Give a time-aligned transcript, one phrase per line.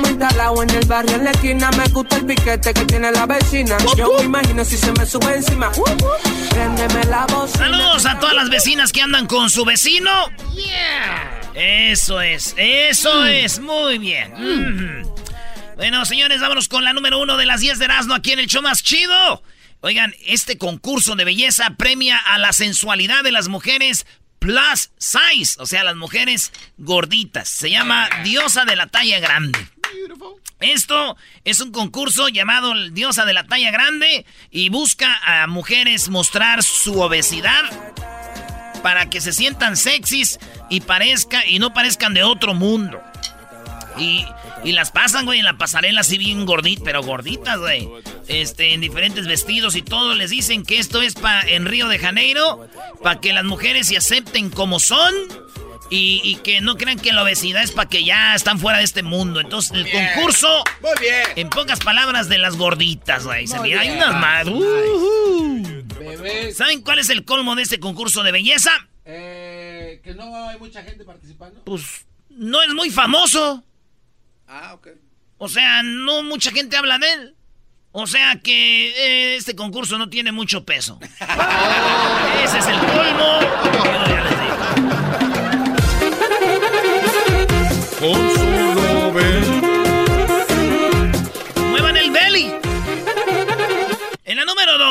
[0.00, 1.70] instalados en el barrio en la esquina.
[1.72, 3.76] Me gusta el piquete que tiene la vecina.
[3.96, 5.70] Yo me imagino si se me sube encima.
[6.50, 7.64] Préndeme la bocina.
[7.66, 10.10] Saludos a todas las vecinas que andan con su vecino.
[11.54, 14.32] Eso es, eso es, muy bien.
[14.32, 15.12] Mm.
[15.76, 18.46] Bueno, señores, vámonos con la número uno de las 10 de Erasmo aquí en el
[18.46, 19.42] show más chido.
[19.80, 24.06] Oigan, este concurso de belleza premia a la sensualidad de las mujeres
[24.38, 27.48] plus size, o sea, las mujeres gorditas.
[27.48, 29.58] Se llama Diosa de la Talla Grande.
[30.60, 36.62] Esto es un concurso llamado Diosa de la Talla Grande y busca a mujeres mostrar
[36.62, 37.64] su obesidad
[38.82, 40.38] para que se sientan sexys
[40.68, 43.00] y parezca y no parezcan de otro mundo.
[43.98, 44.24] Y,
[44.64, 47.88] y las pasan, güey, en la pasarela así bien gorditas, pero gorditas, güey.
[48.28, 50.14] Este, en diferentes vestidos y todo.
[50.14, 52.68] Les dicen que esto es pa, en Río de Janeiro,
[53.02, 55.14] para que las mujeres se acepten como son.
[55.94, 58.84] Y, y que no crean que la obesidad es para que ya están fuera de
[58.84, 59.40] este mundo.
[59.40, 61.22] Entonces, el concurso, Muy bien.
[61.36, 63.46] en pocas palabras, de las gorditas, güey.
[63.46, 64.46] Se Muy mira, hay unas más.
[65.98, 66.56] Bebés.
[66.56, 68.70] ¿Saben cuál es el colmo de este concurso de belleza?
[69.04, 71.62] Eh, que no hay mucha gente participando.
[71.64, 73.62] Pues no es muy famoso.
[74.48, 74.88] Ah, ok.
[75.36, 77.34] O sea, no mucha gente habla de él.
[77.90, 80.98] O sea que eh, este concurso no tiene mucho peso.
[82.44, 84.11] Ese es el colmo.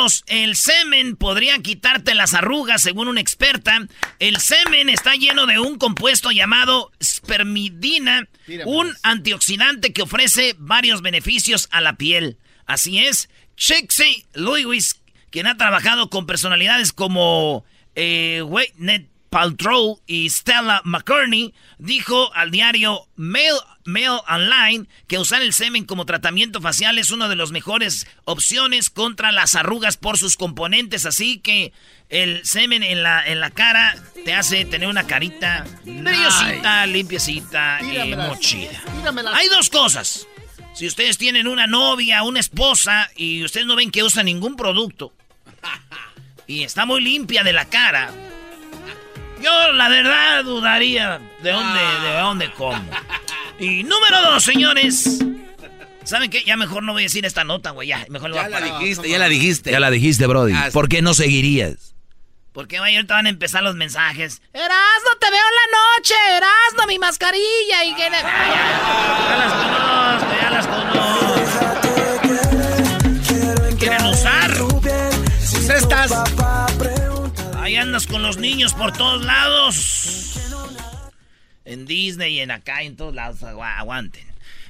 [0.01, 3.88] Dos, el semen podría quitarte las arrugas, según una experta.
[4.19, 8.28] El semen está lleno de un compuesto llamado spermidina,
[8.66, 12.38] un antioxidante que ofrece varios beneficios a la piel.
[12.66, 17.63] Así es, Chixie Lewis, quien ha trabajado con personalidades como
[17.95, 18.41] eh,
[19.31, 23.53] Paltrow y Stella McCartney, dijo al diario Mail,
[23.85, 28.89] Mail Online que usar el semen como tratamiento facial es una de las mejores opciones
[28.89, 31.05] contra las arrugas por sus componentes.
[31.05, 31.71] Así que
[32.09, 37.91] el semen en la, en la cara te hace tener una carita brillosita, limpiecita y
[37.91, 38.27] Tíramelas.
[38.27, 38.83] muy chida.
[38.97, 39.33] Tíramelas.
[39.33, 40.27] Hay dos cosas.
[40.73, 45.13] Si ustedes tienen una novia, una esposa y ustedes no ven que usa ningún producto
[46.47, 48.11] y está muy limpia de la cara,
[49.41, 52.84] yo la verdad dudaría de dónde, de dónde como.
[53.59, 55.19] Y número dos, señores.
[56.03, 56.44] ¿Saben qué?
[56.44, 57.88] Ya mejor no voy a decir esta nota, güey.
[57.90, 59.72] Ya, mejor lo voy Ya a la dijiste, ya la dijiste.
[59.72, 60.53] Ya la dijiste, Brody.
[60.53, 60.72] Ah, sí.
[60.72, 61.96] ¿Por qué no seguirías?
[62.53, 64.41] Porque vaya, ahorita van a empezar los mensajes.
[64.52, 66.16] Erasno, te veo en la noche.
[66.38, 67.85] Erasno, mi mascarilla.
[67.85, 68.03] Y que...
[68.03, 68.09] Ah,
[70.19, 71.50] ya, ya las conozco,
[78.01, 80.35] andas con los niños por todos lados.
[81.65, 83.43] En Disney y en acá, en todos lados.
[83.43, 84.25] Agua- Aguanten.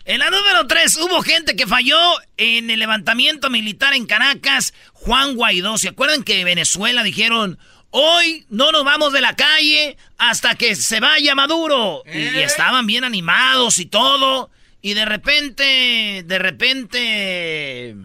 [0.05, 1.97] En la número 3, hubo gente que falló
[2.37, 4.73] en el levantamiento militar en Caracas.
[4.93, 5.77] Juan Guaidó.
[5.77, 7.57] ¿Se acuerdan que Venezuela dijeron,
[7.91, 12.03] hoy no nos vamos de la calle hasta que se vaya Maduro?
[12.11, 14.49] Y, y estaban bien animados y todo.
[14.81, 17.95] Y de repente, de repente...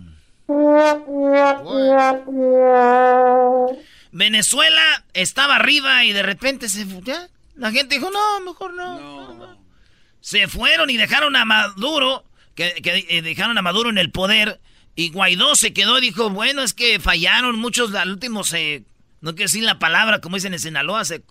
[4.16, 8.98] Venezuela estaba arriba y de repente se ya, La gente dijo, no, mejor no.
[8.98, 9.66] no, no".
[10.20, 12.24] Se fueron y dejaron a Maduro
[12.54, 14.60] que, eh, dejaron a Maduro en el poder.
[14.94, 18.84] Y Guaidó se quedó y dijo, bueno, es que fallaron muchos, al último se...
[19.20, 21.22] No quiero decir la palabra, como dicen en Sinaloa, se...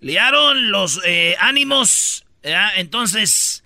[0.00, 3.64] Liaron los eh, ánimos, entonces...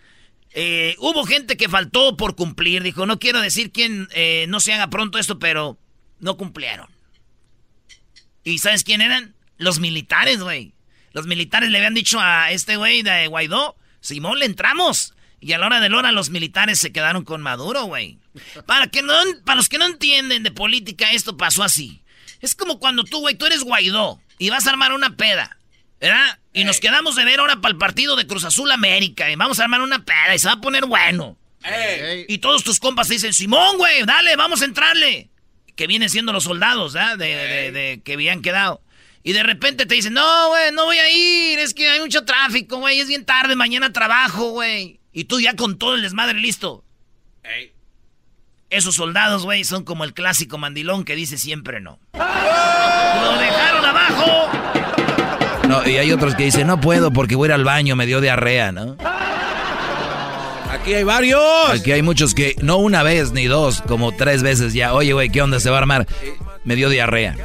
[0.54, 2.82] Eh, hubo gente que faltó por cumplir.
[2.82, 5.78] Dijo, no quiero decir quién eh, no se haga pronto esto, pero
[6.20, 6.88] no cumplieron.
[8.44, 9.34] ¿Y sabes quién eran?
[9.58, 10.74] Los militares, güey.
[11.12, 15.14] Los militares le habían dicho a este güey de Guaidó, Simón, le entramos.
[15.40, 18.18] Y a la hora de la hora los militares se quedaron con Maduro, güey.
[18.66, 22.02] Para, que no, para los que no entienden de política, esto pasó así.
[22.40, 25.58] Es como cuando tú, güey, tú eres Guaidó y vas a armar una peda.
[26.00, 26.38] ¿Verdad?
[26.52, 29.30] Y nos quedamos de ver ahora para el partido de Cruz Azul América.
[29.30, 31.36] Y vamos a armar una peda y se va a poner bueno.
[32.26, 35.30] Y todos tus compas dicen, Simón, güey, dale, vamos a entrarle.
[35.76, 37.18] Que vienen siendo los soldados, ¿verdad?
[37.18, 38.80] De, que habían quedado.
[39.22, 42.24] Y de repente te dicen, no, güey, no voy a ir, es que hay mucho
[42.24, 44.98] tráfico, güey, es bien tarde, mañana trabajo, güey.
[45.12, 46.84] Y tú ya con todo el desmadre listo.
[48.68, 52.00] Esos soldados, güey, son como el clásico mandilón que dice siempre no.
[52.14, 54.50] ¡Lo dejaron abajo!
[55.68, 58.06] No, y hay otros que dicen, no puedo porque voy a ir al baño, me
[58.06, 58.96] dio diarrea, ¿no?
[60.82, 61.70] Aquí hay varios.
[61.70, 64.94] Aquí hay muchos que, no una vez ni dos, como tres veces ya.
[64.94, 66.08] Oye, güey, ¿qué onda se va a armar?
[66.64, 67.36] Me dio diarrea.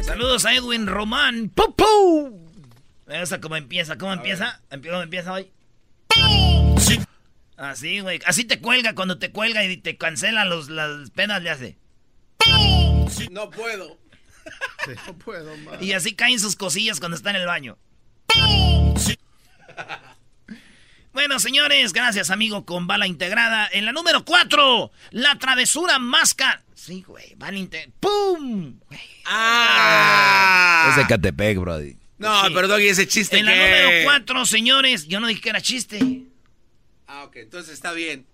[0.00, 1.50] Saludos a Edwin Román.
[1.50, 2.32] ¡Pum, pum!
[3.42, 4.62] cómo empieza, ¿cómo empieza?
[4.70, 5.50] ¿Cómo empieza hoy?
[7.58, 8.20] Así, güey.
[8.24, 11.76] Así te cuelga cuando te cuelga y te cancela los, las penas, le hace.
[13.30, 13.98] No puedo.
[15.06, 15.76] no puedo, man.
[15.82, 17.76] Y así caen sus cosillas cuando está en el baño.
[21.18, 23.68] Bueno, señores, gracias, amigo, con bala integrada.
[23.72, 26.62] En la número 4, la travesura máscara.
[26.76, 27.92] Sí, güey, bala integrada.
[27.98, 28.78] ¡Pum!
[29.26, 30.86] ¡Ah!
[30.90, 31.96] Es de Catepec, brody.
[32.18, 35.60] No, perdón, y ese chiste En la número 4, señores, yo no dije que era
[35.60, 35.98] chiste.
[37.08, 38.24] Ah, ok, entonces está bien.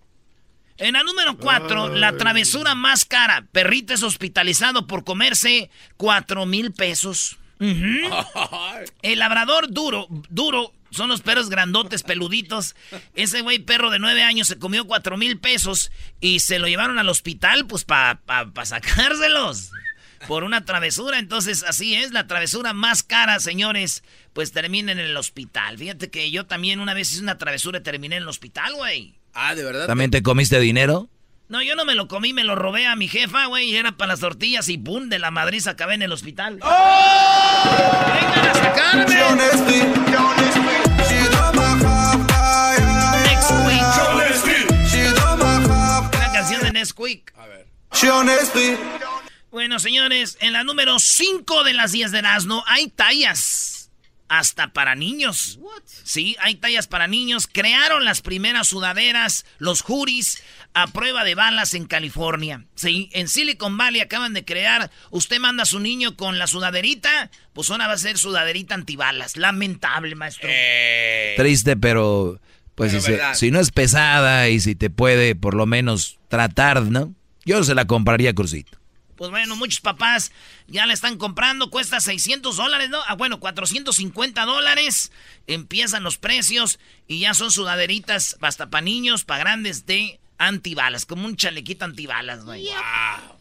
[0.77, 3.47] En la número 4, la travesura más cara.
[3.51, 7.39] Perrito es hospitalizado por comerse 4 mil pesos.
[9.03, 12.75] El labrador duro, duro, son los perros grandotes, peluditos.
[13.15, 16.99] Ese güey perro de 9 años se comió 4 mil pesos y se lo llevaron
[16.99, 19.71] al hospital pues para pa, sacárselos.
[20.27, 24.03] Por una travesura, entonces así es, la travesura más cara, señores,
[24.33, 25.77] pues termina en el hospital.
[25.77, 29.19] Fíjate que yo también una vez hice una travesura y terminé en el hospital, güey.
[29.35, 29.87] Ah, ¿de verdad?
[29.87, 31.11] ¿También te comiste dinero?
[31.49, 33.93] No, yo no me lo comí, me lo robé a mi jefa, güey, y era
[33.93, 35.11] para las tortillas y ¡pum!
[35.11, 36.59] De la Madrid acabé en el hospital.
[36.63, 37.65] ¡Oh!
[38.15, 40.34] ¡Vengan a sacarme!
[46.85, 47.33] Nesquik.
[47.39, 47.67] A ver.
[49.51, 53.91] Bueno, señores, en la número 5 de las 10 de Erasmo hay tallas
[54.29, 55.59] hasta para niños.
[56.03, 57.49] Sí, hay tallas para niños.
[57.51, 60.43] Crearon las primeras sudaderas, los juris,
[60.75, 62.65] a prueba de balas en California.
[62.75, 64.91] Sí, en Silicon Valley acaban de crear.
[65.11, 69.37] Usted manda a su niño con la sudaderita, pues ahora va a ser sudaderita antibalas.
[69.37, 70.49] Lamentable, maestro.
[70.51, 71.35] Eh.
[71.37, 72.41] Triste, pero
[72.75, 77.15] pues si, si, no es pesada y si te puede por lo menos tratar, ¿no?
[77.45, 78.79] Yo se la compraría Crucito.
[79.17, 80.33] Pues bueno, muchos papás
[80.67, 82.99] ya la están comprando, cuesta 600 dólares, ¿no?
[83.07, 85.13] Ah, bueno, 450 dólares.
[85.47, 91.27] Empiezan los precios y ya son sudaderitas hasta para niños, para grandes de antibalas, como
[91.27, 92.65] un chalequito antibalas, güey.
[92.65, 93.34] Wow.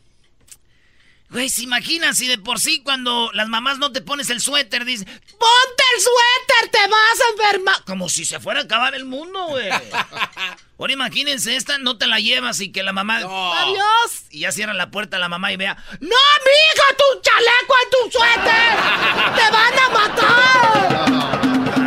[1.34, 4.86] Güey, ¿se imaginan si de por sí cuando las mamás no te pones el suéter,
[4.86, 7.84] dicen, ponte el suéter, te vas a enfermar?
[7.86, 9.68] Como si se fuera a acabar el mundo, güey.
[10.78, 14.26] Ahora imagínense esta, no te la llevas y que la mamá, adiós.
[14.30, 17.90] Y ya cierra la puerta a la mamá y vea, no, mija, tu chaleco en
[17.90, 18.76] tu suéter.
[19.36, 21.06] te van a matar.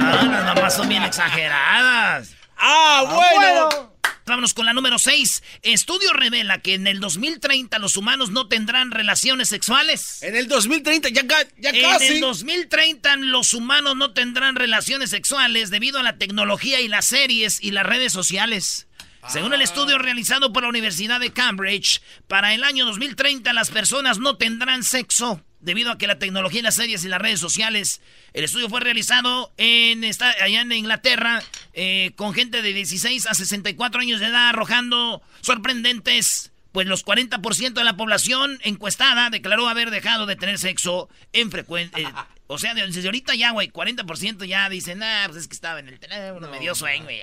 [0.02, 2.30] Ah, las mamás son bien exageradas.
[2.56, 3.68] Ah, bueno.
[3.68, 3.95] bueno.
[4.26, 5.44] Vámonos con la número 6.
[5.62, 10.20] Estudio revela que en el 2030 los humanos no tendrán relaciones sexuales.
[10.20, 11.22] En el 2030, ya,
[11.58, 12.06] ya casi.
[12.06, 17.06] En el 2030 los humanos no tendrán relaciones sexuales debido a la tecnología y las
[17.06, 18.88] series y las redes sociales.
[19.28, 24.18] Según el estudio realizado por la Universidad de Cambridge, para el año 2030 las personas
[24.18, 28.00] no tendrán sexo debido a que la tecnología y las series y las redes sociales.
[28.32, 31.42] El estudio fue realizado en allá en Inglaterra
[31.74, 36.52] eh, con gente de 16 a 64 años de edad arrojando sorprendentes.
[36.70, 42.08] Pues los 40% de la población encuestada declaró haber dejado de tener sexo en frecuencia.
[42.08, 42.12] Eh,
[42.46, 45.88] o sea, desde ahorita ya, güey, 40% ya dicen, ah, pues es que estaba en
[45.88, 47.22] el teléfono, me dio sueño, güey.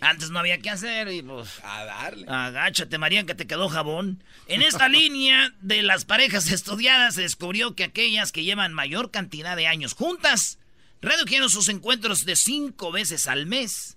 [0.00, 1.48] Antes no había que hacer y pues.
[1.62, 2.26] A darle.
[2.28, 4.22] Agáchate, María, que te quedó jabón.
[4.46, 9.56] En esta línea de las parejas estudiadas se descubrió que aquellas que llevan mayor cantidad
[9.56, 10.58] de años juntas
[11.00, 13.96] redujeron sus encuentros de cinco veces al mes.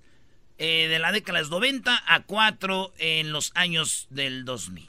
[0.57, 4.87] eh, de la década de los 90 a 4 en los años del 2000.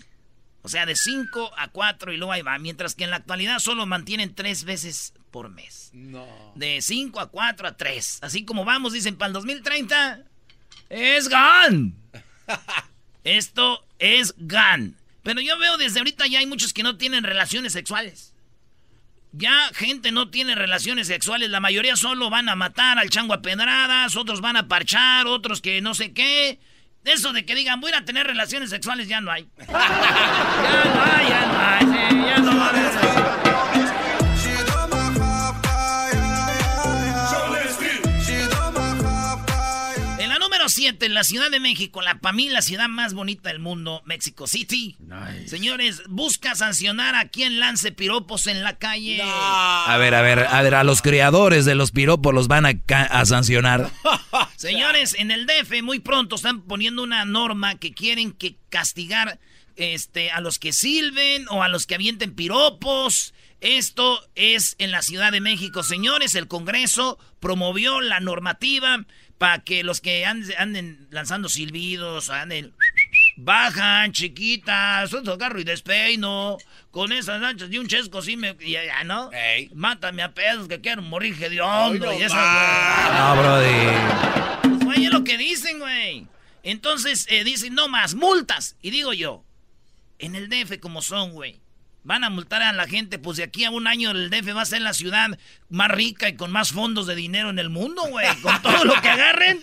[0.64, 2.58] O sea, de 5 a 4 y luego ahí va.
[2.58, 5.90] Mientras que en la actualidad solo mantienen 3 veces por mes.
[5.94, 6.52] No.
[6.54, 8.18] De 5 a 4 a 3.
[8.20, 10.24] Así como vamos, dicen, para el 2030
[10.92, 11.94] es GAN.
[13.24, 14.96] Esto es GAN.
[15.22, 18.34] Pero yo veo desde ahorita ya hay muchos que no tienen relaciones sexuales.
[19.32, 23.40] Ya gente no tiene relaciones sexuales, la mayoría solo van a matar al chango a
[23.40, 26.60] pedradas, otros van a parchar, otros que no sé qué.
[27.04, 29.48] Eso de que digan, voy a tener relaciones sexuales, ya no hay.
[29.58, 32.91] ya no hay, ya no hay, sí, ya no va a.
[40.72, 44.02] 7, en la Ciudad de México, la para mí la ciudad más bonita del mundo,
[44.04, 44.96] Mexico City.
[45.46, 49.20] Señores, busca sancionar a quien lance piropos en la calle.
[49.22, 53.24] A ver, a ver, a ver, a los creadores de los piropos los van a,
[53.24, 53.90] sancionar.
[54.56, 59.38] Señores, en el DF muy pronto están poniendo una norma que quieren que castigar
[59.76, 63.34] este, a los que silben o a los que avienten piropos.
[63.60, 66.34] Esto es en la Ciudad de México, señores.
[66.34, 69.06] El Congreso promovió la normativa
[69.42, 72.72] para que los que anden, anden lanzando silbidos, anden...
[73.36, 76.58] Bajan, chiquitas, otro carro y despeino.
[76.92, 78.54] Con esas anchas y un chesco sí me...
[78.60, 79.32] Ya, ya, ¿no?
[79.74, 82.38] Mátame a pedos que quiero morir hediondo y esas...
[83.12, 84.78] No, Brody.
[84.78, 86.28] Pues, Güey, es lo que dicen, güey.
[86.62, 88.76] Entonces eh, dicen, no más, multas.
[88.80, 89.42] Y digo yo,
[90.20, 91.58] en el DF como son, güey.
[92.04, 94.62] Van a multar a la gente, pues de aquí a un año el DF va
[94.62, 98.02] a ser la ciudad más rica y con más fondos de dinero en el mundo,
[98.08, 98.26] güey.
[98.42, 99.60] Con todo lo que agarren.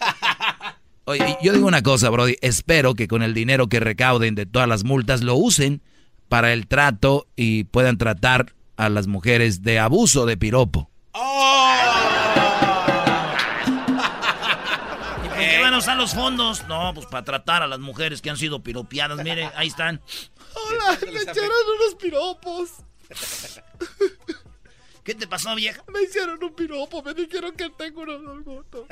[1.03, 2.35] Oye, yo digo una cosa, Brody.
[2.41, 5.81] Espero que con el dinero que recauden de todas las multas lo usen
[6.29, 10.89] para el trato y puedan tratar a las mujeres de abuso de piropo.
[15.25, 16.63] ¿Y por qué van a usar los fondos?
[16.69, 19.21] No, pues para tratar a las mujeres que han sido piropeadas.
[19.23, 19.99] Mire, ahí están.
[20.67, 22.69] Hola, me echaron unos piropos.
[25.03, 25.83] ¿Qué te pasó, vieja?
[25.87, 28.85] Me hicieron un piropo, me dijeron que tengo unos orgotos.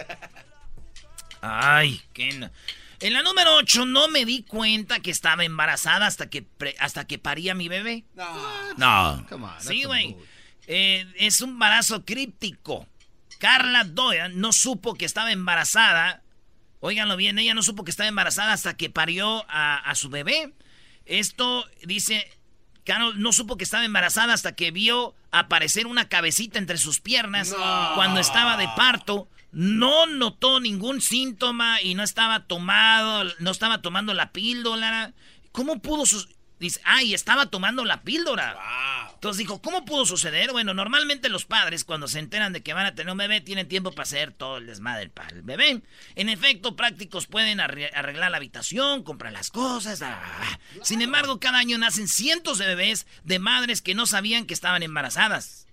[1.42, 2.34] Ay, qué...
[2.34, 2.52] na-
[3.00, 7.06] En la número 8 no me di cuenta que estaba embarazada hasta que, pre- hasta
[7.06, 8.06] que paría mi bebé.
[8.78, 9.26] No.
[9.62, 10.16] Sí, güey.
[10.66, 12.88] Eh, es un embarazo críptico.
[13.40, 16.24] Carla Doyan no supo que estaba embarazada.
[16.80, 20.54] Óiganlo bien, ella no supo que estaba embarazada hasta que parió a, a su bebé.
[21.08, 22.30] Esto dice,
[22.84, 27.56] Carol no supo que estaba embarazada hasta que vio aparecer una cabecita entre sus piernas
[27.96, 29.28] cuando estaba de parto.
[29.52, 35.14] No notó ningún síntoma y no estaba tomado, no estaba tomando la píldora.
[35.52, 38.58] ¿Cómo pudo sus Dice, ay, estaba tomando la píldora.
[39.14, 40.52] Entonces dijo, ¿cómo pudo suceder?
[40.52, 43.68] Bueno, normalmente los padres cuando se enteran de que van a tener un bebé tienen
[43.68, 45.82] tiempo para hacer todo el desmadre para el bebé.
[46.16, 50.02] En efecto, prácticos pueden arre- arreglar la habitación, comprar las cosas.
[50.02, 50.60] ah, ah, ah.
[50.84, 54.82] Sin embargo, cada año nacen cientos de bebés de madres que no sabían que estaban
[54.84, 55.68] embarazadas.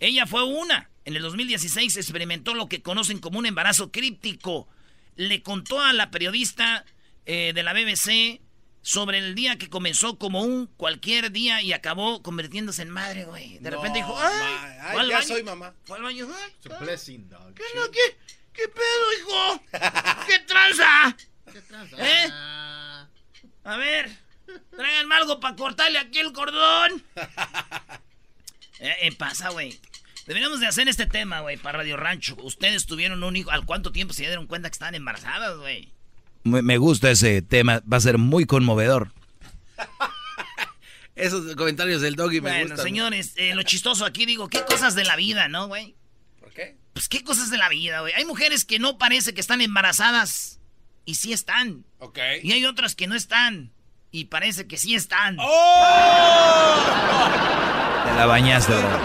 [0.00, 0.90] Ella fue una.
[1.04, 4.68] En el 2016 experimentó lo que conocen como un embarazo críptico.
[5.16, 6.84] Le contó a la periodista
[7.26, 8.40] eh, de la BBC
[8.82, 13.58] sobre el día que comenzó como un cualquier día y acabó convirtiéndose en madre, güey.
[13.58, 14.76] De repente dijo, ¡ay!
[14.78, 15.74] ya baño, soy mamá.
[15.84, 16.52] Fue al baño, ¡ay!
[16.64, 17.54] It's a blessing, dog.
[17.54, 18.16] ¿Qué, no, qué,
[18.52, 19.62] qué pedo, hijo?
[20.26, 21.16] ¿Qué tranza?
[21.52, 21.96] ¿Qué tranza?
[21.98, 22.28] ¿Eh?
[22.32, 23.06] Ah,
[23.64, 24.10] A ver,
[24.76, 27.04] tráiganme algo para cortarle aquí el cordón.
[28.82, 29.78] Eh, eh, pasa, güey.
[30.24, 32.34] Deberíamos de hacer este tema, güey, para Radio Rancho.
[32.40, 33.50] Ustedes tuvieron un hijo.
[33.50, 35.92] ¿Al cuánto tiempo se dieron cuenta que estaban embarazadas, güey?
[36.42, 39.12] Me gusta ese tema, va a ser muy conmovedor.
[41.14, 42.84] Esos comentarios del doggy me Bueno, gustan.
[42.86, 45.94] señores, eh, lo chistoso aquí digo, ¿qué cosas de la vida, no, güey?
[46.38, 46.78] ¿Por qué?
[46.94, 48.14] Pues qué cosas de la vida, güey.
[48.14, 50.60] Hay mujeres que no parece que están embarazadas
[51.04, 51.84] y sí están.
[51.98, 52.18] Ok.
[52.42, 53.72] Y hay otras que no están
[54.10, 55.36] y parece que sí están.
[55.38, 56.76] ¡Oh!
[58.04, 58.98] Te la bañaste, bro.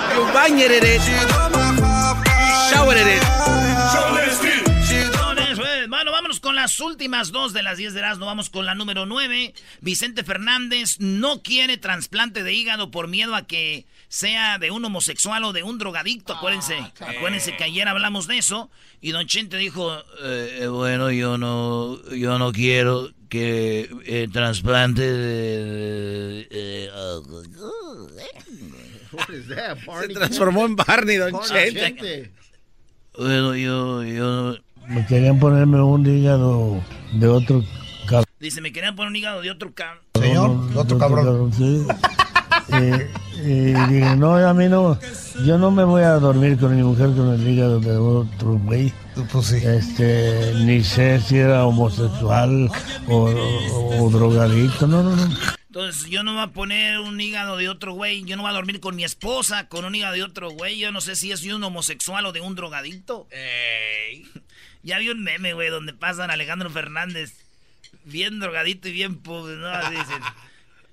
[3.07, 4.54] It.
[6.65, 8.25] Las últimas dos de las 10 de Erasmo.
[8.25, 9.53] Vamos con la número 9.
[9.81, 15.43] Vicente Fernández no quiere trasplante de hígado por miedo a que sea de un homosexual
[15.43, 16.33] o de un drogadicto.
[16.33, 18.71] Acuérdense, acuérdense que ayer hablamos de eso.
[18.99, 25.03] Y Don Chente dijo, Eh, eh, bueno, yo no, yo no quiero que el trasplante
[25.03, 26.47] de...
[26.49, 26.89] de-
[29.11, 31.79] What is that, Se transformó en Barney, Don Barney Chente.
[31.79, 32.31] Chente.
[33.19, 34.57] bueno, yo, yo...
[34.87, 36.81] Me querían ponerme un hígado
[37.13, 37.63] de otro
[38.07, 38.25] cabrón.
[38.39, 40.03] dice, me querían poner un hígado de otro cabrón.
[40.19, 41.53] Señor, de otro cabrón.
[41.53, 41.85] sí.
[42.67, 43.11] este,
[43.43, 44.97] y dije, no, a mí no,
[45.45, 48.93] yo no me voy a dormir con mi mujer con el hígado de otro güey.
[49.31, 49.57] Pues sí.
[49.57, 52.69] Este, ni sé si era homosexual
[53.07, 55.55] o, o, o drogadicto, no, no, no.
[55.75, 58.23] Entonces, yo no voy a poner un hígado de otro güey.
[58.23, 60.77] Yo no voy a dormir con mi esposa con un hígado de otro güey.
[60.77, 63.27] Yo no sé si es de un homosexual o de un drogadicto.
[64.85, 67.33] Ya vi un meme, güey, donde pasan a Alejandro Fernández
[68.03, 69.89] bien drogadito y bien pobre, ¿no?
[69.89, 70.21] Dicen.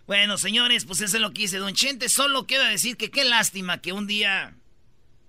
[0.05, 2.09] Bueno, señores, pues eso es lo que dice Don Chente.
[2.09, 4.53] Solo queda decir que qué lástima que un día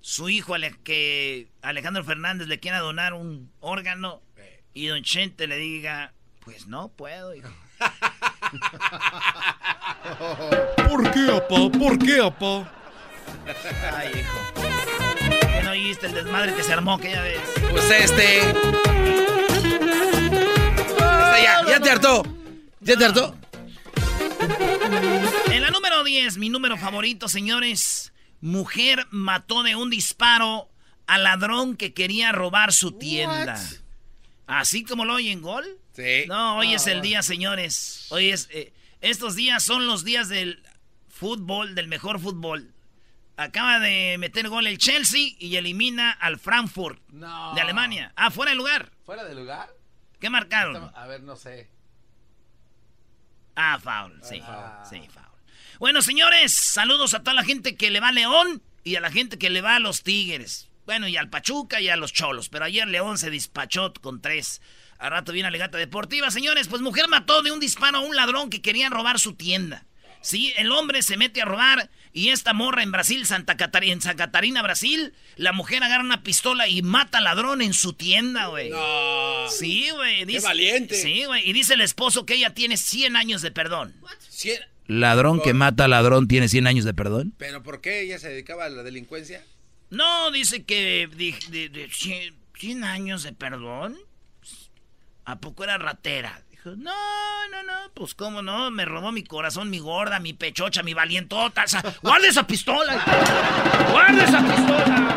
[0.01, 4.23] su hijo, que Alejandro Fernández, le quiera donar un órgano
[4.73, 6.11] y Don Chente le diga,
[6.43, 7.53] pues no puedo, hijo.
[10.89, 11.69] ¿Por qué, apá?
[11.79, 12.73] ¿Por qué, apá?
[13.95, 14.72] Ay, hijo.
[15.63, 17.39] ¿Qué no oíste el desmadre que se armó aquella vez?
[17.71, 18.39] Pues este.
[18.39, 18.59] este
[21.41, 22.23] ya, ya te hartó.
[22.81, 23.33] ¿Ya te hartó?
[25.49, 28.11] En la número 10, mi número favorito, señores.
[28.41, 30.69] Mujer mató de un disparo
[31.07, 33.57] al ladrón que quería robar su tienda.
[34.47, 35.65] Así como lo oyen, gol.
[35.95, 36.25] Sí.
[36.27, 38.07] No, hoy es el día, señores.
[38.09, 38.49] Hoy es.
[38.51, 40.61] eh, estos días son los días del
[41.07, 42.72] fútbol, del mejor fútbol.
[43.35, 47.53] Acaba de meter gol el Chelsea y elimina al Frankfurt No.
[47.55, 48.13] de Alemania.
[48.15, 48.91] Ah, fuera de lugar.
[49.05, 49.69] ¿Fuera de lugar?
[50.19, 50.75] ¿Qué marcaron?
[50.75, 51.69] Estamos- A ver, no sé.
[53.55, 54.39] Ah, foul, sí.
[54.43, 54.83] Ah.
[54.89, 55.23] Sí, foul.
[55.79, 59.11] Bueno, señores, saludos a toda la gente que le va a León y a la
[59.11, 60.69] gente que le va a los Tigres.
[60.85, 62.49] Bueno, y al Pachuca y a los Cholos.
[62.49, 64.61] Pero ayer León se dispachó con tres.
[64.99, 66.31] A rato viene Alegata Deportiva.
[66.31, 69.85] Señores, pues mujer mató de un disparo a un ladrón que quería robar su tienda.
[70.21, 74.01] Sí, el hombre se mete a robar y esta morra en Brasil, Santa Catarina, en
[74.01, 78.45] Santa Catarina, Brasil, la mujer agarra una pistola y mata al ladrón en su tienda,
[78.47, 78.69] güey.
[78.69, 79.49] No.
[79.49, 80.23] Sí, güey.
[80.25, 80.95] dice- valiente.
[80.95, 81.49] Sí, güey.
[81.49, 83.93] Y dice el esposo que ella tiene 100 años de perdón.
[84.29, 87.33] Cien- Ladrón que mata a ladrón tiene 100 años de perdón.
[87.37, 89.43] ¿Pero por qué ella se dedicaba a la delincuencia?
[89.89, 93.97] No, dice que de, de- de 100, 100 años de perdón.
[95.25, 96.42] ¿A poco era ratera?
[96.63, 96.91] Dijo, no,
[97.51, 101.65] no, no, pues cómo no, me robó mi corazón, mi gorda, mi pechocha, mi valientota.
[101.65, 103.03] O sea, guarda esa pistola.
[103.91, 105.15] Guarda esa pistola.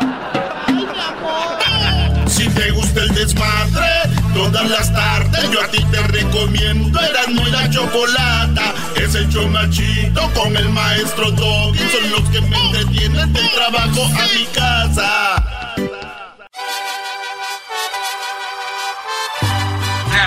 [0.67, 2.29] Ay, mi amor.
[2.29, 3.87] Si te gusta el desmadre,
[4.33, 8.73] todas las tardes yo a ti te recomiendo Eran muy la chocolata.
[8.97, 11.79] Es el chido con el maestro Doggy.
[11.79, 15.57] Son los que me entretienen del trabajo a mi casa.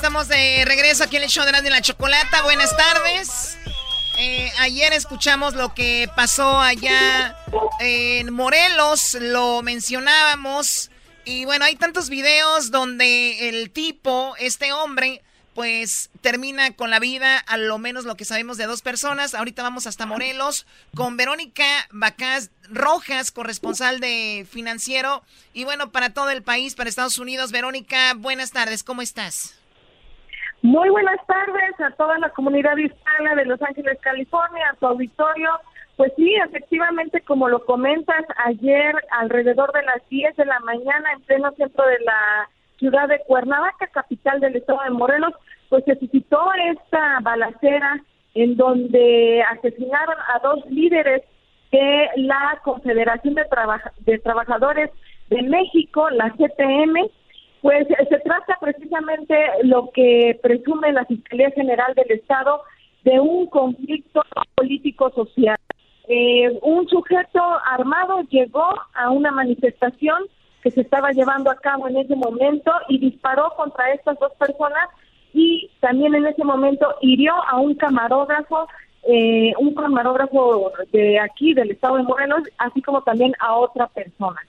[0.00, 2.40] estamos de regreso aquí en el show de la Chocolata.
[2.40, 3.58] Buenas tardes.
[4.16, 7.36] Eh, ayer escuchamos lo que pasó allá
[7.80, 10.90] en Morelos, lo mencionábamos.
[11.26, 17.36] Y bueno, hay tantos videos donde el tipo, este hombre, pues termina con la vida,
[17.36, 19.34] a lo menos lo que sabemos de dos personas.
[19.34, 20.64] Ahorita vamos hasta Morelos
[20.96, 25.22] con Verónica Bacás Rojas, corresponsal de Financiero.
[25.52, 27.52] Y bueno, para todo el país, para Estados Unidos.
[27.52, 29.59] Verónica, buenas tardes, ¿cómo estás?
[30.62, 35.50] Muy buenas tardes a toda la comunidad hispana de Los Ángeles, California, a tu auditorio.
[35.96, 41.22] Pues sí, efectivamente, como lo comentas, ayer alrededor de las 10 de la mañana, en
[41.22, 45.32] pleno centro de la ciudad de Cuernavaca, capital del estado de Morelos,
[45.70, 48.02] pues se suscitó esta balacera
[48.34, 51.22] en donde asesinaron a dos líderes
[51.72, 53.44] de la Confederación de,
[54.00, 54.90] de Trabajadores
[55.30, 57.08] de México, la CTM,
[57.62, 62.62] pues eh, se trata precisamente lo que presume la Fiscalía General del Estado
[63.04, 64.22] de un conflicto
[64.54, 65.58] político-social.
[66.08, 70.24] Eh, un sujeto armado llegó a una manifestación
[70.62, 74.88] que se estaba llevando a cabo en ese momento y disparó contra estas dos personas
[75.32, 78.66] y también en ese momento hirió a un camarógrafo,
[79.04, 84.40] eh, un camarógrafo de aquí, del estado de Morelos, así como también a otra persona.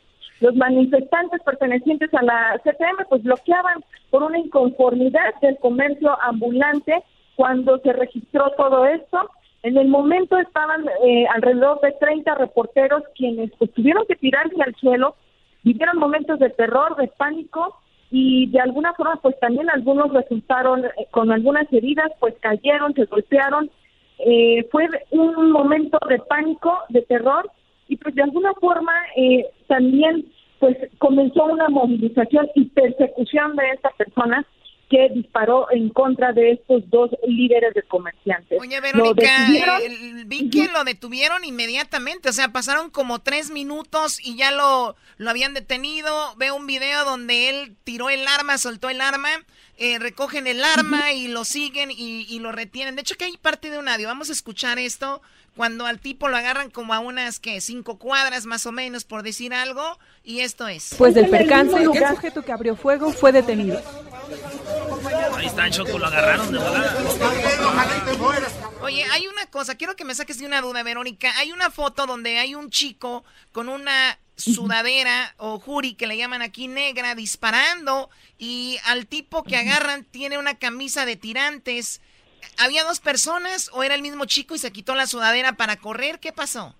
[0.41, 7.03] Los manifestantes pertenecientes a la CTM pues bloqueaban por una inconformidad del comercio ambulante
[7.35, 9.29] cuando se registró todo esto.
[9.61, 14.73] En el momento estaban eh, alrededor de 30 reporteros quienes pues, tuvieron que tirarse al
[14.77, 15.15] suelo,
[15.61, 17.77] vivieron momentos de terror, de pánico
[18.09, 23.05] y de alguna forma pues también algunos resultaron eh, con algunas heridas, pues cayeron, se
[23.05, 23.69] golpearon.
[24.17, 27.51] Eh, fue un momento de pánico, de terror
[27.91, 30.25] y pues de alguna forma eh, también
[30.59, 34.45] pues comenzó una movilización y persecución de esta persona
[34.89, 38.59] que disparó en contra de estos dos líderes de comerciantes.
[38.61, 39.47] Oye, Verónica,
[40.25, 45.29] vi que lo detuvieron inmediatamente, o sea, pasaron como tres minutos y ya lo, lo
[45.29, 46.35] habían detenido.
[46.37, 49.29] Veo un video donde él tiró el arma, soltó el arma,
[49.77, 52.95] eh, recogen el arma y lo siguen y, y, lo retienen.
[52.95, 55.21] De hecho, que hay parte de un audio, vamos a escuchar esto
[55.55, 59.23] cuando al tipo lo agarran como a unas que cinco cuadras más o menos por
[59.23, 60.95] decir algo y esto es.
[60.97, 63.81] Pues del percance, el sujeto que abrió fuego fue detenido.
[65.35, 66.95] Ahí está Choco, lo agarraron de volada.
[68.81, 71.31] Oye, hay una cosa, quiero que me saques de una duda, Verónica.
[71.37, 76.41] Hay una foto donde hay un chico con una sudadera o juri que le llaman
[76.41, 82.01] aquí negra disparando y al tipo que agarran tiene una camisa de tirantes
[82.57, 86.19] ¿Había dos personas o era el mismo chico y se quitó la sudadera para correr?
[86.19, 86.75] ¿Qué pasó?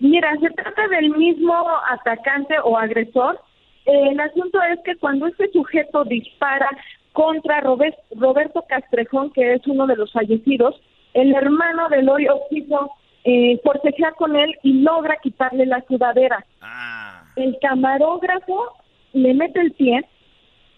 [0.00, 1.54] Mira, se trata del mismo
[1.90, 3.40] atacante o agresor.
[3.84, 6.68] el asunto es que cuando este sujeto dispara
[7.12, 10.80] contra Roberto Castrejón, que es uno de los fallecidos,
[11.14, 12.92] el hermano del hoy quiso
[13.24, 16.44] eh, forcejear con él y logra quitarle la sudadera.
[16.60, 17.24] Ah.
[17.34, 18.72] El camarógrafo
[19.12, 20.04] le mete el pie,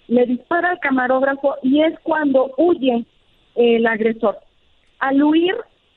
[0.09, 3.05] le dispara al camarógrafo y es cuando huye
[3.55, 4.39] el agresor.
[4.99, 5.55] Al huir,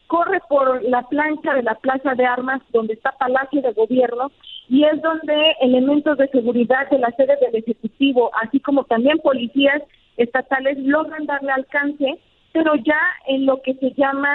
[0.07, 4.31] corre por la plancha de la Plaza de Armas, donde está Palacio de Gobierno,
[4.69, 9.81] y es donde elementos de seguridad de la sede del Ejecutivo, así como también policías
[10.17, 12.19] estatales, logran darle alcance,
[12.51, 14.29] pero ya en lo que se llama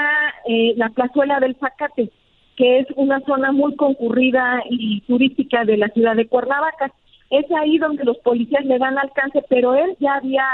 [0.47, 2.11] eh, la plazuela del Zacate,
[2.57, 6.93] que es una zona muy concurrida y turística de la ciudad de Cuernavaca.
[7.31, 10.45] Es ahí donde los policías le dan alcance, pero él ya había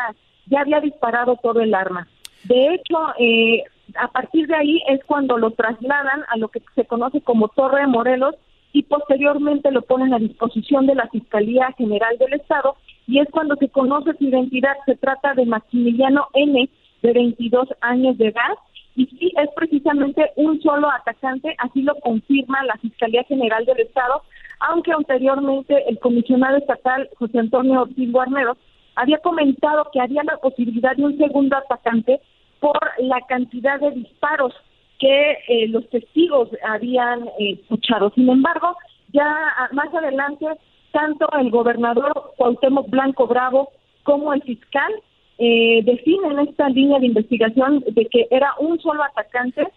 [0.46, 2.06] ya había disparado todo el arma.
[2.44, 3.64] De hecho, eh,
[3.96, 7.80] a partir de ahí es cuando lo trasladan a lo que se conoce como Torre
[7.80, 8.34] de Morelos
[8.72, 12.76] y posteriormente lo ponen a disposición de la Fiscalía General del Estado
[13.06, 14.76] y es cuando se conoce su identidad.
[14.86, 16.68] Se trata de Maximiliano N,
[17.02, 18.54] de 22 años de edad,
[18.96, 24.22] y sí es precisamente un solo atacante, así lo confirma la Fiscalía General del Estado,
[24.60, 28.56] aunque anteriormente el comisionado estatal José Antonio Ortiz Guarneros
[28.94, 32.20] había comentado que había la posibilidad de un segundo atacante
[32.64, 34.54] por la cantidad de disparos
[34.98, 38.10] que eh, los testigos habían eh, escuchado.
[38.14, 38.74] Sin embargo,
[39.12, 39.28] ya
[39.72, 40.46] más adelante,
[40.90, 43.68] tanto el gobernador Cuauhtémoc Blanco Bravo
[44.02, 44.90] como el fiscal
[45.36, 49.68] eh, definen esta línea de investigación de que era un solo atacante,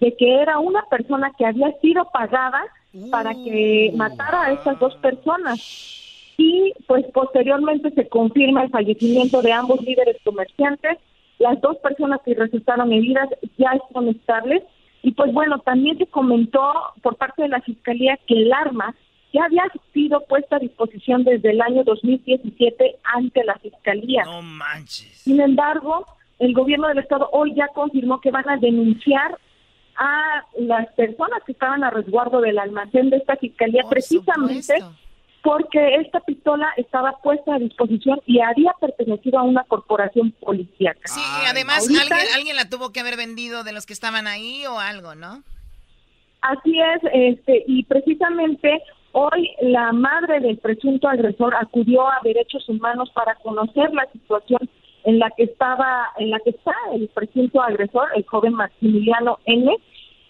[0.00, 2.62] de que era una persona que había sido pagada
[3.10, 3.96] para que uh.
[3.96, 6.34] matara a estas dos personas.
[6.36, 10.98] Y pues posteriormente se confirma el fallecimiento de ambos líderes comerciantes
[11.38, 14.62] las dos personas que resultaron heridas ya están estables.
[15.02, 18.94] Y pues bueno, también se comentó por parte de la Fiscalía que el arma
[19.32, 24.24] ya había sido puesta a disposición desde el año 2017 ante la Fiscalía.
[24.24, 25.18] No manches.
[25.18, 26.06] Sin embargo,
[26.38, 29.38] el gobierno del Estado hoy ya confirmó que van a denunciar
[29.96, 34.74] a las personas que estaban a resguardo del almacén de esta Fiscalía precisamente
[35.44, 41.02] porque esta pistola estaba puesta a disposición y había pertenecido a una corporación policíaca.
[41.04, 41.86] Sí, además
[42.34, 45.42] alguien, la tuvo que haber vendido de los que estaban ahí o algo, ¿no?
[46.40, 53.10] Así es, este, y precisamente hoy la madre del presunto agresor acudió a Derechos Humanos
[53.14, 54.60] para conocer la situación
[55.04, 59.76] en la que estaba, en la que está el presunto agresor, el joven Maximiliano N,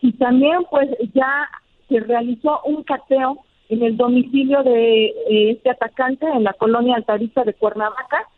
[0.03, 1.48] y también pues ya
[1.88, 7.44] se realizó un cateo en el domicilio de eh, este atacante en la colonia Altavista
[7.44, 8.29] de Cuernavaca.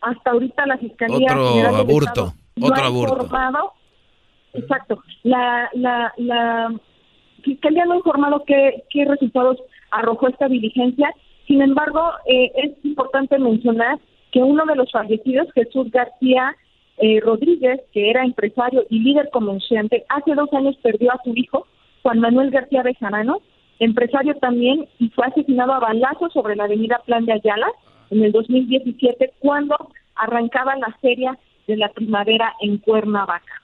[0.00, 3.72] Hasta ahorita la Fiscalía otro aborto, otro aborto.
[4.52, 5.02] exacto.
[5.22, 6.74] La, la, la
[7.42, 9.58] Fiscalía no ha informado qué, qué resultados
[9.90, 11.14] arrojó esta diligencia.
[11.46, 13.98] Sin embargo, eh, es importante mencionar
[14.32, 16.56] que uno de los fallecidos, Jesús García
[16.98, 21.66] eh, Rodríguez, que era empresario y líder comerciante, hace dos años perdió a su hijo,
[22.02, 23.40] Juan Manuel García Bejarano,
[23.82, 27.66] empresario también, y fue asesinado a balazos sobre la avenida Plan de Ayala
[28.10, 29.76] en el 2017, cuando
[30.14, 33.62] arrancaba la feria de la primavera en Cuernavaca.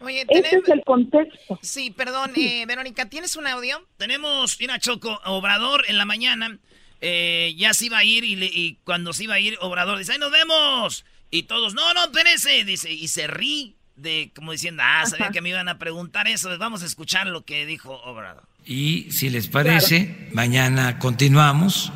[0.00, 1.58] Oye, Ese es el contexto.
[1.60, 3.84] Sí, perdón, Eh, Verónica, ¿tienes un audio?
[3.96, 6.58] Tenemos, mira, Choco, Obrador en la mañana
[7.00, 10.12] eh, ya se iba a ir y, y, cuando se iba a ir, Obrador dice,
[10.12, 11.04] ¡ay, nos vemos!
[11.30, 15.40] Y todos, no, no, espérense, dice, y se ríe de como diciendo, ah, sabía que
[15.40, 18.44] me iban a preguntar eso, vamos a escuchar lo que dijo Obrador.
[18.68, 21.90] Y si les parece, mañana continuamos.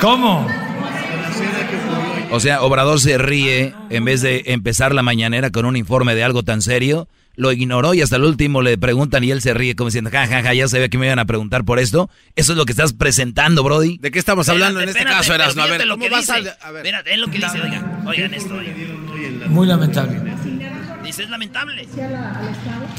[0.00, 0.46] ¿Cómo?
[2.30, 6.22] O sea, Obrador se ríe en vez de empezar la mañanera con un informe de
[6.22, 7.08] algo tan serio.
[7.34, 10.28] Lo ignoró y hasta el último le preguntan y él se ríe como diciendo, ja,
[10.28, 12.08] ja, ja, ya sabía que me iban a preguntar por esto.
[12.36, 13.98] Eso es lo que estás presentando, Brody.
[13.98, 15.62] ¿De qué estamos hablando en este caso, Erasmo?
[15.62, 15.82] A ver.
[15.82, 16.86] A, ver.
[16.86, 18.54] Espérate, es lo que dice, oigan, oigan esto.
[18.54, 19.50] Oigan.
[19.50, 20.29] Muy lamentable.
[21.18, 21.88] Es lamentable.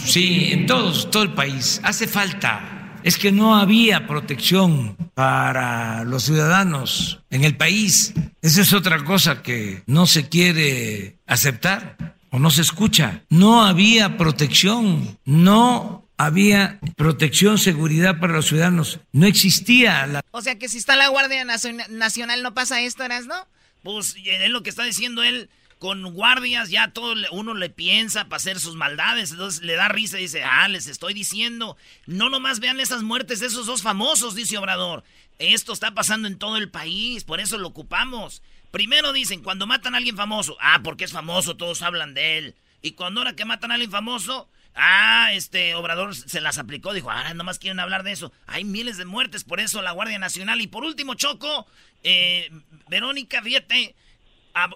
[0.04, 1.80] Sí, en todos, todo el país.
[1.84, 8.13] Hace falta es que no había protección para los ciudadanos en el país.
[8.41, 13.24] Esa es otra cosa que no se quiere aceptar o no se escucha.
[13.30, 19.00] No había protección, no había protección, seguridad para los ciudadanos.
[19.13, 20.21] No existía la...
[20.32, 23.47] O sea que si está la Guardia Nacional no pasa esto, ¿no?
[23.84, 25.50] Pues es lo que está diciendo él
[25.82, 30.20] con guardias, ya todo uno le piensa para hacer sus maldades, entonces le da risa
[30.20, 34.36] y dice, ah, les estoy diciendo, no nomás vean esas muertes de esos dos famosos,
[34.36, 35.04] dice Obrador,
[35.39, 38.44] esto está pasando en todo el país, por eso lo ocupamos.
[38.70, 42.56] Primero dicen, cuando matan a alguien famoso, ah, porque es famoso, todos hablan de él.
[42.84, 47.10] Y cuando ahora que matan a alguien famoso, ah, este Obrador se las aplicó, dijo,
[47.10, 48.32] ah, nomás quieren hablar de eso.
[48.46, 50.62] Hay miles de muertes, por eso la Guardia Nacional.
[50.62, 51.65] Y por último, Choco,
[52.04, 52.52] eh,
[52.88, 53.96] Verónica, fíjate,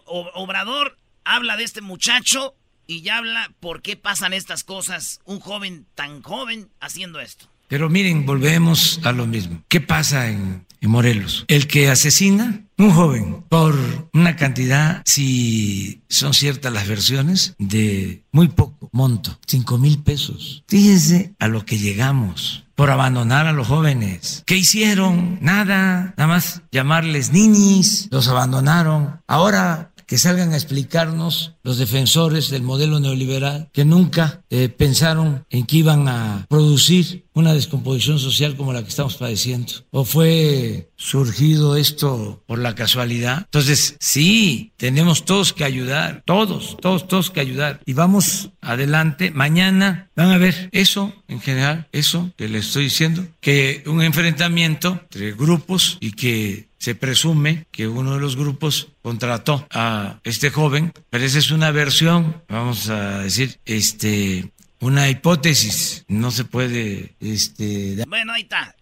[0.06, 2.56] Obrador habla de este muchacho
[2.88, 7.48] y ya habla por qué pasan estas cosas, un joven tan joven haciendo esto.
[7.68, 9.64] Pero miren, volvemos a lo mismo.
[9.68, 11.46] ¿Qué pasa en, Morelos?
[11.48, 13.76] El que asesina un joven por
[14.14, 20.64] una cantidad, si son ciertas las versiones, de muy poco monto, cinco mil pesos.
[20.68, 24.44] Fíjense a lo que llegamos por abandonar a los jóvenes.
[24.46, 25.40] ¿Qué hicieron?
[25.42, 29.22] Nada, nada más llamarles ninis, los abandonaron.
[29.28, 35.66] Ahora que salgan a explicarnos los defensores del modelo neoliberal que nunca eh, pensaron en
[35.66, 39.74] que iban a producir una descomposición social como la que estamos padeciendo.
[39.92, 43.40] ¿O fue surgido esto por la casualidad?
[43.40, 47.82] Entonces, sí, tenemos todos que ayudar, todos, todos, todos que ayudar.
[47.86, 49.32] Y vamos adelante.
[49.32, 55.02] Mañana van a ver eso en general, eso que les estoy diciendo, que un enfrentamiento
[55.04, 60.94] entre grupos y que se presume que uno de los grupos contrató a este joven,
[61.10, 68.04] pero esa es una versión, vamos a decir, este, una hipótesis, no se puede, este...
[68.08, 68.76] Bueno, ahí está.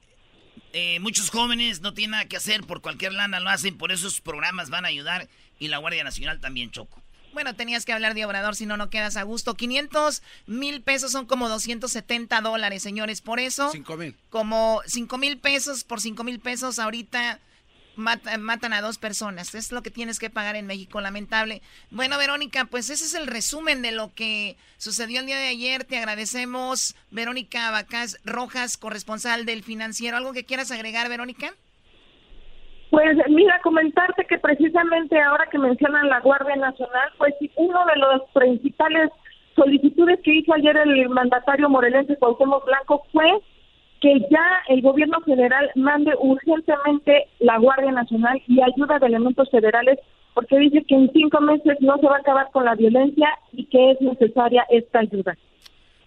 [0.73, 4.19] Eh, muchos jóvenes no tienen nada que hacer, por cualquier lana lo hacen, por esos
[4.19, 7.01] programas van a ayudar y la Guardia Nacional también, Choco.
[7.31, 9.55] Bueno, tenías que hablar de Obrador, si no, no quedas a gusto.
[9.55, 13.21] 500 mil pesos son como 270 dólares, señores.
[13.21, 14.15] Por eso, 5 mil.
[14.29, 17.39] Como 5 mil pesos por 5 mil pesos ahorita
[17.95, 19.53] matan a dos personas.
[19.55, 21.61] Es lo que tienes que pagar en México, lamentable.
[21.91, 25.83] Bueno, Verónica, pues ese es el resumen de lo que sucedió el día de ayer.
[25.83, 30.17] Te agradecemos, Verónica Abacás Rojas, corresponsal del financiero.
[30.17, 31.53] ¿Algo que quieras agregar, Verónica?
[32.89, 38.21] Pues mira, comentarte que precisamente ahora que mencionan la Guardia Nacional, pues uno de los
[38.33, 39.09] principales
[39.55, 43.27] solicitudes que hizo ayer el mandatario morelense Cuauhtémoc Blanco fue
[44.03, 49.97] que ya el gobierno federal mande urgentemente la Guardia Nacional y ayuda de elementos federales,
[50.33, 53.65] porque dice que en cinco meses no se va a acabar con la violencia y
[53.67, 55.37] que es necesaria esta ayuda.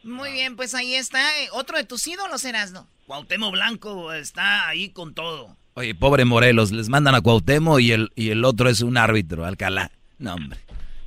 [0.04, 1.18] Muy bien, pues ahí está.
[1.42, 5.56] Eh, otro de tus ídolos, no Cuauhtémoc Blanco está ahí con todo.
[5.72, 9.46] Oye, pobre Morelos, les mandan a Cuauhtémoc y el, y el otro es un árbitro,
[9.46, 9.90] Alcalá.
[10.18, 10.58] No, hombre.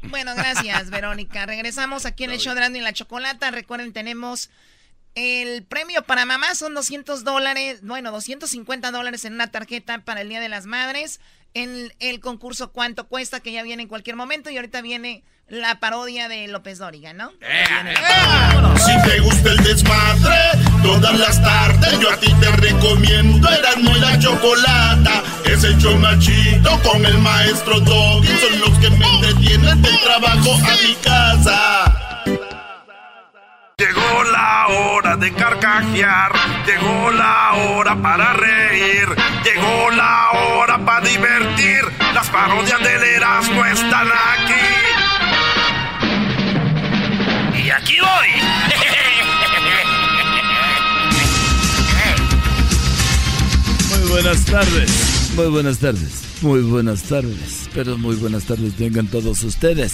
[0.10, 1.46] Bueno, gracias, Verónica.
[1.46, 3.52] Regresamos aquí en el show de y la Chocolata.
[3.52, 4.50] Recuerden, tenemos
[5.16, 10.30] el premio para mamá son 200 dólares, bueno, 250 dólares en una tarjeta para el
[10.30, 11.20] Día de las Madres.
[11.56, 13.40] En el concurso ¿Cuánto cuesta?
[13.40, 17.32] que ya viene en cualquier momento y ahorita viene la parodia de López Dóriga, ¿no?
[17.42, 17.66] Eh,
[18.78, 20.38] si te gusta el desmadre,
[20.84, 25.24] todas las tardes yo a ti te recomiendo Erasmo y la Chocolata.
[25.44, 30.54] Es el show machito con el maestro Doggy, son los que me entretienen del trabajo
[30.54, 32.09] a mi casa.
[33.80, 36.34] Llegó la hora de carcajear,
[36.68, 39.08] llegó la hora para reír,
[39.46, 41.86] llegó la hora para divertir.
[42.14, 44.54] Las parodias del Erasmo están aquí.
[47.64, 48.28] Y aquí voy.
[53.98, 59.42] Muy buenas tardes, muy buenas tardes, muy buenas tardes, pero muy buenas tardes tengan todos
[59.44, 59.94] ustedes.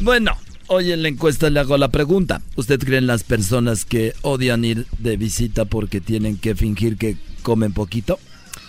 [0.00, 0.36] Bueno,
[0.72, 2.42] Hoy en la encuesta le hago la pregunta.
[2.54, 7.16] ¿Usted cree en las personas que odian ir de visita porque tienen que fingir que
[7.42, 8.20] comen poquito?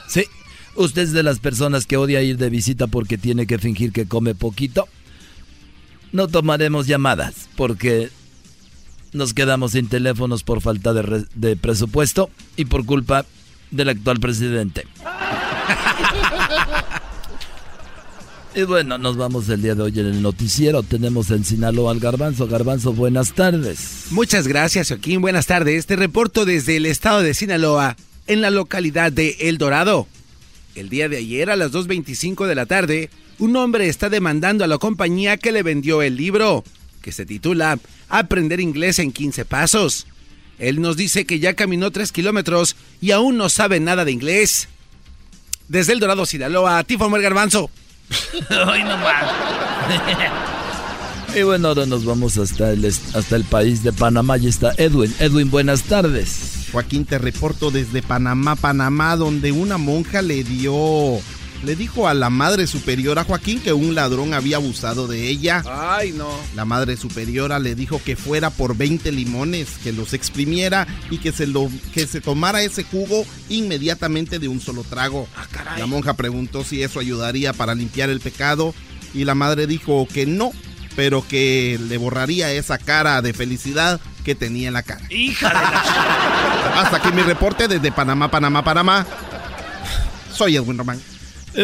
[0.08, 0.24] Sí.
[0.76, 4.08] ¿Usted es de las personas que odia ir de visita porque tiene que fingir que
[4.08, 4.88] come poquito?
[6.12, 8.10] No tomaremos llamadas porque
[9.14, 13.28] nos quedamos sin teléfonos por falta de, de presupuesto y por culpa
[13.70, 14.88] del actual presidente.
[18.54, 20.84] Y bueno, nos vamos el día de hoy en el noticiero.
[20.84, 22.48] Tenemos en Sinaloa al Garbanzo.
[22.48, 24.08] Garbanzo, buenas tardes.
[24.10, 25.22] Muchas gracias, Joaquín.
[25.22, 25.86] Buenas tardes.
[25.86, 27.96] Te reporto desde el estado de Sinaloa,
[28.28, 30.06] en la localidad de El Dorado.
[30.76, 33.10] El día de ayer, a las 2.25 de la tarde,
[33.40, 36.66] un hombre está demandando a la compañía que le vendió el libro,
[37.02, 40.08] que se titula Aprender inglés en 15 pasos.
[40.60, 44.68] Él nos dice que ya caminó 3 kilómetros y aún no sabe nada de inglés.
[45.70, 47.72] Desde El Dorado, Sinaloa, a ti, el Garbanzo.
[48.68, 49.26] Hoy nomás.
[51.36, 54.38] y bueno, ahora nos vamos hasta el, hasta el país de Panamá.
[54.38, 55.14] Y está Edwin.
[55.20, 56.68] Edwin, buenas tardes.
[56.72, 61.20] Joaquín, te reporto desde Panamá, Panamá, donde una monja le dio
[61.64, 65.64] le dijo a la madre superiora Joaquín que un ladrón había abusado de ella.
[65.70, 66.30] Ay, no.
[66.56, 71.32] La madre superiora le dijo que fuera por 20 limones, que los exprimiera y que
[71.32, 75.28] se, lo, que se tomara ese jugo inmediatamente de un solo trago.
[75.36, 78.74] Ah, la monja preguntó si eso ayudaría para limpiar el pecado
[79.14, 80.52] y la madre dijo que no,
[80.96, 85.02] pero que le borraría esa cara de felicidad que tenía en la cara.
[85.10, 89.06] Hija de la Hasta aquí mi reporte desde Panamá, Panamá, Panamá.
[90.32, 91.11] Soy Edwin Román.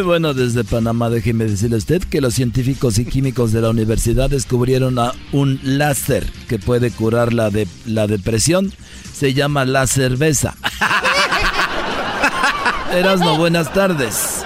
[0.03, 4.29] Bueno, desde Panamá déjeme decirle a usted que los científicos y químicos de la universidad
[4.29, 8.71] descubrieron a un láser que puede curar la, de, la depresión.
[9.13, 10.55] Se llama la cerveza.
[12.93, 14.43] Erasmo, buenas tardes.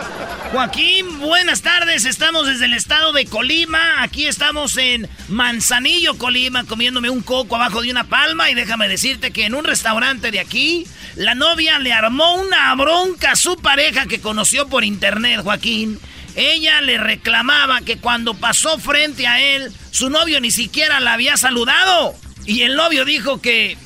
[0.52, 2.04] Joaquín, buenas tardes.
[2.04, 4.04] Estamos desde el estado de Colima.
[4.04, 8.52] Aquí estamos en Manzanillo, Colima, comiéndome un coco abajo de una palma.
[8.52, 10.86] Y déjame decirte que en un restaurante de aquí,
[11.16, 15.98] la novia le armó una bronca a su pareja que conoció por internet, Joaquín.
[16.36, 21.38] Ella le reclamaba que cuando pasó frente a él, su novio ni siquiera la había
[21.38, 22.14] saludado.
[22.46, 23.78] Y el novio dijo que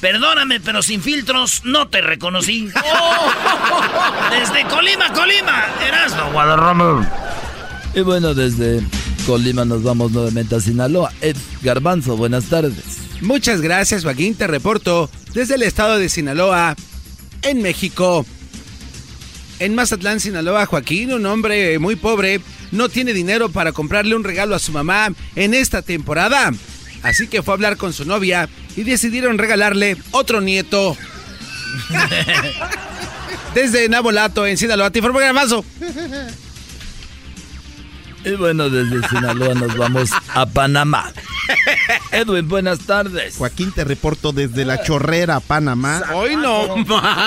[0.00, 2.68] Perdóname, pero sin filtros no te reconocí.
[4.30, 7.10] Desde Colima, Colima, Erasmo Guadarrama.
[7.94, 8.82] Y bueno, desde
[9.24, 11.12] Colima nos vamos nuevamente a Sinaloa.
[11.20, 12.74] Ed Garbanzo, buenas tardes.
[13.20, 14.34] Muchas gracias, Joaquín.
[14.34, 16.74] Te reporto desde el estado de Sinaloa,
[17.42, 18.26] en México.
[19.60, 22.40] En Mazatlán, Sinaloa, Joaquín, un hombre muy pobre,
[22.72, 26.50] no tiene dinero para comprarle un regalo a su mamá en esta temporada.
[27.04, 30.96] Así que fue a hablar con su novia y decidieron regalarle otro nieto.
[33.54, 35.64] desde Nabolato, en Sinaloa, te informo gramazo.
[38.24, 41.12] Y bueno, desde Sinaloa nos vamos a Panamá.
[42.10, 43.36] Edwin, buenas tardes.
[43.36, 46.02] Joaquín, te reporto desde La Chorrera, Panamá.
[46.14, 46.74] Hoy no.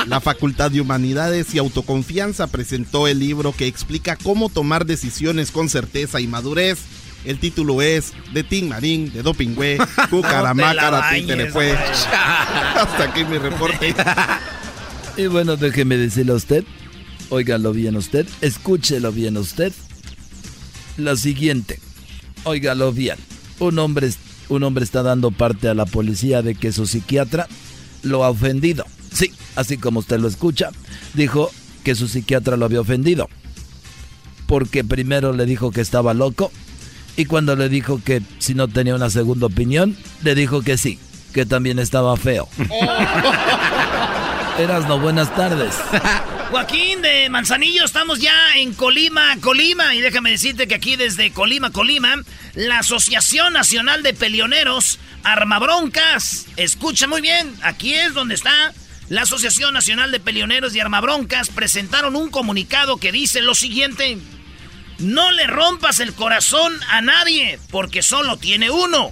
[0.08, 5.70] La Facultad de Humanidades y Autoconfianza presentó el libro que explica cómo tomar decisiones con
[5.70, 6.80] certeza y madurez
[7.26, 9.78] el título es De Tim Marín, de Dopingüe,
[10.10, 11.74] Cucaramácara, le fue.
[12.76, 13.94] Hasta aquí mi reporte.
[15.18, 16.64] y bueno, déjeme decirle a usted,
[17.30, 19.74] óigalo bien usted, escúchelo bien usted.
[20.98, 21.80] Lo siguiente,
[22.44, 23.18] óigalo bien.
[23.60, 24.10] Un hombre,
[24.50, 27.48] un hombre está dando parte a la policía de que su psiquiatra
[28.04, 28.86] lo ha ofendido.
[29.12, 30.70] Sí, así como usted lo escucha,
[31.14, 31.52] dijo
[31.84, 33.30] que su psiquiatra lo había ofendido.
[34.46, 36.52] Porque primero le dijo que estaba loco
[37.18, 41.00] y cuando le dijo que si no tenía una segunda opinión, le dijo que sí,
[41.34, 42.48] que también estaba feo.
[44.60, 45.76] Eras no, buenas tardes.
[46.52, 49.96] Joaquín de Manzanillo, estamos ya en Colima, Colima.
[49.96, 52.16] Y déjame decirte que aquí desde Colima, Colima,
[52.54, 56.46] la Asociación Nacional de Pelioneros Armabroncas.
[56.56, 58.74] Escucha muy bien, aquí es donde está
[59.10, 61.50] la Asociación Nacional de Pelioneros y Armabroncas.
[61.50, 64.18] Presentaron un comunicado que dice lo siguiente.
[65.00, 69.12] No le rompas el corazón a nadie, porque solo tiene uno.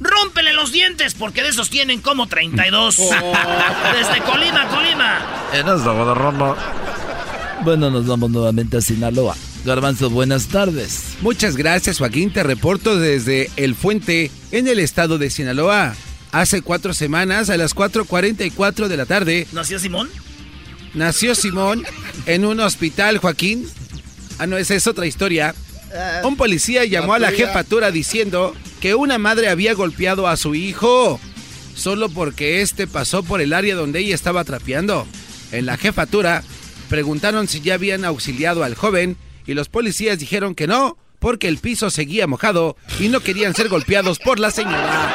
[0.00, 2.96] Rómpele los dientes, porque de esos tienen como 32.
[2.96, 5.20] Desde Colima, Colima.
[7.62, 9.36] Bueno, nos vamos nuevamente a Sinaloa.
[9.64, 11.14] Garbanzo, buenas tardes.
[11.20, 12.32] Muchas gracias, Joaquín.
[12.32, 15.94] Te reporto desde El Fuente, en el estado de Sinaloa.
[16.32, 19.46] Hace cuatro semanas, a las 4.44 de la tarde.
[19.52, 20.10] ¿Nació Simón?
[20.94, 21.84] Nació Simón
[22.26, 23.68] en un hospital, Joaquín.
[24.42, 25.54] Ah, no, esa es otra historia.
[25.94, 30.56] Ah, un policía llamó a la jefatura diciendo que una madre había golpeado a su
[30.56, 31.20] hijo
[31.76, 35.06] solo porque este pasó por el área donde ella estaba trapeando.
[35.52, 36.42] En la jefatura
[36.88, 39.16] preguntaron si ya habían auxiliado al joven
[39.46, 43.68] y los policías dijeron que no, porque el piso seguía mojado y no querían ser
[43.68, 45.14] golpeados por la señora.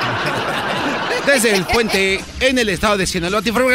[1.27, 3.69] Desde el puente en el estado de Sinaloa, te informo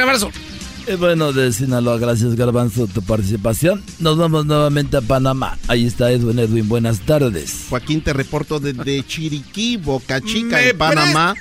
[0.87, 3.83] y bueno, de Sinaloa, gracias Garbanzo tu participación.
[3.99, 5.59] Nos vamos nuevamente a Panamá.
[5.69, 6.39] Ahí está Edwin.
[6.39, 7.67] Edwin, buenas tardes.
[7.71, 11.35] Joaquín, te reporto desde Chiriquí, Boca Chica, en Panamá.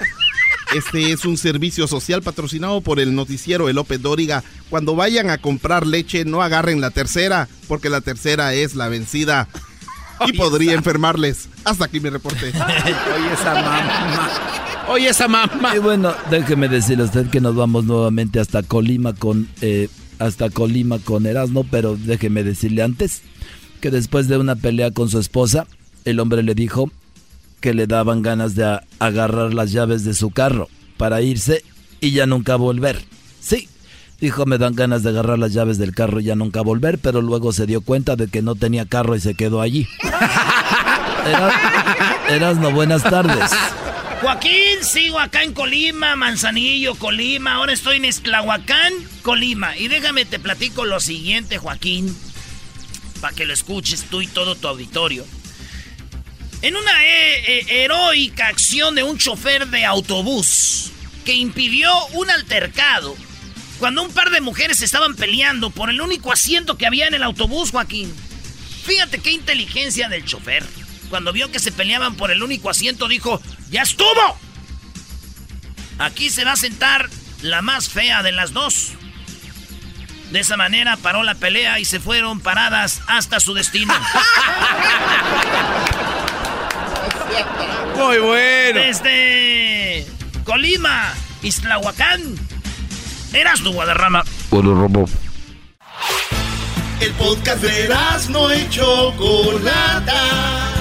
[0.74, 4.44] Este es un servicio social patrocinado por el noticiero El López Dóriga.
[4.70, 9.48] Cuando vayan a comprar leche, no agarren la tercera, porque la tercera es la vencida.
[10.26, 11.50] y podría enfermarles.
[11.66, 12.48] Hasta aquí mi reporte.
[12.48, 14.71] Oye, esa mamá.
[14.92, 15.74] Oye, esa mamá.
[15.74, 19.88] Y bueno, déjeme decirle a usted que nos vamos nuevamente hasta Colima con eh,
[20.20, 23.22] hasta Colima con Erasmo, pero déjeme decirle antes
[23.80, 25.66] que después de una pelea con su esposa,
[26.04, 26.92] el hombre le dijo
[27.62, 30.68] que le daban ganas de agarrar las llaves de su carro
[30.98, 31.64] para irse
[32.02, 33.02] y ya nunca volver.
[33.40, 33.70] Sí,
[34.20, 37.22] dijo me dan ganas de agarrar las llaves del carro y ya nunca volver, pero
[37.22, 39.88] luego se dio cuenta de que no tenía carro y se quedó allí.
[42.30, 43.52] Erasmo, buenas tardes.
[44.22, 47.56] Joaquín, sigo acá en Colima, Manzanillo, Colima.
[47.56, 48.94] Ahora estoy en Estlahuacán,
[49.24, 49.76] Colima.
[49.76, 52.16] Y déjame te platico lo siguiente, Joaquín,
[53.20, 55.26] para que lo escuches tú y todo tu auditorio.
[56.62, 60.92] En una eh, eh, heroica acción de un chofer de autobús
[61.26, 63.18] que impidió un altercado
[63.80, 67.24] cuando un par de mujeres estaban peleando por el único asiento que había en el
[67.24, 68.14] autobús, Joaquín.
[68.86, 70.64] Fíjate qué inteligencia del chofer.
[71.12, 74.38] Cuando vio que se peleaban por el único asiento, dijo, ¡Ya estuvo!
[76.00, 77.10] Aquí se va a sentar
[77.42, 78.94] la más fea de las dos.
[80.32, 83.94] De esa manera paró la pelea y se fueron paradas hasta su destino.
[87.98, 88.80] Muy bueno.
[88.80, 90.08] Desde
[90.46, 92.22] Colima, Islahuacán,
[93.34, 94.24] eras tu Guadarrama.
[97.02, 97.90] El podcast de
[98.30, 100.81] no y Chocolata.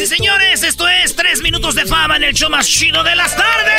[0.00, 3.36] Y señores, esto es 3 minutos de fama en el show más chido de las
[3.36, 3.74] tardes.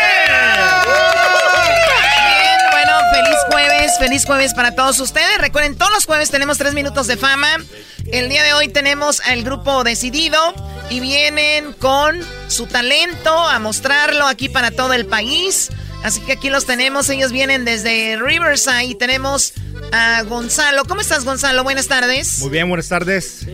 [2.16, 5.40] Bien, bueno, feliz jueves, feliz jueves para todos ustedes.
[5.40, 7.58] Recuerden, todos los jueves tenemos 3 minutos de fama.
[8.12, 10.38] El día de hoy tenemos al grupo decidido
[10.92, 15.70] y vienen con su talento a mostrarlo aquí para todo el país.
[16.04, 19.54] Así que aquí los tenemos, ellos vienen desde Riverside y tenemos
[19.92, 20.86] a Gonzalo.
[20.86, 21.64] ¿Cómo estás, Gonzalo?
[21.64, 22.40] Buenas tardes.
[22.40, 23.48] Muy bien, buenas tardes.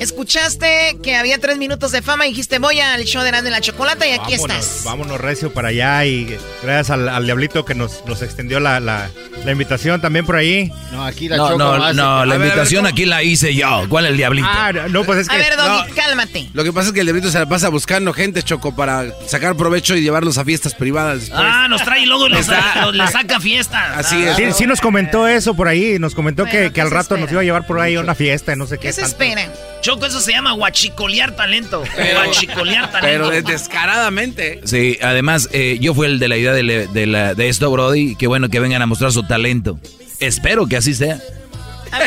[0.00, 3.60] Escuchaste que había tres minutos de fama y dijiste voy al show de Grande la
[3.60, 4.80] Chocolata y aquí estás.
[4.82, 9.10] Vámonos recio para allá y gracias al, Diablito que nos, nos extendió la, la,
[9.46, 10.72] invitación también por ahí.
[10.90, 13.84] No, aquí la no, no, no, la invitación aquí la hice yo.
[13.90, 14.48] ¿Cuál es el Diablito?
[14.50, 15.34] Ah, no, pues es que...
[15.34, 16.48] A ver, Doggy, cálmate.
[16.54, 19.54] Lo que pasa es que el Diablito se la pasa buscando gente, Choco, para sacar
[19.54, 21.42] provecho y llevarlos a fiestas privadas después.
[21.44, 23.98] Ah, nos trae y luego les, saca fiestas.
[23.98, 24.36] Así es.
[24.36, 27.42] Sí, sí, nos comentó eso por ahí, nos comentó que, que al rato nos iba
[27.42, 28.88] a llevar por ahí a una fiesta, no sé qué.
[28.88, 29.50] ¿Qué se esperan?
[29.90, 31.82] Choco, eso se llama guachicolear talento.
[32.14, 33.28] guachicolear talento.
[33.28, 34.60] Pero descaradamente.
[34.64, 38.14] Sí, además, eh, yo fui el de la idea de, esto, Brody.
[38.14, 39.80] Qué bueno que vengan a mostrar su talento.
[40.20, 41.18] Espero que así sea.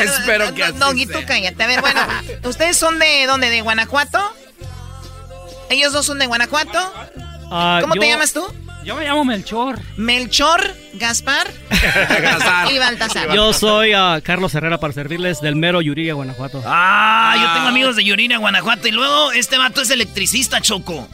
[0.02, 1.20] Espero que así sea.
[1.20, 1.62] tú cállate.
[1.62, 2.00] A ver, bueno,
[2.48, 3.50] ¿ustedes son de dónde?
[3.50, 4.18] ¿De Guanajuato?
[5.68, 6.78] ¿Ellos dos son de Guanajuato?
[7.50, 8.46] Ah, ¿Cómo te llamas tú?
[8.84, 9.80] Yo me llamo Melchor.
[9.96, 11.50] Melchor, Gaspar
[12.70, 13.34] y Baltasar.
[13.34, 16.62] Yo soy uh, Carlos Herrera para servirles del mero Yuriria, Guanajuato.
[16.66, 18.86] Ah, yo tengo amigos de Yuriria, Guanajuato.
[18.86, 21.08] Y luego este vato es electricista, Choco.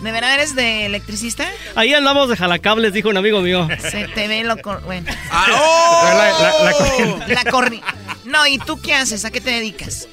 [0.00, 1.46] ¿De verdad eres de electricista?
[1.74, 3.68] Ahí andamos de jalacables, dijo un amigo mío.
[3.78, 4.56] Se te ve lo...
[4.56, 5.12] Bueno.
[5.30, 6.64] Ah, oh.
[6.64, 7.34] La, corriente.
[7.34, 7.88] La corriente.
[8.24, 9.26] No, ¿y tú qué haces?
[9.26, 10.08] ¿A qué te dedicas?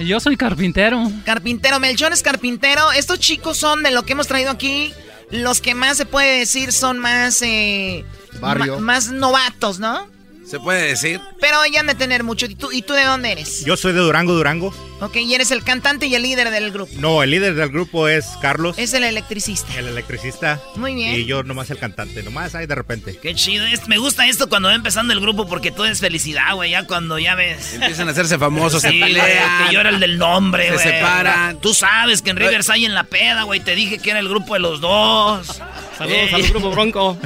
[0.00, 1.10] Yo soy carpintero.
[1.24, 2.92] Carpintero, Melchor es carpintero.
[2.92, 4.92] Estos chicos son de lo que hemos traído aquí
[5.32, 7.42] los que más se puede decir son más...
[7.42, 8.04] Eh,
[8.40, 8.80] Barrio.
[8.80, 10.06] más novatos, ¿no?
[10.46, 11.20] Se puede decir.
[11.40, 12.46] Pero ya han de tener mucho.
[12.46, 13.64] ¿Y tú, ¿Y tú de dónde eres?
[13.64, 14.74] Yo soy de Durango, Durango.
[15.02, 16.92] Ok, y eres el cantante y el líder del grupo.
[16.98, 18.78] No, el líder del grupo es Carlos.
[18.78, 19.76] Es el electricista.
[19.76, 20.60] El electricista.
[20.76, 21.16] Muy bien.
[21.16, 23.18] Y yo nomás el cantante, nomás ahí de repente.
[23.20, 23.66] Qué chido.
[23.88, 26.70] me gusta esto cuando va empezando el grupo porque todo es felicidad, güey.
[26.70, 27.74] Ya cuando ya ves.
[27.74, 29.66] Empiezan a hacerse famosos, sí, se pelean.
[29.66, 30.78] que yo era el del nombre, güey.
[30.78, 31.58] Se separan.
[31.58, 33.58] Tú sabes que en Rivers hay en la peda, güey.
[33.58, 35.60] Te dije que era el grupo de los dos.
[35.98, 37.18] Saludos al grupo Bronco.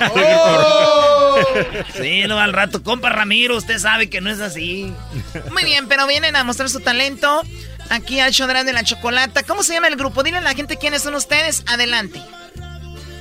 [0.00, 1.36] Oh.
[1.94, 2.82] sí, no al rato.
[2.82, 4.92] Compa Ramiro, usted sabe que no es así.
[5.52, 7.17] Muy bien, pero vienen a mostrar su talento
[7.90, 9.42] aquí al Chodrán de la Chocolata.
[9.42, 10.22] ¿Cómo se llama el grupo?
[10.22, 11.64] Dile a la gente quiénes son ustedes.
[11.66, 12.20] Adelante.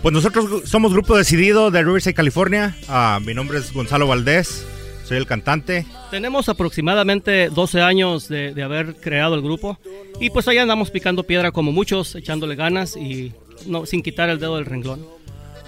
[0.01, 2.75] Pues nosotros somos Grupo Decidido de Riverside, California.
[2.87, 4.65] Ah, mi nombre es Gonzalo Valdés.
[5.03, 5.85] Soy el cantante.
[6.11, 9.79] Tenemos aproximadamente 12 años de, de haber creado el grupo.
[10.19, 13.33] Y pues ahí andamos picando piedra como muchos, echándole ganas y
[13.65, 15.16] no, sin quitar el dedo del renglón.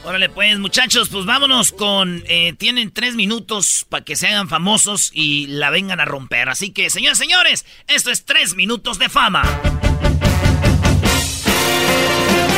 [0.05, 2.23] Órale, pues, muchachos, pues vámonos con.
[2.27, 6.49] Eh, tienen tres minutos para que se hagan famosos y la vengan a romper.
[6.49, 9.43] Así que, señores, señores, esto es tres minutos de fama.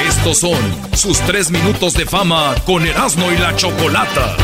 [0.08, 4.38] Estos son sus tres minutos de fama con Erasmo y la Chocolata.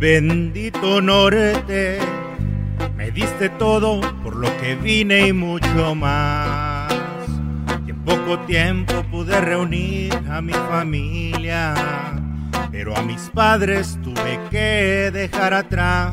[0.00, 2.00] Bendito norte,
[2.96, 6.71] me diste todo por lo que vine y mucho más.
[8.12, 11.72] Poco tiempo pude reunir a mi familia,
[12.70, 16.12] pero a mis padres tuve que dejar atrás.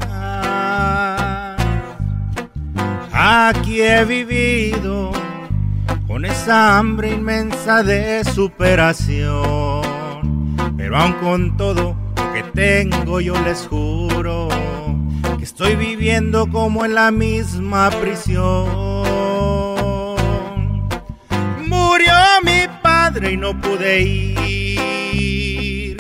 [3.12, 5.12] Aquí he vivido
[6.08, 9.82] con esa hambre inmensa de superación,
[10.78, 11.98] pero aun con todo
[12.34, 14.48] que tengo yo les juro
[15.38, 18.89] que estoy viviendo como en la misma prisión.
[23.18, 25.98] Y no pude ir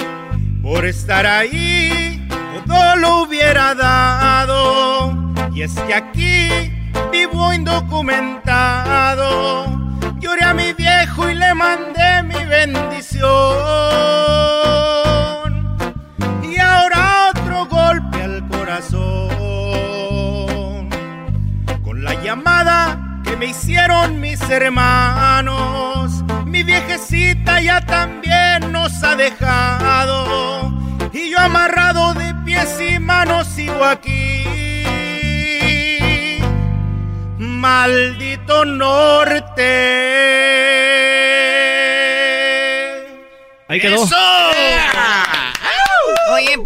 [0.61, 2.29] por estar ahí,
[2.67, 5.17] todo lo hubiera dado.
[5.51, 6.71] Y es que aquí
[7.11, 9.65] vivo indocumentado.
[10.19, 13.25] Lloré a mi viejo y le mandé mi bendición.
[16.43, 18.99] Y ahora otro golpe al corazón.
[21.83, 26.08] Con la llamada que me hicieron mis hermanos.
[26.59, 30.73] Mi viejecita ya también nos ha dejado.
[31.13, 34.43] Y yo amarrado de pies y manos sigo aquí.
[37.37, 39.61] Maldito norte.
[43.69, 44.05] Ahí quedó.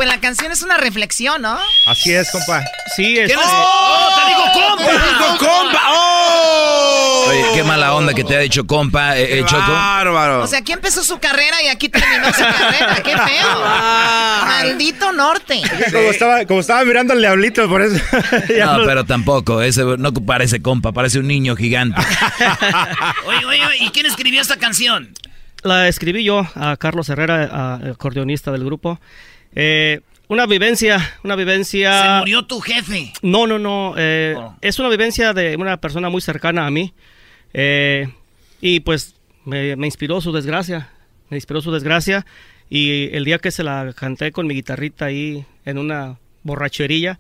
[0.04, 1.58] Pues la canción es una reflexión, ¿no?
[1.88, 2.62] Así es, compa.
[2.96, 3.32] Sí, es.
[3.38, 4.10] ¡Oh!
[4.20, 4.86] ¡Te digo compa!
[4.86, 5.82] ¡Te digo compa!
[5.92, 7.26] ¡Oh!
[7.30, 9.72] Oye, qué mala onda que te ha dicho compa, eh, eh, Choco.
[9.72, 10.44] Bárbaro.
[10.44, 12.96] O sea, aquí empezó su carrera y aquí terminó su carrera.
[13.02, 13.62] ¡Qué feo!
[14.46, 15.62] Maldito norte.
[15.92, 17.96] Como, estaba, como estaba mirando al diablito, por eso.
[18.60, 22.02] No, no- pero tampoco, ese no parece compa, parece un niño gigante.
[23.26, 25.14] Oye, oye, oye, ¿y quién escribió esta canción?
[25.64, 29.00] La escribí yo a Carlos Herrera, a- acordeonista del grupo.
[29.56, 32.02] Eh, una vivencia, una vivencia...
[32.02, 33.14] Se murió tu jefe.
[33.22, 33.94] No, no, no.
[33.98, 34.56] eh, Oh.
[34.62, 36.94] Es una vivencia de una persona muy cercana a mí.
[37.54, 38.08] eh,
[38.62, 40.90] y pues me, me inspiró su desgracia.
[41.30, 42.26] Me inspiró su desgracia.
[42.70, 47.20] Y el día que se la canté con mi guitarrita ahí en una borrachería,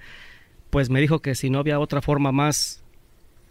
[0.69, 2.81] pues me dijo que si no había otra forma más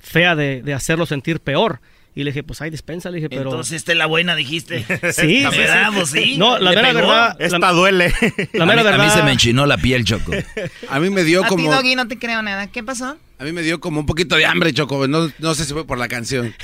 [0.00, 1.80] fea de, de hacerlo sentir peor.
[2.14, 3.44] Y le dije, pues ay, dispensa, le dije, pero...
[3.44, 4.84] Entonces, esta es la buena, dijiste.
[5.12, 5.94] Sí, La sí, verdad, sí.
[5.96, 6.36] pues, sí.
[6.36, 6.98] No, la mera pegó.
[7.00, 7.36] verdad...
[7.38, 8.12] Esta la, duele.
[8.52, 9.14] la A mera mí, a mí verdad...
[9.16, 10.32] se me enchinó la piel, Choco.
[10.90, 11.72] A mí me dio A ti, como.
[11.72, 12.66] Doggy, no te creo nada.
[12.66, 13.16] ¿Qué pasó?
[13.38, 15.08] A mí me dio como un poquito de hambre, Choco.
[15.08, 16.54] No, no sé si fue por la canción.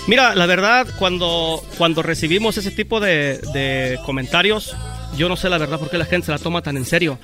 [0.05, 4.75] Mira, la verdad, cuando, cuando recibimos ese tipo de, de comentarios,
[5.17, 7.17] yo no sé la verdad por qué la gente se la toma tan en serio.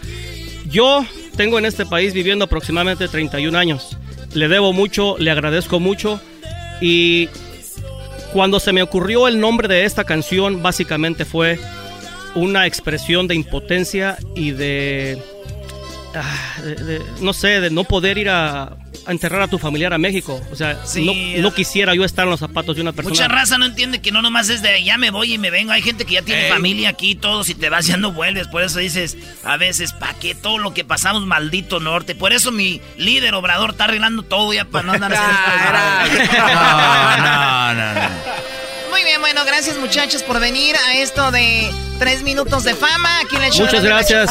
[0.65, 1.05] Yo
[1.35, 3.97] tengo en este país viviendo aproximadamente 31 años.
[4.33, 6.19] Le debo mucho, le agradezco mucho
[6.81, 7.29] y
[8.37, 11.59] cuando se me ocurrió el nombre de esta canción, básicamente fue
[12.35, 15.19] una expresión de impotencia y de,
[16.13, 16.61] ah,
[17.19, 18.77] no sé, de no poder ir a,
[19.07, 20.41] a enterrar a tu familiar a México.
[20.51, 21.05] O sea, Sí.
[21.05, 23.13] no, no quisiera yo estar en los zapatos de una persona.
[23.13, 25.71] Mucha raza no entiende que no nomás es de ya me voy y me vengo.
[25.71, 26.51] Hay gente que ya tiene Ey.
[26.51, 27.43] familia aquí y todo.
[27.43, 28.47] Si te vas ya no vuelves.
[28.47, 32.15] Por eso dices, a veces, ¿pa' qué todo lo que pasamos, maldito norte?
[32.15, 36.37] Por eso mi líder Obrador está arreglando todo ya para no andar haciendo esto.
[37.17, 37.93] No, no,
[39.03, 39.19] no, no.
[39.19, 43.51] bueno, gracias muchachos por venir a esto de tres minutos de fama aquí en el
[43.51, 44.29] show Muchas de gracias.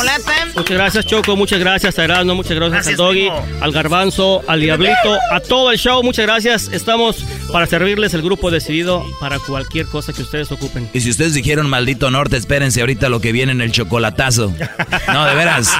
[0.54, 1.36] Muchas gracias, Choco.
[1.36, 2.34] Muchas gracias a Erasmo.
[2.34, 3.28] Muchas gracias, al Doggy,
[3.60, 6.02] al Garbanzo, al Diablito, a todo el show.
[6.02, 6.68] Muchas gracias.
[6.72, 10.88] Estamos para servirles el grupo decidido para cualquier cosa que ustedes ocupen.
[10.92, 14.52] Y si ustedes dijeron maldito norte, espérense ahorita lo que viene en el chocolatazo.
[15.12, 15.72] No, de veras.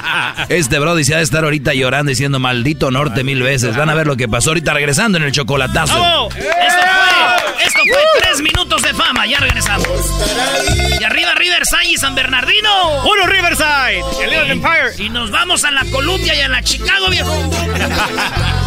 [0.49, 3.75] Este Brody se ha de estar ahorita llorando diciendo maldito norte mil veces.
[3.75, 6.29] Van a ver lo que pasó ahorita regresando en el chocolatazo.
[6.29, 9.25] Esto fue, esto fue tres minutos de fama.
[9.25, 9.87] Ya regresamos.
[10.99, 13.03] Y arriba Riverside y San Bernardino.
[13.03, 14.03] ¡Uno Riverside!
[14.21, 14.91] El Little Empire.
[14.97, 17.33] Y nos vamos a la Columbia y a la Chicago, viejo.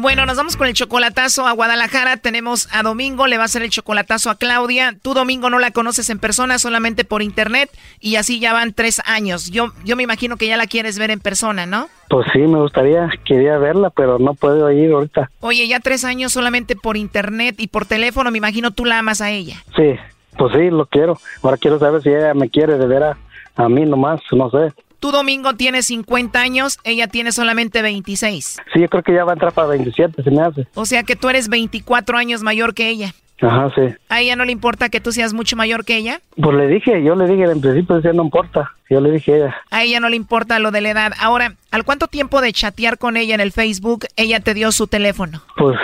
[0.00, 2.18] Bueno, nos vamos con el chocolatazo a Guadalajara.
[2.18, 4.94] Tenemos a Domingo, le va a hacer el chocolatazo a Claudia.
[5.02, 7.68] Tú, Domingo, no la conoces en persona, solamente por internet.
[7.98, 9.50] Y así ya van tres años.
[9.50, 11.88] Yo, yo me imagino que ya la quieres ver en persona, ¿no?
[12.08, 15.30] Pues sí, me gustaría, quería verla, pero no puedo ir ahorita.
[15.40, 19.20] Oye, ya tres años solamente por internet y por teléfono, me imagino tú la amas
[19.20, 19.56] a ella.
[19.74, 19.96] Sí,
[20.38, 21.18] pues sí, lo quiero.
[21.42, 23.18] Ahora quiero saber si ella me quiere de veras
[23.56, 24.72] a mí nomás, no sé.
[25.00, 28.56] Tú, Domingo, tienes 50 años, ella tiene solamente 26.
[28.72, 30.66] Sí, yo creo que ya va a entrar para 27, se me hace.
[30.74, 33.14] O sea que tú eres 24 años mayor que ella.
[33.40, 33.94] Ajá, sí.
[34.08, 36.20] ¿A ella no le importa que tú seas mucho mayor que ella?
[36.42, 38.72] Pues le dije, yo le dije en principio, decía, no importa.
[38.90, 39.56] Yo le dije a ella.
[39.70, 41.12] A ella no le importa lo de la edad.
[41.20, 44.88] Ahora, ¿al cuánto tiempo de chatear con ella en el Facebook ella te dio su
[44.88, 45.42] teléfono?
[45.56, 45.78] Pues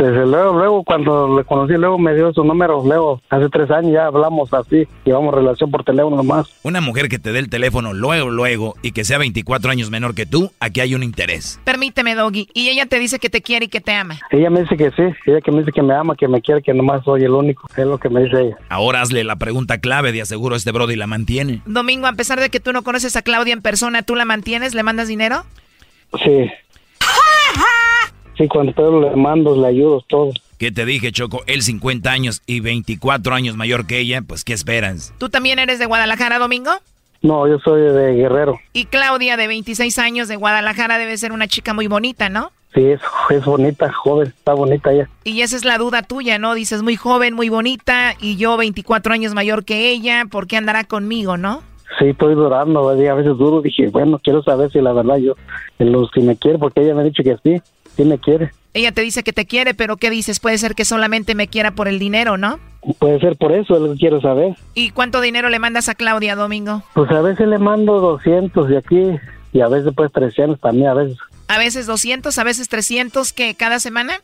[0.00, 3.92] desde luego, luego cuando le conocí, luego me dio su número, luego hace tres años
[3.92, 6.48] ya hablamos así, llevamos relación por teléfono nomás.
[6.62, 10.14] Una mujer que te dé el teléfono luego, luego, y que sea 24 años menor
[10.14, 11.60] que tú, aquí hay un interés.
[11.64, 12.48] Permíteme, Doggy.
[12.54, 14.18] Y ella te dice que te quiere y que te ama.
[14.30, 16.62] Ella me dice que sí, ella que me dice que me ama, que me quiere,
[16.62, 18.56] que nomás soy el único, es lo que me dice ella.
[18.70, 21.60] Ahora hazle la pregunta clave, de aseguro este Brody la mantiene.
[21.66, 24.74] Domingo, a pesar de que tú no conoces a Claudia en persona, ¿tú la mantienes?
[24.74, 25.44] ¿Le mandas dinero?
[26.24, 26.50] Sí.
[28.40, 30.30] Sí, cuando puedo le mando, le ayudo, todo.
[30.56, 31.42] ¿Qué te dije, Choco?
[31.46, 35.12] Él 50 años y 24 años mayor que ella, pues ¿qué esperas?
[35.18, 36.70] ¿Tú también eres de Guadalajara, Domingo?
[37.20, 38.58] No, yo soy de Guerrero.
[38.72, 42.50] Y Claudia, de 26 años, de Guadalajara, debe ser una chica muy bonita, ¿no?
[42.72, 45.10] Sí, es, es bonita, joven, está bonita ella.
[45.24, 46.54] Y esa es la duda tuya, ¿no?
[46.54, 50.84] Dices, muy joven, muy bonita, y yo 24 años mayor que ella, ¿por qué andará
[50.84, 51.62] conmigo, no?
[51.98, 55.34] Sí, estoy durando, a veces duro, dije, bueno, quiero saber si la verdad yo,
[55.78, 57.60] los si me quiere, porque ella me ha dicho que sí,
[57.96, 58.52] sí me quiere.
[58.72, 60.38] Ella te dice que te quiere, pero ¿qué dices?
[60.38, 62.60] Puede ser que solamente me quiera por el dinero, ¿no?
[62.98, 64.56] Puede ser por eso, es lo que quiero saber.
[64.74, 66.82] ¿Y cuánto dinero le mandas a Claudia, Domingo?
[66.94, 69.10] Pues a veces le mando 200 de aquí
[69.52, 71.18] y a veces pues 300 también, a veces.
[71.48, 73.54] A veces 200, a veces 300, ¿qué?
[73.54, 74.20] ¿Cada semana?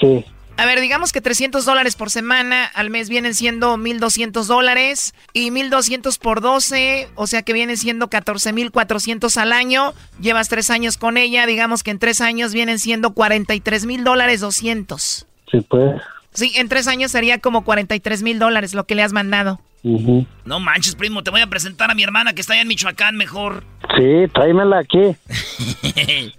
[0.00, 0.24] Sí.
[0.60, 5.48] A ver, digamos que 300 dólares por semana al mes vienen siendo 1.200 dólares y
[5.48, 9.94] 1.200 por 12, o sea que vienen siendo 14.400 al año.
[10.20, 14.40] Llevas tres años con ella, digamos que en tres años vienen siendo 43 mil dólares
[14.40, 15.26] 200.
[15.50, 16.02] Sí, pues.
[16.34, 19.62] Sí, en tres años sería como 43 mil dólares lo que le has mandado.
[19.82, 23.16] No manches, primo, te voy a presentar a mi hermana que está allá en Michoacán
[23.16, 23.64] mejor.
[24.00, 25.14] Sí, tráemela aquí.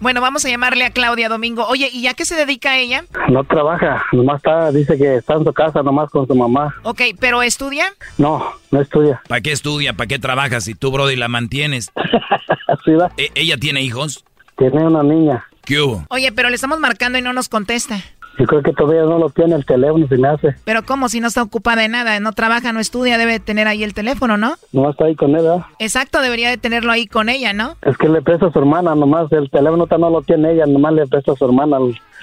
[0.00, 1.66] bueno, vamos a llamarle a Claudia Domingo.
[1.66, 3.04] Oye, ¿y a qué se dedica ella?
[3.28, 6.74] No trabaja, nomás está, dice que está en su casa nomás con su mamá.
[6.84, 7.92] Ok, ¿pero estudia?
[8.16, 9.20] No, no estudia.
[9.28, 9.92] ¿Para qué estudia?
[9.92, 11.92] ¿Para qué trabaja si tú, Brody, la mantienes?
[12.86, 13.10] ¿Sí, va?
[13.18, 14.24] ¿E ¿Ella tiene hijos?
[14.56, 15.44] Tiene una niña.
[15.66, 16.06] ¿Qué hubo?
[16.08, 18.00] Oye, pero le estamos marcando y no nos contesta.
[18.38, 20.54] Yo creo que todavía no lo tiene el teléfono, se me hace.
[20.64, 21.08] Pero ¿cómo?
[21.08, 24.36] Si no está ocupada de nada, no trabaja, no estudia, debe tener ahí el teléfono,
[24.36, 24.54] ¿no?
[24.72, 25.66] No está ahí con ella.
[25.78, 27.76] Exacto, debería de tenerlo ahí con ella, ¿no?
[27.82, 30.94] Es que le presta a su hermana, nomás el teléfono no lo tiene ella, nomás
[30.94, 31.78] le presta a su hermana,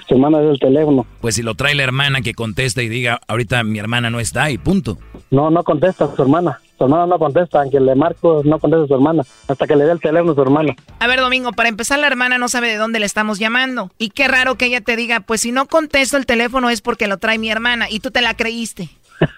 [0.08, 1.06] su hermana es el teléfono.
[1.20, 4.50] Pues si lo trae la hermana que contesta y diga, ahorita mi hermana no está
[4.50, 4.98] y punto.
[5.30, 6.60] No, no contesta a su hermana.
[6.78, 9.84] Su hermana no contesta, aunque le marco, no contesta a su hermana, hasta que le
[9.84, 10.76] dé el teléfono a su hermana.
[11.00, 13.90] A ver, Domingo, para empezar, la hermana no sabe de dónde le estamos llamando.
[13.98, 17.08] Y qué raro que ella te diga, pues si no contesto el teléfono es porque
[17.08, 18.90] lo trae mi hermana, y tú te la creíste.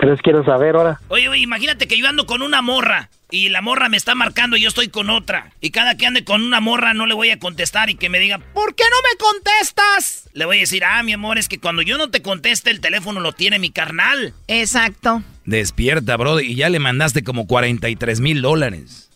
[0.00, 1.00] Pero es quiero saber ahora.
[1.08, 3.10] Oye, oye, imagínate que yo ando con una morra.
[3.30, 5.52] Y la morra me está marcando y yo estoy con otra.
[5.60, 8.18] Y cada que ande con una morra no le voy a contestar y que me
[8.18, 10.28] diga, ¿por qué no me contestas?
[10.32, 12.80] Le voy a decir, ah, mi amor, es que cuando yo no te conteste el
[12.80, 14.34] teléfono lo tiene mi carnal.
[14.46, 15.22] Exacto.
[15.44, 19.10] Despierta, bro, y ya le mandaste como 43 mil dólares.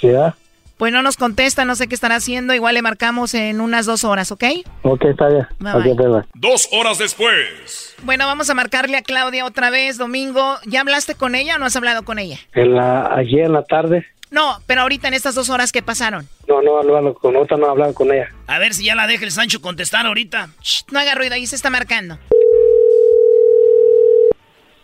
[0.00, 0.34] Sí, ¿ah?
[0.76, 2.54] Pues no nos contesta, no sé qué estará haciendo.
[2.54, 4.44] Igual le marcamos en unas dos horas, ¿ok?
[4.82, 5.46] Ok, está bien.
[5.60, 6.22] Bye, bye.
[6.34, 7.94] Dos horas después.
[8.02, 10.56] Bueno, vamos a marcarle a Claudia otra vez, domingo.
[10.66, 12.38] ¿Ya hablaste con ella o no has hablado con ella?
[12.54, 14.06] En la, ayer en la tarde.
[14.30, 16.26] No, pero ahorita en estas dos horas que pasaron.
[16.48, 18.28] No, no hablado con otra, no he hablado con ella.
[18.46, 20.48] A ver si ya la deja el Sancho contestar ahorita.
[20.62, 22.18] Shh, no haga ruido, ahí se está marcando.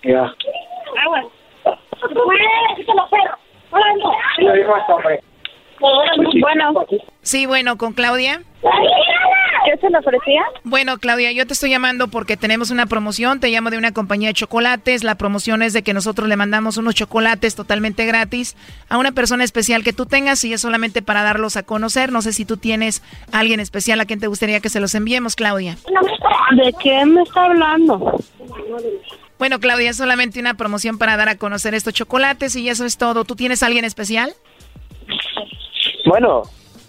[0.05, 0.32] Ya.
[5.80, 6.86] Bueno.
[7.22, 8.42] Sí, bueno, con Claudia.
[8.62, 10.42] ¿Qué se le ofrecía?
[10.64, 13.38] Bueno, Claudia, yo te estoy llamando porque tenemos una promoción.
[13.38, 15.04] Te llamo de una compañía de chocolates.
[15.04, 18.56] La promoción es de que nosotros le mandamos unos chocolates totalmente gratis
[18.88, 22.12] a una persona especial que tú tengas y es solamente para darlos a conocer.
[22.12, 23.02] No sé si tú tienes
[23.32, 25.76] a alguien especial a quien te gustaría que se los enviemos, Claudia.
[26.56, 28.18] ¿De qué me está hablando?
[29.38, 32.96] Bueno, Claudia, es solamente una promoción para dar a conocer estos chocolates y eso es
[32.96, 33.24] todo.
[33.24, 34.32] ¿Tú tienes a alguien especial?
[36.09, 36.42] Bueno.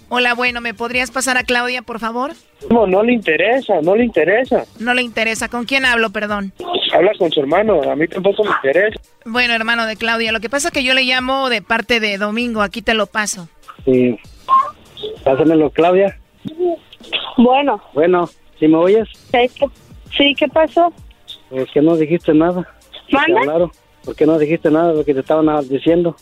[0.07, 2.32] Hola, bueno, ¿me podrías pasar a Claudia, por favor?
[2.70, 4.63] No, no le interesa, no le interesa.
[4.80, 5.49] No le interesa.
[5.49, 6.53] ¿Con quién hablo, perdón?
[6.93, 8.99] Habla con su hermano, a mí tampoco me interesa.
[9.26, 12.17] Bueno, hermano de Claudia, lo que pasa es que yo le llamo de parte de
[12.17, 13.49] Domingo, aquí te lo paso.
[13.86, 14.17] Sí.
[15.24, 16.17] Pásamelo, Claudia.
[17.38, 17.82] Bueno.
[17.93, 19.07] Bueno, ¿sí me oyes?
[20.17, 20.91] Sí, ¿qué pasó?
[21.49, 22.67] Pues que no dijiste nada.
[23.11, 23.41] ¿Manda?
[23.41, 23.72] Claro.
[24.05, 26.15] ¿Por qué no dijiste nada de lo que te estaban diciendo?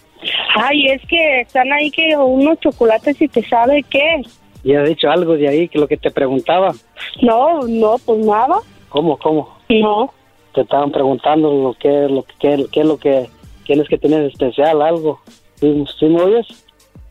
[0.59, 4.21] Ay, es que están ahí que unos chocolates y te sabe qué.
[4.63, 6.73] ¿Y has dicho algo de ahí que lo que te preguntaba?
[7.21, 8.57] No, no, pues nada.
[8.89, 9.57] ¿Cómo, cómo?
[9.69, 10.13] No.
[10.53, 13.29] Te estaban preguntando lo que, lo que, qué, es lo que
[13.65, 15.21] tienes que tener especial, algo.
[15.59, 16.47] ¿Sí, sí me oyes?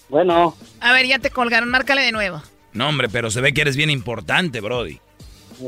[0.09, 0.55] Bueno.
[0.81, 2.43] A ver, ya te colgaron, márcale de nuevo.
[2.73, 4.99] No, hombre, pero se ve que eres bien importante, Brody.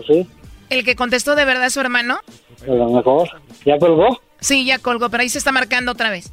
[0.07, 0.27] ¿Sí?
[0.69, 2.19] ¿El que contestó de verdad es su hermano?
[2.63, 3.29] A lo mejor.
[3.65, 4.21] ¿Ya colgó?
[4.41, 6.33] Sí, ya colgó, pero ahí se está marcando otra vez.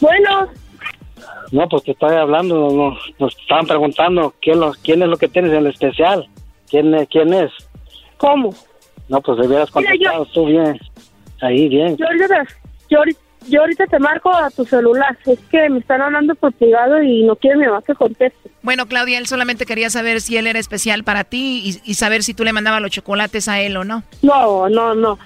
[0.00, 0.48] Bueno.
[1.52, 5.28] No, pues te estoy hablando, no, nos estaban preguntando quién, lo, quién es lo que
[5.28, 6.28] tienes en especial.
[6.68, 7.50] ¿Quién, es- quién es?
[8.16, 8.54] ¿Cómo?
[9.08, 10.78] No, pues debieras contestado tú bien.
[11.42, 11.96] Ahí, bien.
[11.96, 12.46] Yo ahorita,
[12.88, 12.98] yo,
[13.48, 15.18] yo ahorita te marco a tu celular.
[15.26, 18.50] Es que me están hablando por privado y no quiere mi mamá que conteste.
[18.62, 22.22] Bueno, Claudia, él solamente quería saber si él era especial para ti y, y saber
[22.22, 24.04] si tú le mandabas los chocolates a él o no.
[24.22, 25.18] No, no, no.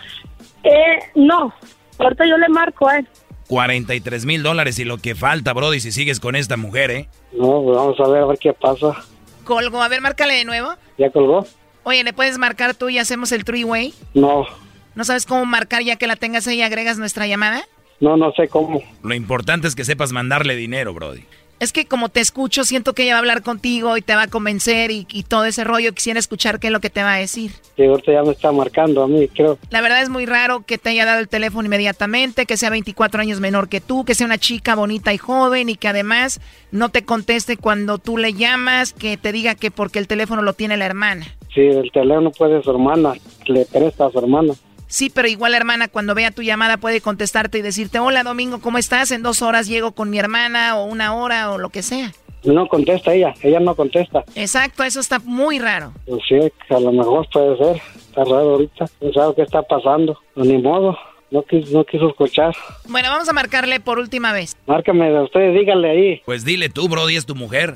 [0.63, 1.53] Eh, no.
[1.99, 3.09] Ahorita yo le marco a él.
[3.49, 7.09] 43 mil dólares y lo que falta, Brody, si sigues con esta mujer, ¿eh?
[7.33, 9.05] No, pues vamos a ver, a ver qué pasa.
[9.45, 10.75] Colgó, a ver, márcale de nuevo.
[10.99, 11.47] ¿Ya colgó?
[11.83, 13.93] Oye, ¿le puedes marcar tú y hacemos el three-way?
[14.15, 14.47] No,
[14.95, 17.63] ¿No sabes cómo marcar ya que la tengas ahí y agregas nuestra llamada?
[18.01, 18.83] no, no sé cómo.
[19.03, 21.25] Lo importante es que sepas mandarle dinero, Brody.
[21.61, 24.23] Es que como te escucho, siento que ella va a hablar contigo y te va
[24.23, 25.93] a convencer y, y todo ese rollo.
[25.93, 27.53] Quisiera escuchar qué es lo que te va a decir.
[27.77, 29.59] Sí, ahorita ya me está marcando a mí, creo.
[29.71, 33.21] La verdad es muy raro que te haya dado el teléfono inmediatamente, que sea 24
[33.21, 36.41] años menor que tú, que sea una chica bonita y joven y que además
[36.71, 40.53] no te conteste cuando tú le llamas, que te diga que porque el teléfono lo
[40.53, 41.27] tiene la hermana.
[41.55, 43.15] Sí, el teléfono puede su hermana,
[43.47, 44.55] le presta a su hermana.
[44.95, 48.61] Sí, pero igual la hermana cuando vea tu llamada puede contestarte y decirte, hola Domingo,
[48.61, 49.11] ¿cómo estás?
[49.11, 52.13] En dos horas llego con mi hermana o una hora o lo que sea.
[52.45, 54.23] No contesta ella, ella no contesta.
[54.37, 55.93] Exacto, eso está muy raro.
[56.07, 56.37] Pues sí,
[56.71, 57.83] a lo mejor puede ser.
[57.97, 58.85] Está raro ahorita.
[59.01, 60.17] No sabe qué está pasando.
[60.33, 60.97] Pues ni modo.
[61.33, 62.55] No quiso, no quiso escuchar.
[62.87, 64.57] Bueno, vamos a marcarle por última vez.
[64.69, 66.23] Márcame de ustedes, díganle ahí.
[66.25, 67.75] Pues dile tú, Brody, es tu mujer.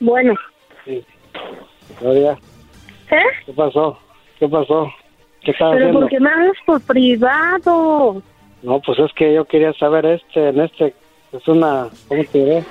[0.00, 0.34] Bueno.
[0.84, 1.04] Sí.
[2.00, 2.36] Gloria,
[3.08, 3.16] ¿Eh?
[3.46, 3.96] ¿qué pasó?
[4.42, 4.92] ¿Qué pasó?
[5.44, 6.00] ¿Qué estás Pero haciendo?
[6.00, 8.20] ¿por qué me hablas por privado?
[8.64, 10.94] No, pues es que yo quería saber este, en este,
[11.30, 12.64] es una, ¿cómo te diré?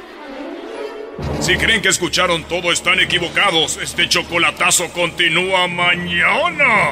[1.40, 3.78] Si creen que escucharon todo, están equivocados.
[3.78, 6.92] Este chocolatazo continúa mañana.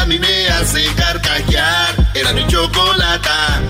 [0.00, 1.94] a mí me hace carcajear.
[2.14, 3.60] Era mi chocolata.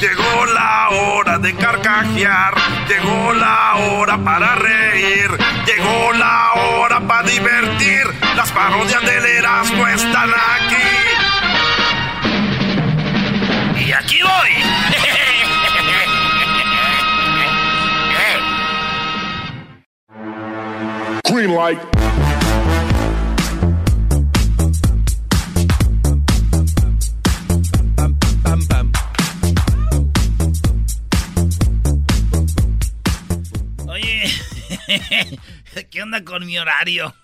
[0.00, 2.54] Llegó la hora de carcajear,
[2.88, 5.30] llegó la hora para reír,
[5.66, 8.02] llegó la hora para divertir.
[8.36, 10.76] Las parodias del Erasmo están aquí.
[13.86, 14.50] Y aquí voy.
[21.24, 22.03] Green light.
[36.14, 37.14] Onda con mi horario?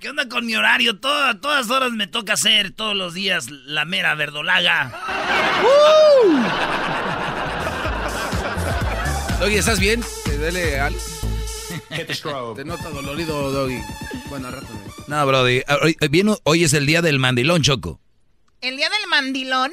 [0.00, 0.98] ¿Qué onda con mi horario?
[0.98, 4.90] Todas, todas horas me toca hacer todos los días la mera verdolaga.
[9.38, 10.02] Doggy, ¿estás bien?
[10.24, 10.98] ¿Te duele algo?
[12.56, 13.78] Te noto dolorido, Doggy.
[14.30, 14.68] Bueno, al rato.
[15.08, 15.62] No, Brody.
[15.82, 18.00] Hoy, bien, hoy es el día del mandilón, Choco.
[18.62, 19.72] El día del mandilón.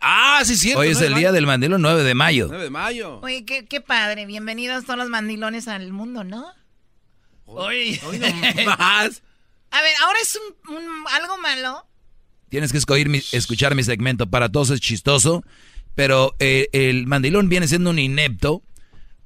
[0.00, 0.80] Ah, sí, cierto.
[0.80, 2.46] Hoy es el día del mandilón, 9 de mayo.
[2.48, 3.20] 9 de mayo.
[3.22, 4.26] Oye, qué, qué padre.
[4.26, 6.46] Bienvenidos todos los mandilones al mundo, ¿no?
[7.44, 8.00] Hoy.
[8.04, 8.26] Hoy no
[8.76, 9.22] más.
[9.72, 10.36] A ver, ahora es
[10.68, 11.86] un, un- algo malo.
[12.48, 14.28] Tienes que escoger mi- escuchar mi segmento.
[14.28, 15.44] Para todos es chistoso,
[15.94, 18.64] pero eh, el mandilón viene siendo un inepto,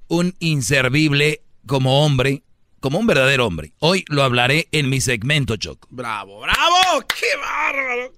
[0.09, 2.43] un inservible como hombre,
[2.81, 3.73] como un verdadero hombre.
[3.79, 5.89] Hoy lo hablaré en mi segmento, Choco.
[5.91, 7.01] Bravo, bravo.
[7.09, 8.13] ¡Qué bárbaro!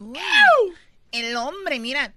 [0.00, 0.18] Uy,
[1.12, 2.14] el hombre, mira.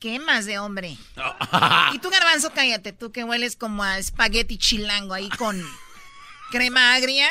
[0.00, 0.96] Quemas de hombre.
[1.92, 2.92] Y tú, garbanzo, cállate.
[2.92, 5.62] Tú que hueles como a espagueti chilango ahí con
[6.50, 7.28] crema agria.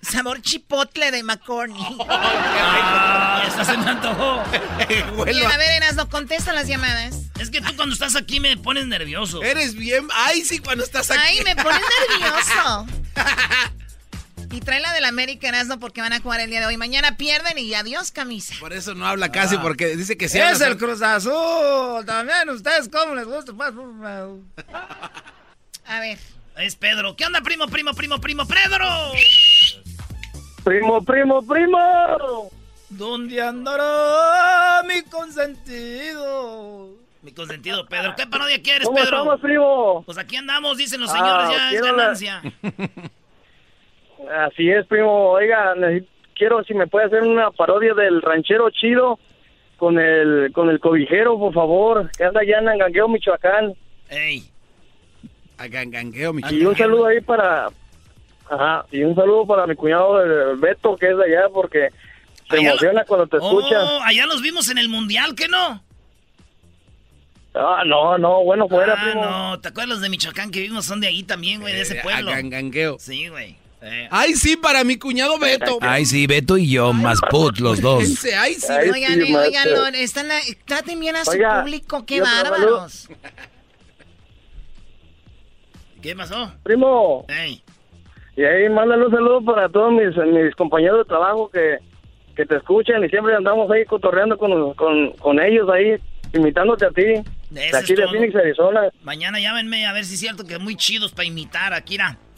[0.00, 1.98] Sabor chipotle de McCorney.
[2.08, 4.42] Ah, esta se me antojó.
[5.24, 7.14] Bien, a ver, Erasno, contesta las llamadas.
[7.40, 9.42] Es que tú cuando estás aquí me pones nervioso.
[9.42, 10.06] Eres bien.
[10.14, 11.20] Ay, sí, cuando estás aquí.
[11.20, 12.86] Ay, me pones nervioso.
[14.52, 16.76] Y trae la del América Erasno porque van a jugar el día de hoy.
[16.76, 18.54] Mañana pierden y adiós, camisa.
[18.60, 22.04] Por eso no habla casi, porque dice que sí Es el Cruz Azul.
[22.04, 23.52] También ustedes, ¿cómo les gusta?
[25.86, 26.18] A ver.
[26.58, 27.16] Es Pedro.
[27.16, 28.86] ¿Qué onda, primo, primo, primo, primo, Pedro?
[30.64, 32.50] Primo, primo, primo.
[32.90, 36.90] ¿Dónde andará mi consentido?
[37.22, 38.14] Mi consentido, Pedro.
[38.16, 39.16] ¿Qué parodia quieres, ¿Cómo Pedro?
[39.16, 40.02] estamos, primo?
[40.04, 42.42] Pues aquí andamos, dicen los Ah, señores, ya es la- ganancia.
[44.30, 45.30] Así es, primo.
[45.30, 45.74] Oiga,
[46.34, 49.18] quiero si me puede hacer una parodia del ranchero chido
[49.76, 53.74] con el con el cobijero, por favor, que anda allá en Angangueo, Michoacán.
[54.08, 54.44] Ey.
[55.58, 57.68] A gangangueo, mi Y un saludo ahí para
[58.50, 61.88] Ajá, y un saludo para mi cuñado el Beto que es de allá porque
[62.50, 63.82] se Allá lo- emociona cuando te escucha.
[63.82, 65.82] Oh, allá los vimos en el mundial, ¿qué no?
[67.54, 69.24] Ah, no, no, bueno fuera, ah, primo.
[69.24, 70.86] no, ¿te acuerdas los de Michoacán que vimos?
[70.86, 72.30] Son de ahí también, güey, de ese Eh, pueblo.
[72.30, 72.96] a gangangueo.
[72.98, 73.56] Sí, güey.
[73.84, 74.08] Eh.
[74.10, 75.78] Ay, sí, para mi cuñado Beto.
[75.80, 78.02] Ay, sí, Beto y yo, más put, los dos.
[78.38, 78.68] Ay, sí.
[78.72, 80.28] Ay, Oigan, sí, eh, oigan, lo- están,
[80.66, 83.08] traten bien a su Oiga, público, qué bárbaros.
[86.00, 86.52] ¿Qué pasó?
[86.62, 87.26] Primo,
[88.36, 91.78] y ahí mándale un saludo para todos mis, mis compañeros de trabajo que,
[92.34, 95.96] que te escuchan y siempre andamos ahí cotorreando con, con, con ellos ahí,
[96.32, 97.02] imitándote a ti,
[97.50, 98.08] de Eso aquí es de.
[98.08, 98.88] Phoenix, Arizona.
[99.02, 102.16] Mañana llámenme a ver si es cierto que muy chidos para imitar, Akira.
[102.16, 102.31] Cuando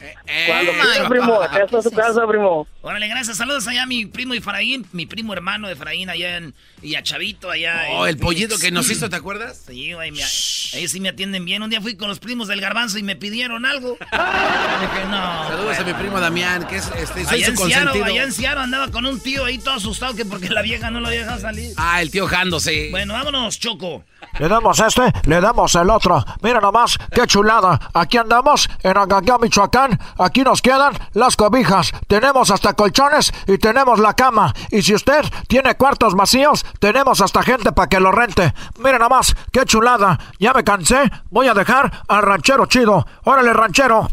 [0.00, 1.08] my quieras, God.
[1.08, 2.66] primo, acá está su casa, primo.
[2.82, 3.36] Órale, gracias.
[3.36, 6.54] Saludos allá a mi primo Efraín, mi primo hermano de Efraín allá en...
[6.80, 9.64] Y a Chavito allá Oh, en el pollito que nos hizo, ¿te acuerdas?
[9.66, 11.62] Sí, güey, me- ellos sí me atienden bien.
[11.62, 13.96] Un día fui con los primos del garbanzo y me pidieron algo.
[14.00, 15.48] Dije, no.
[15.48, 18.04] Saludos a mi primo Damián, que es este, soy Allá su consentido.
[18.04, 21.00] allá en Seattle andaba con un tío ahí todo asustado que porque la vieja no
[21.00, 21.72] lo había dejado salir.
[21.76, 22.88] Ah, el tío Jando, sí.
[22.90, 24.04] Bueno, vámonos, Choco.
[24.38, 26.24] Le damos este, le damos el otro.
[26.42, 27.78] Mira nomás, qué chulada.
[27.92, 29.98] Aquí andamos en Angangueo, Michoacán.
[30.18, 31.92] Aquí nos quedan las cobijas.
[32.06, 34.54] Tenemos hasta colchones y tenemos la cama.
[34.70, 38.54] Y si usted tiene cuartos vacíos, tenemos hasta gente para que lo rente.
[38.78, 40.18] Mira nomás, qué chulada.
[40.38, 41.10] Ya me cansé.
[41.30, 43.06] Voy a dejar al ranchero chido.
[43.24, 44.08] Órale, ranchero.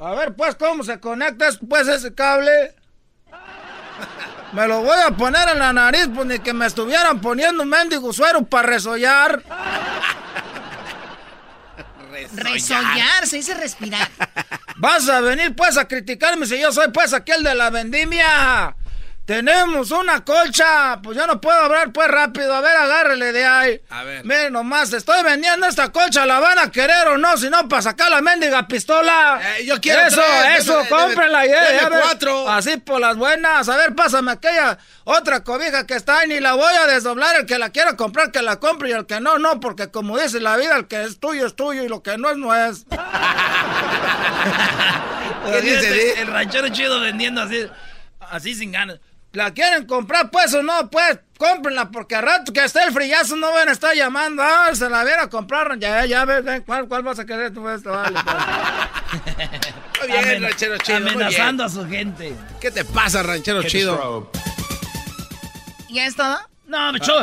[0.00, 2.74] A ver, pues, ¿cómo se conecta pues ese cable?
[4.52, 7.68] Me lo voy a poner en la nariz, pues ni que me estuvieran poniendo un
[7.68, 9.42] mendigo suero para resollar.
[12.34, 14.08] Resollar, se dice respirar.
[14.76, 18.74] Vas a venir pues a criticarme si yo soy pues aquel de la vendimia.
[19.28, 20.98] Tenemos una colcha.
[21.02, 22.54] Pues yo no puedo hablar pues rápido.
[22.54, 23.78] A ver, agárrele de ahí.
[23.90, 24.24] A ver.
[24.24, 26.24] Miren nomás, estoy vendiendo esta colcha.
[26.24, 27.36] ¿La van a querer o no?
[27.36, 29.38] Si no, para sacar la mendiga pistola.
[29.58, 31.44] Eh, yo quiero Eso, tres, eso, deme- cómprenla.
[31.44, 32.00] deme- deme ve.
[32.00, 32.48] cuatro.
[32.48, 33.68] Así por las buenas.
[33.68, 36.28] A ver, pásame aquella otra cobija que está ahí.
[36.28, 37.36] Ni la voy a desdoblar.
[37.36, 38.88] El que la quiera comprar, que la compre.
[38.88, 39.60] Y el que no, no.
[39.60, 41.82] Porque como dice la vida, el que es tuyo es tuyo.
[41.84, 42.86] Y lo que no es, no es.
[45.52, 47.66] ¿Qué dice, El ranchero chido vendiendo así,
[48.20, 49.00] así sin ganas.
[49.32, 50.88] ¿La quieren comprar pues o no?
[50.90, 54.42] Pues cómprenla porque a rato que esté el frillazo no van a estar llamando.
[54.42, 55.78] Ah, se la viera a comprar.
[55.78, 57.90] Ya, ya, ves, ven, ¿cuál, ¿cuál vas a querer tú esto?
[57.90, 58.18] Vale,
[60.00, 61.00] Muy bien, ranchero chido.
[61.00, 61.78] muy Amenazando bien.
[61.78, 62.34] a su gente.
[62.60, 64.30] ¿Qué te pasa, ranchero chido?
[65.90, 66.38] ¿Ya es todo?
[66.66, 67.14] No, bicho,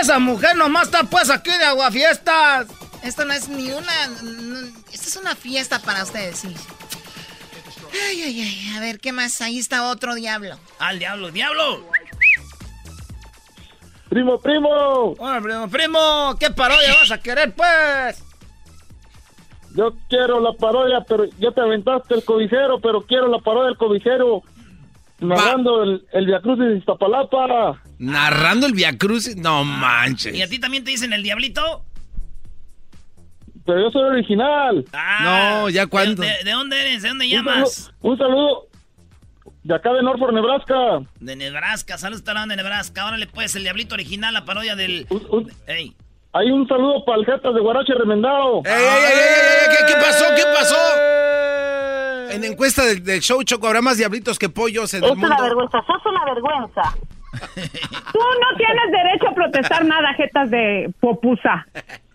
[0.00, 2.66] esa mujer nomás está pues aquí de aguafiestas.
[3.02, 4.06] Esto no es ni una...
[4.22, 4.58] no,
[4.92, 6.54] esto es una fiesta para ustedes, sí.
[7.92, 8.76] Ay, ay, ay.
[8.76, 9.40] A ver, ¿qué más?
[9.40, 10.58] Ahí está otro diablo.
[10.78, 11.84] Al diablo, diablo.
[14.08, 15.14] Primo, primo.
[15.18, 16.36] Hola, primo, primo.
[16.40, 18.24] ¿Qué parodia vas a querer, pues?
[19.74, 23.76] Yo quiero la parodia, pero ya te aventaste el cobijero, pero quiero la parodia del
[23.76, 24.42] cobijero.
[25.20, 27.82] Narrando el, el Via Cruz de Iztapalapa.
[27.98, 29.34] Narrando el Via Cruz.
[29.36, 30.42] No ¿Y manches.
[30.42, 31.84] a ti también te dicen el diablito?
[33.68, 34.82] Pero yo soy original.
[35.22, 36.22] No, ya cuándo.
[36.22, 37.02] ¿De, de dónde eres?
[37.02, 37.74] ¿De dónde Un llamas?
[37.74, 38.66] saludo, un saludo
[39.62, 40.74] de acá de Norfolk, Nebraska.
[41.20, 43.04] De Nebraska, saludos talón de Nebraska.
[43.04, 45.06] Órale pues, el diablito original, la parodia del...
[45.66, 45.94] Ey.
[46.32, 48.62] Hay un saludo para el Jetas de Guarache Remendado.
[48.64, 49.76] ¡Ey, ey, ey, ey, ey!
[49.76, 50.24] ¿Qué, qué pasó?
[50.34, 50.76] ¿Qué pasó?
[52.30, 55.28] En encuesta del, del show Choco habrá más diablitos que pollos en el Es una
[55.28, 55.42] mundo.
[55.42, 56.82] vergüenza, sos una vergüenza.
[58.12, 61.66] Tú no tienes derecho a protestar nada, jetas de popusa.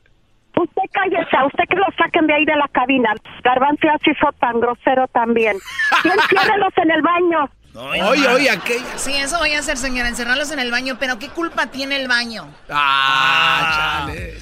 [0.56, 3.14] Usted cállese, a usted que lo saquen de ahí de la cabina.
[3.44, 5.58] Garbanzo así fue tan grosero también.
[6.04, 7.50] Y enciérrelos en el baño.
[7.76, 8.98] Oye, oye, aquella.
[8.98, 10.98] Sí, eso voy a hacer, señora, encerrarlos en el baño.
[11.00, 12.48] Pero ¿qué culpa tiene el baño?
[12.70, 14.36] Ah, chale.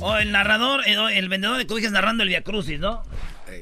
[0.00, 3.02] O el narrador, eh, el vendedor de cobijas narrando el Via Crucis, ¿no?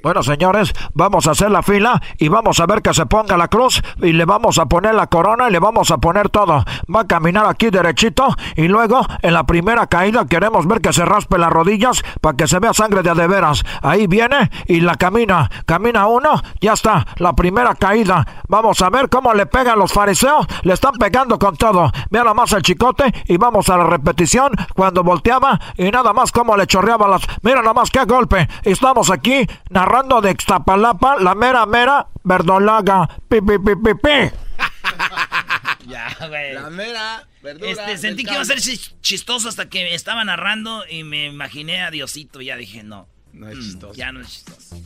[0.02, 3.48] Bueno, señores, vamos a hacer la fila y vamos a ver que se ponga la
[3.48, 6.64] cruz y le vamos a poner la corona y le vamos a poner todo.
[6.94, 11.04] Va a caminar aquí derechito y luego en la primera caída queremos ver que se
[11.04, 13.64] raspe las rodillas para que se vea sangre de a de veras.
[13.82, 15.50] Ahí viene y la camina.
[15.64, 18.26] Camina uno, ya está, la primera caída.
[18.48, 20.46] Vamos a ver cómo le pegan los fariseos.
[20.62, 21.90] Le están pegando con todo.
[22.10, 26.32] Vea nada más el chicote y vamos a la repetición cuando volteaba y nada más
[26.32, 27.22] cómo le chorreaba las...
[27.42, 28.48] Mira nada más qué golpe.
[28.62, 29.46] Estamos aquí
[29.76, 33.06] narrando de Ixtapalapa, la mera mera verdolaga.
[33.28, 34.18] Pi, pi, pi, pi, pi.
[35.86, 36.54] Ya, güey.
[36.54, 41.04] La mera verdura Este, sentí que iba a ser chistoso hasta que estaba narrando y
[41.04, 42.40] me imaginé a Diosito.
[42.40, 43.06] Y ya dije, no.
[43.32, 43.94] No es Mm, chistoso.
[43.94, 44.82] Ya no es chistoso.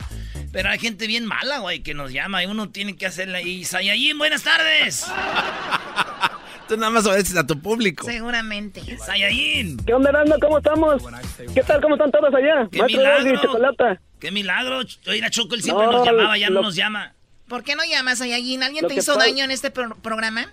[0.51, 3.63] Pero hay gente bien mala, güey, que nos llama y uno tiene que hacerle ahí.
[3.65, 5.07] Sayayin, buenas tardes.
[6.71, 8.05] Tú nada más obedeces a tu público.
[8.05, 8.79] Seguramente.
[8.97, 9.75] Sayayin.
[9.85, 10.35] ¿Qué onda, Erasmo?
[10.41, 11.03] ¿Cómo estamos?
[11.53, 11.81] ¿Qué tal?
[11.81, 12.65] ¿Cómo están todos allá?
[12.71, 13.41] ¡Qué Maestro milagro!
[13.41, 14.01] Chocolata.
[14.21, 14.77] ¡Qué milagro!
[14.77, 17.13] Oye, Choco, él siempre No, nos llamaba, ya no lo- nos llama.
[17.49, 18.63] ¿Por qué no llamas a Yayin?
[18.63, 20.45] ¿Alguien Lo te hizo daño en este pro- programa?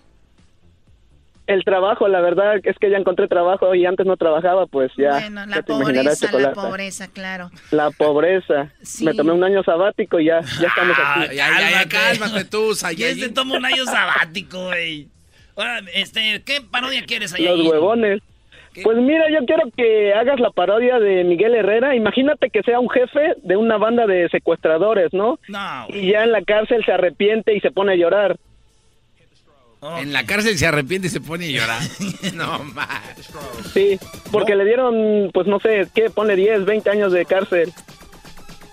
[1.47, 5.11] El trabajo, la verdad es que ya encontré trabajo y antes no trabajaba, pues ya.
[5.13, 7.53] bueno, la ya te pobreza, la pobreza, claro.
[7.71, 8.73] La pobreza.
[8.83, 9.05] Sí.
[9.05, 11.21] Me tomé un año sabático y ya, ya estamos aquí.
[11.31, 13.35] Ay, ay, ay, ay, cálmate tú, ¿Quién se Sayayin.
[13.35, 15.09] toma un año sabático, güey?
[15.59, 17.67] Ahora, este, ¿qué parodia quieres, Los Sayayin?
[17.67, 18.23] huevones.
[18.85, 21.97] Pues mira, yo quiero que hagas la parodia de Miguel Herrera.
[21.97, 25.41] Imagínate que sea un jefe de una banda de secuestradores, ¿no?
[25.49, 25.87] No.
[25.89, 28.37] Y ya en la cárcel se arrepiente y se pone a llorar.
[29.99, 31.81] En la cárcel se arrepiente y se pone a llorar.
[32.35, 33.31] no, más.
[33.73, 33.99] Sí,
[34.31, 36.11] porque le dieron, pues no sé, ¿qué?
[36.11, 37.73] Ponle 10, 20 años de cárcel.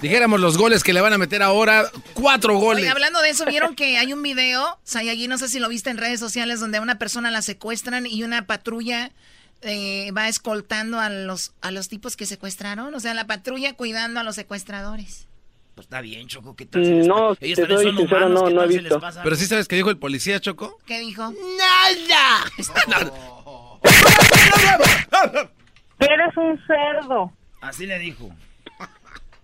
[0.06, 1.89] Dijéramos los goles que le van a meter ahora.
[2.14, 2.84] Cuatro goles.
[2.84, 5.89] Oye, hablando de eso, ¿vieron que hay un video, Sayayin, no sé si lo viste
[5.89, 9.10] en redes sociales, donde a una persona la secuestran y una patrulla
[9.64, 12.93] eh, va escoltando a los, a los tipos que secuestraron?
[12.93, 15.26] O sea, la patrulla cuidando a los secuestradores.
[15.74, 16.86] Pues está bien, Choco, ¿qué tal?
[16.86, 19.01] si les No, te soy sincero, humanos, no, ¿qué no he visto.
[19.24, 20.78] Pero sí sabes qué dijo el policía, Choco.
[20.86, 21.34] ¿Qué dijo?
[21.58, 22.45] ¡Nada!
[25.99, 27.34] Eres un cerdo.
[27.60, 28.30] Así le dijo.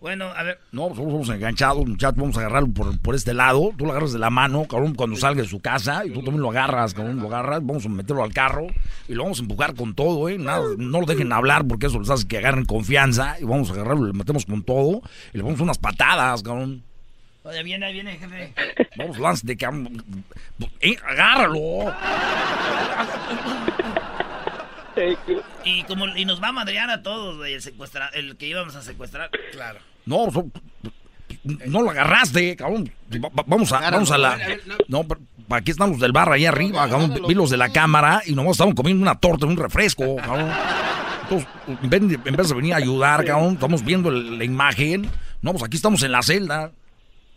[0.01, 0.59] Bueno, a ver.
[0.71, 3.71] No, pues vamos enganchados, muchachos, vamos a agarrarlo por, por este lado.
[3.77, 6.03] Tú lo agarras de la mano, cabrón, cuando salga de su casa.
[6.03, 7.63] Y tú también lo agarras, cabrón, lo agarras.
[7.63, 8.65] Vamos a meterlo al carro
[9.07, 10.39] y lo vamos a empujar con todo, ¿eh?
[10.39, 13.35] Nada, no lo dejen hablar porque eso les hace que agarren confianza.
[13.39, 16.81] Y vamos a agarrarlo, le metemos con todo y le ponemos unas patadas, cabrón.
[17.43, 18.53] Oye, viene, ahí viene, jefe.
[18.97, 20.03] Vamos, lánzate, cabrón.
[20.79, 21.93] Eh, agárralo.
[25.63, 28.75] Y como y nos va a madrear a todos, güey, el secuestra, el que íbamos
[28.75, 29.29] a secuestrar.
[29.51, 29.79] Claro.
[30.05, 30.49] No, so-
[31.65, 32.91] no lo agarraste, cabrón.
[33.13, 34.37] Va- va- Vamos a, vamos a la.
[34.87, 37.21] No, pero aquí están los del bar ahí arriba, cabrón.
[37.27, 40.51] Vi los de la cámara y nomás estaban comiendo una torta, un refresco, cabrón.
[41.23, 41.47] Entonces,
[41.83, 41.89] en
[42.35, 45.09] vez de, venir a ayudar, cabrón, estamos viendo la imagen.
[45.41, 46.71] No, pues aquí estamos en la celda.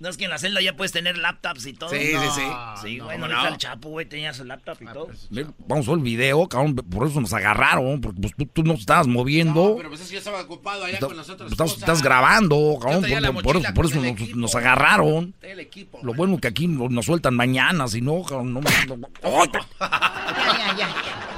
[0.05, 1.89] No es que en la celda ya puedes tener laptops y todo.
[1.89, 2.43] Sí, sí, sí.
[2.83, 3.49] Sí, No, güey, no, no, no.
[3.49, 5.09] el Chapo, güey, tenía su laptop y todo.
[5.31, 6.75] Ve, Vamos a ver el video, cabrón.
[6.77, 9.77] Por eso nos agarraron, porque pues, tú, tú no estabas moviendo.
[9.79, 11.79] Pero pues es que yo estaba ocupado allá Está- con las otras estás, cosas.
[11.79, 13.03] estás grabando, cabrón.
[13.33, 15.35] Por, por- eso, por eso nos, equipo, nos agarraron.
[15.41, 18.61] El equipo, Lo bueno que aquí nos, sueltan mañana, si no, cabrón, no.
[18.61, 19.49] no- ¡Ay!
[19.81, 21.34] Ya, ya, ya.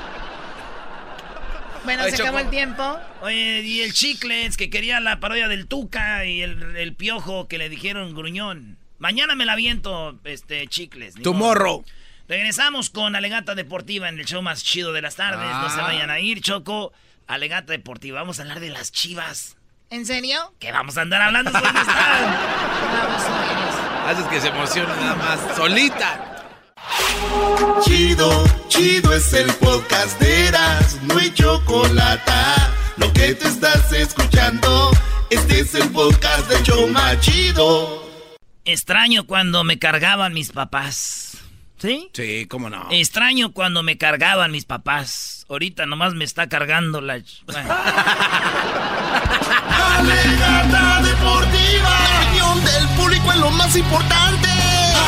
[1.86, 2.98] Bueno, se acabó el tiempo.
[3.22, 7.68] Oye, y el Chicles que quería la parodia del Tuca y el, Piojo que le
[7.68, 8.76] dijeron gruñón.
[8.98, 11.14] Mañana me la viento, este, Chicles.
[11.14, 11.84] Tu morro.
[12.28, 15.48] Regresamos con Alegata Deportiva en el show más chido de las tardes.
[15.48, 15.84] No se ah.
[15.84, 16.92] vayan a ir, Choco.
[17.28, 18.20] Alegata Deportiva.
[18.20, 19.56] Vamos a hablar de las chivas.
[19.88, 20.52] ¿En serio?
[20.58, 21.52] ¿Qué vamos a andar hablando?
[21.52, 21.86] ¿Dónde están?
[24.08, 25.56] Haces que se emocione nada más.
[25.56, 26.35] Solita.
[27.82, 32.32] Chido, chido es el podcast de Eras, no hay chocolate.
[32.96, 34.90] Lo que te estás escuchando,
[35.30, 38.04] este es el podcast de Choma Chido.
[38.64, 41.38] Extraño cuando me cargaban mis papás.
[41.78, 42.08] ¿Sí?
[42.12, 42.88] Sí, cómo no.
[42.90, 45.44] Extraño cuando me cargaban mis papás.
[45.48, 47.14] Ahorita nomás me está cargando la.
[49.98, 51.90] Alegata deportiva.
[51.90, 54.55] La opinión del público es lo más importante.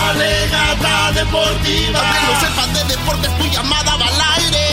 [0.08, 2.00] Alegata deportiva.
[2.12, 4.66] Que no sepas de deportes, tu llamada va al aire.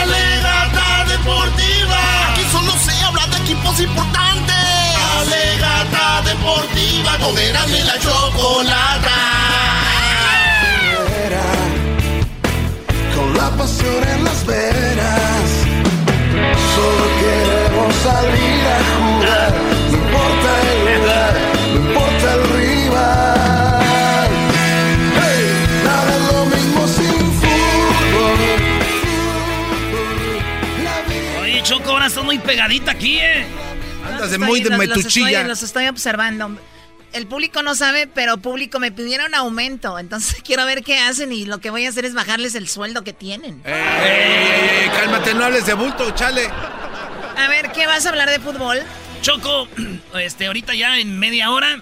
[0.00, 2.00] Alegata deportiva.
[2.30, 4.56] Aquí solo se habla de equipos importantes.
[5.20, 7.18] Alegata deportiva.
[7.18, 9.22] Con y la chocolata.
[13.14, 15.42] con la pasión en las venas.
[16.74, 19.51] Solo queremos salir a jugar,
[31.72, 33.46] Choco, ahora estás muy pegadita aquí, ¿eh?
[34.06, 35.44] Andas de muy de metuchilla.
[35.44, 36.54] los estoy observando
[37.14, 39.98] el público no sabe, pero público me pidieron aumento.
[39.98, 43.04] Entonces quiero ver qué hacen y lo que voy a hacer es bajarles el sueldo
[43.04, 43.62] que tienen.
[43.64, 44.90] ¡Eh!
[44.94, 46.46] cálmate, no hables de bulto, chale.
[47.36, 48.82] A ver, ¿qué vas a hablar de fútbol?
[49.22, 49.66] Choco,
[50.20, 51.80] este, ahorita ya en media hora,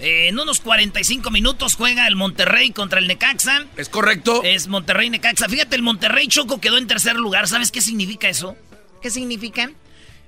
[0.00, 3.66] eh, en unos 45 minutos juega el Monterrey contra el Necaxa.
[3.76, 4.42] ¿Es correcto?
[4.42, 5.48] Es Monterrey-Necaxa.
[5.48, 7.46] Fíjate, el Monterrey Choco quedó en tercer lugar.
[7.46, 8.56] ¿Sabes qué significa eso?
[9.02, 9.70] ¿Qué significa?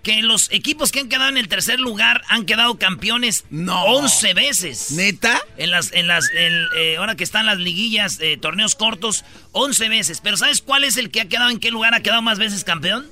[0.02, 3.84] que los equipos que han quedado en el tercer lugar han quedado campeones no.
[3.84, 4.90] 11 veces.
[4.92, 5.40] ¿Neta?
[5.56, 10.20] En las, en las, eh, ahora que están las liguillas, eh, torneos cortos, 11 veces.
[10.20, 12.64] Pero ¿sabes cuál es el que ha quedado, en qué lugar ha quedado más veces
[12.64, 13.06] campeón?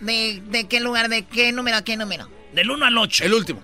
[0.00, 2.30] ¿De, de qué lugar, de qué número a qué número?
[2.54, 3.24] Del 1 al 8.
[3.24, 3.62] El último.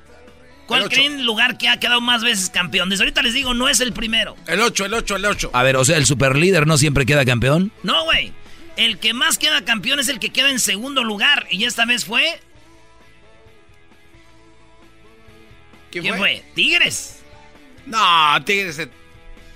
[0.66, 2.90] ¿Cuál creen lugar que ha quedado más veces campeón?
[2.90, 4.36] Desde ahorita les digo, no es el primero.
[4.48, 5.50] El 8, el 8, el 8.
[5.52, 7.72] A ver, o sea, el superlíder no siempre queda campeón.
[7.84, 8.32] No, güey.
[8.76, 11.46] El que más queda campeón es el que queda en segundo lugar.
[11.50, 12.40] Y esta vez fue
[15.90, 16.44] ¿Quién, fue?
[16.54, 17.22] ¿Tigres?
[17.86, 17.98] No,
[18.44, 18.88] Tigres.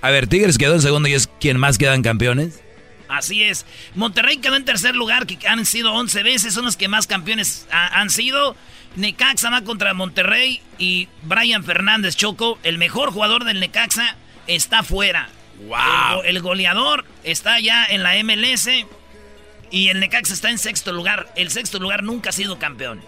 [0.01, 2.61] A ver, Tigres quedó en segundo y es quien más quedan campeones.
[3.07, 3.65] Así es.
[3.93, 7.67] Monterrey quedó en tercer lugar, que han sido 11 veces, son los que más campeones
[7.71, 8.55] han sido.
[8.95, 14.15] Necaxa va contra Monterrey y Brian Fernández Choco, el mejor jugador del Necaxa,
[14.47, 15.29] está fuera.
[15.67, 16.21] Wow.
[16.23, 18.67] El, el, goleador está ya en la MLS
[19.71, 21.31] y el Necaxa está en sexto lugar.
[21.35, 23.01] El sexto lugar nunca ha sido campeón.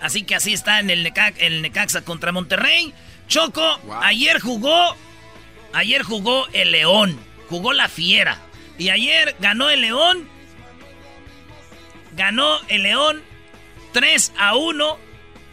[0.00, 2.92] Así que así está en el, Necaxa contra Monterrey.
[3.26, 4.94] Choco, ayer jugó.
[5.72, 7.18] Ayer jugó el León.
[7.48, 8.38] Jugó la Fiera.
[8.78, 10.28] Y ayer ganó el León.
[12.14, 13.22] Ganó el León
[13.92, 14.98] 3 a 1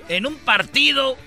[0.09, 1.17] en un partido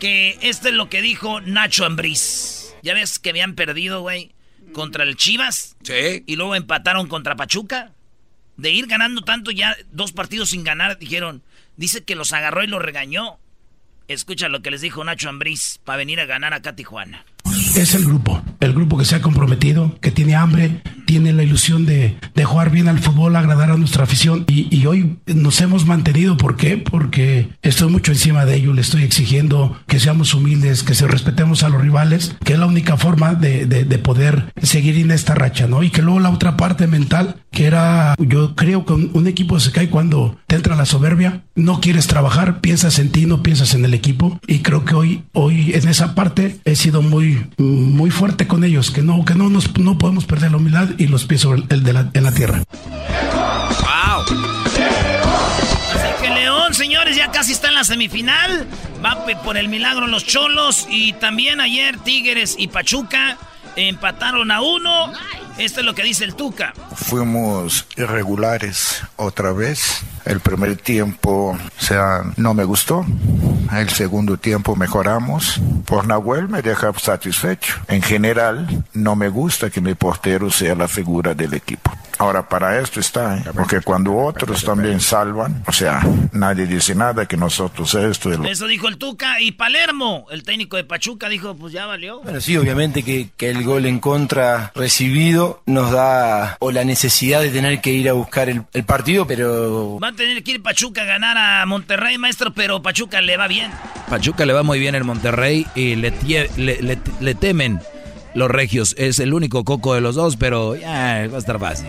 [0.00, 2.74] que esto es lo que dijo Nacho Ambriz.
[2.82, 4.32] Ya ves que habían perdido, güey,
[4.78, 5.76] contra el Chivas.
[5.82, 6.22] Sí.
[6.24, 7.92] Y luego empataron contra Pachuca.
[8.56, 11.42] De ir ganando tanto ya dos partidos sin ganar, dijeron,
[11.78, 13.38] Dice que los agarró y los regañó.
[14.08, 17.24] Escucha lo que les dijo Nacho Ambriz para venir a ganar acá a Tijuana.
[17.76, 21.86] Es el grupo, el grupo que se ha comprometido, que tiene hambre, tiene la ilusión
[21.86, 24.44] de, jugar bien al fútbol, agradar a nuestra afición.
[24.46, 26.78] Y, hoy nos hemos mantenido, ¿por qué?
[26.78, 31.62] Porque estoy mucho encima de ello, le estoy exigiendo que seamos humildes, que se respetemos
[31.62, 35.66] a los rivales, que es la única forma de, de poder seguir en esta racha,
[35.66, 35.82] ¿no?
[35.82, 39.72] Y que luego la otra parte mental, que era, yo creo que un, equipo se
[39.72, 43.84] cae cuando te entra la soberbia, no quieres trabajar, piensas en ti, no piensas en
[43.84, 44.40] el equipo.
[44.46, 48.90] Y creo que hoy, hoy en esa parte he sido muy, muy fuerte con ellos,
[48.90, 51.84] que no, que no nos, no podemos perder la humildad y los pies sobre el
[51.84, 52.64] de la, en la tierra.
[52.82, 54.24] ¡Wow!
[55.94, 58.66] Así que León, señores, ya casi está en la semifinal.
[59.04, 63.38] Va por el milagro los Cholos y también ayer Tigres y Pachuca
[63.86, 65.12] empataron a uno.
[65.58, 66.72] Esto es lo que dice el Tuca.
[66.94, 70.02] Fuimos irregulares otra vez.
[70.24, 73.04] El primer tiempo, o sea, no me gustó.
[73.72, 75.60] El segundo tiempo mejoramos.
[75.84, 77.74] Por Nahuel me deja satisfecho.
[77.88, 81.92] En general, no me gusta que mi portero sea la figura del equipo.
[82.18, 83.44] Ahora, para esto está, ¿eh?
[83.54, 86.00] porque cuando otros también salvan, o sea,
[86.32, 88.32] nadie dice nada que nosotros esto.
[88.32, 88.44] Y lo...
[88.44, 92.20] Eso dijo el Tuca y Palermo, el técnico de Pachuca, dijo, pues ya valió.
[92.20, 97.40] Bueno, sí, obviamente que, que el gol en contra recibido nos da o la necesidad
[97.40, 99.98] de tener que ir a buscar el, el partido, pero...
[100.02, 103.46] Va a tener que ir Pachuca a ganar a Monterrey, maestro, pero Pachuca le va
[103.46, 103.70] bien.
[104.08, 107.80] Pachuca le va muy bien el Monterrey y le, tie- le, le- le temen
[108.38, 108.94] los regios.
[108.96, 111.88] Es el único coco de los dos, pero ya va a estar fácil.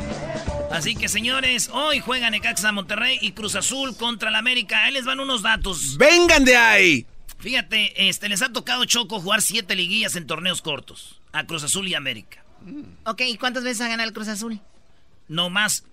[0.72, 4.84] Así que, señores, hoy juegan Necaxa Monterrey y Cruz Azul contra el América.
[4.84, 5.98] Ahí les van unos datos.
[5.98, 7.06] ¡Vengan de ahí!
[7.40, 11.22] Fíjate, este, les ha tocado Choco jugar siete liguillas en torneos cortos.
[11.32, 12.44] A Cruz Azul y América.
[13.06, 14.60] Ok, ¿y cuántas veces ha ganado el Cruz Azul?
[15.28, 15.86] No más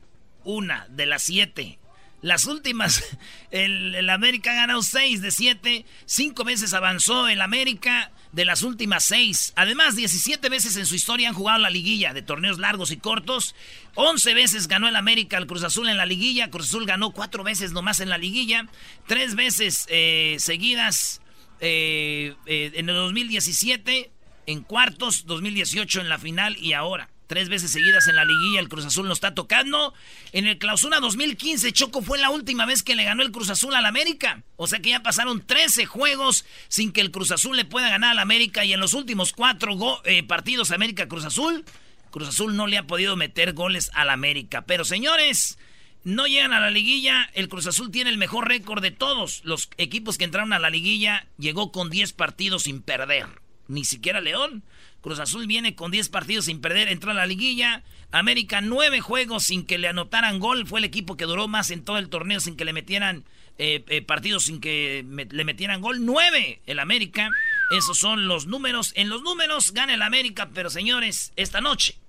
[0.45, 1.79] una de las siete.
[2.23, 3.05] Las últimas,
[3.51, 5.87] el, el América ha ganado seis de siete.
[6.07, 9.53] Cinco veces avanzó el América de las últimas seis.
[9.57, 13.55] Además, 17 veces en su historia han jugado la liguilla de torneos largos y cortos.
[13.95, 16.51] 11 veces ganó el América al Cruz Azul en la liguilla.
[16.51, 18.67] Cruz Azul ganó cuatro veces nomás en la liguilla.
[19.07, 21.21] Tres veces eh, seguidas
[21.61, 24.11] eh, eh, en el 2017
[24.47, 27.09] en cuartos, 2018 en la final y ahora.
[27.27, 29.93] Tres veces seguidas en la liguilla el Cruz Azul nos está tocando.
[30.33, 33.75] En el clausura 2015, Choco fue la última vez que le ganó el Cruz Azul
[33.75, 34.43] al América.
[34.57, 38.13] O sea que ya pasaron 13 juegos sin que el Cruz Azul le pueda ganar
[38.13, 38.65] al América.
[38.65, 41.65] Y en los últimos cuatro eh, partidos América-Cruz Azul,
[42.11, 44.63] Cruz Azul no le ha podido meter goles al América.
[44.63, 45.59] Pero señores,
[46.05, 47.29] no llegan a la liguilla.
[47.35, 49.41] El Cruz Azul tiene el mejor récord de todos.
[49.45, 53.27] Los equipos que entraron a la liguilla llegó con 10 partidos sin perder.
[53.67, 54.63] Ni siquiera León.
[55.07, 57.85] Cruz Azul viene con 10 partidos sin perder, entró a la liguilla.
[58.11, 60.67] América 9 juegos sin que le anotaran gol.
[60.67, 63.25] Fue el equipo que duró más en todo el torneo sin que le metieran
[63.57, 66.05] eh, eh, partidos sin que le metieran gol.
[66.05, 67.31] 9 el América.
[67.71, 68.91] Esos son los números.
[68.97, 72.01] En los números gana el América, pero señores, esta noche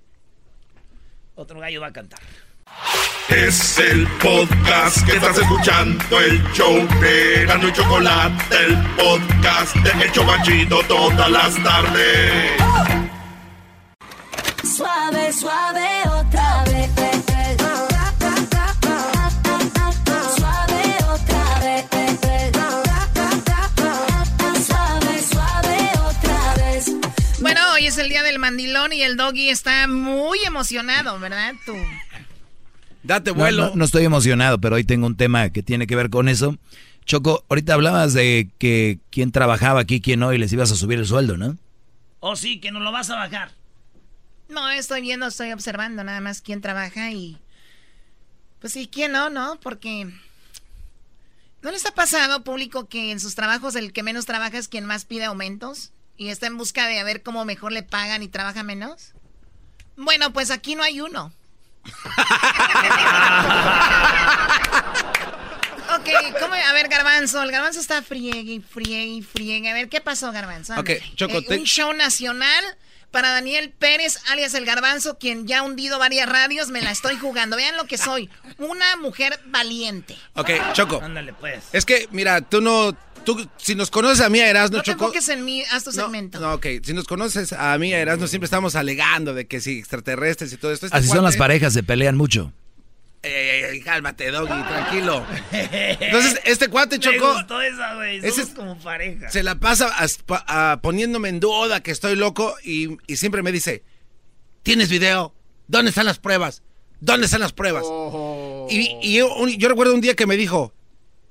[1.35, 2.19] otro gallo va a cantar.
[3.29, 10.05] Es el podcast que estás escuchando, el show de Gano y Chocolate, el podcast de
[10.05, 12.51] El Chobachito todas las tardes.
[14.63, 16.89] Suave, suave, otra vez.
[20.35, 21.85] Suave, otra vez.
[24.65, 26.85] Suave, suave, otra vez.
[27.41, 31.53] Bueno, hoy es el día del mandilón y el doggy está muy emocionado, ¿verdad?
[31.65, 31.75] Tú.
[33.07, 36.09] Date No, no, no estoy emocionado, pero hoy tengo un tema que tiene que ver
[36.09, 36.57] con eso.
[37.05, 40.99] Choco, ahorita hablabas de que quién trabajaba aquí, quién no, y les ibas a subir
[40.99, 41.57] el sueldo, ¿no?
[42.19, 43.51] Oh, sí, que nos lo vas a bajar.
[44.49, 47.37] No, estoy viendo, estoy observando nada más quién trabaja y...
[48.59, 49.57] Pues sí, quién no, ¿no?
[49.61, 50.11] Porque...
[51.61, 54.83] ¿No les ha pasado, público, que en sus trabajos el que menos trabaja es quien
[54.83, 55.93] más pide aumentos?
[56.17, 59.13] Y está en busca de a ver cómo mejor le pagan y trabaja menos.
[59.95, 61.31] Bueno, pues aquí no hay uno.
[65.95, 66.53] Ok, ¿cómo?
[66.53, 69.69] A ver, Garbanzo, el Garbanzo está friegue y friegue y friegue.
[69.69, 70.73] A ver, ¿qué pasó, Garbanzo?
[70.73, 71.11] Ok, Ándale.
[71.15, 72.63] Choco, Eh, te- Un show nacional
[73.11, 76.69] para Daniel Pérez, alias el Garbanzo, quien ya ha hundido varias radios.
[76.69, 77.55] Me la estoy jugando.
[77.55, 78.29] Vean lo que soy.
[78.57, 80.17] Una mujer valiente.
[80.35, 80.99] Ok, Choco.
[81.01, 81.63] Ándale, pues.
[81.73, 82.95] Es que, mira, tú no.
[83.27, 85.03] Tú, si nos conoces a mí, a Erasmo, No te Choco.
[85.07, 86.39] enfoques en mí, haz tu segmento.
[86.39, 86.65] No, ok.
[86.81, 90.57] Si nos conoces a mí, a Erasmo, siempre estamos alegando de que si extraterrestres y
[90.57, 90.85] todo esto.
[90.85, 92.53] Este Así son las parejas, se pelean mucho.
[93.23, 95.25] Ey, ey, ey, cálmate, Doggy, tranquilo.
[95.51, 97.33] Entonces, este cuate, Me Choco.
[97.33, 98.19] gustó esa, güey.
[98.19, 99.29] ese Somos es- como pareja.
[99.29, 99.93] Se la pasa
[100.47, 103.83] a- poniéndome en duda que estoy loco y, y siempre me dice,
[104.63, 105.33] ¿tienes video?
[105.67, 106.63] ¿Dónde están las pruebas?
[107.01, 107.83] ¿Dónde están las pruebas?
[108.69, 110.73] Y, y yo, un- yo recuerdo un día que me dijo,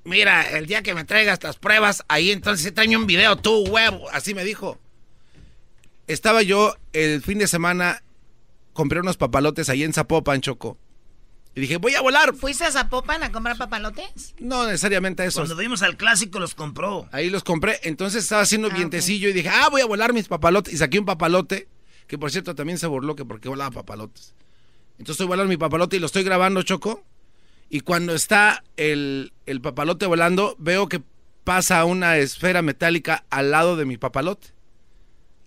[0.06, 4.08] mira, el día que me traigas las pruebas, ahí entonces tráeme un video tú, huevo.
[4.10, 4.78] Así me dijo.
[6.06, 8.02] Estaba yo el fin de semana,
[8.72, 10.78] compré unos papalotes ahí en Zapopan, Choco.
[11.56, 12.34] Y dije, voy a volar.
[12.34, 14.34] ¿Fuiste a Zapopan a comprar papalotes?
[14.38, 15.40] No necesariamente eso.
[15.40, 17.08] Cuando fuimos al clásico los compró.
[17.12, 17.80] Ahí los compré.
[17.82, 20.74] Entonces estaba haciendo vientecillo y dije, ah, voy a volar mis papalotes.
[20.74, 21.66] Y saqué un papalote,
[22.06, 24.34] que por cierto también se burló que porque volaba papalotes.
[24.98, 27.02] Entonces estoy volando mi papalote y lo estoy grabando, Choco.
[27.68, 31.02] Y cuando está el, el papalote volando, veo que
[31.44, 34.48] pasa una esfera metálica al lado de mi papalote.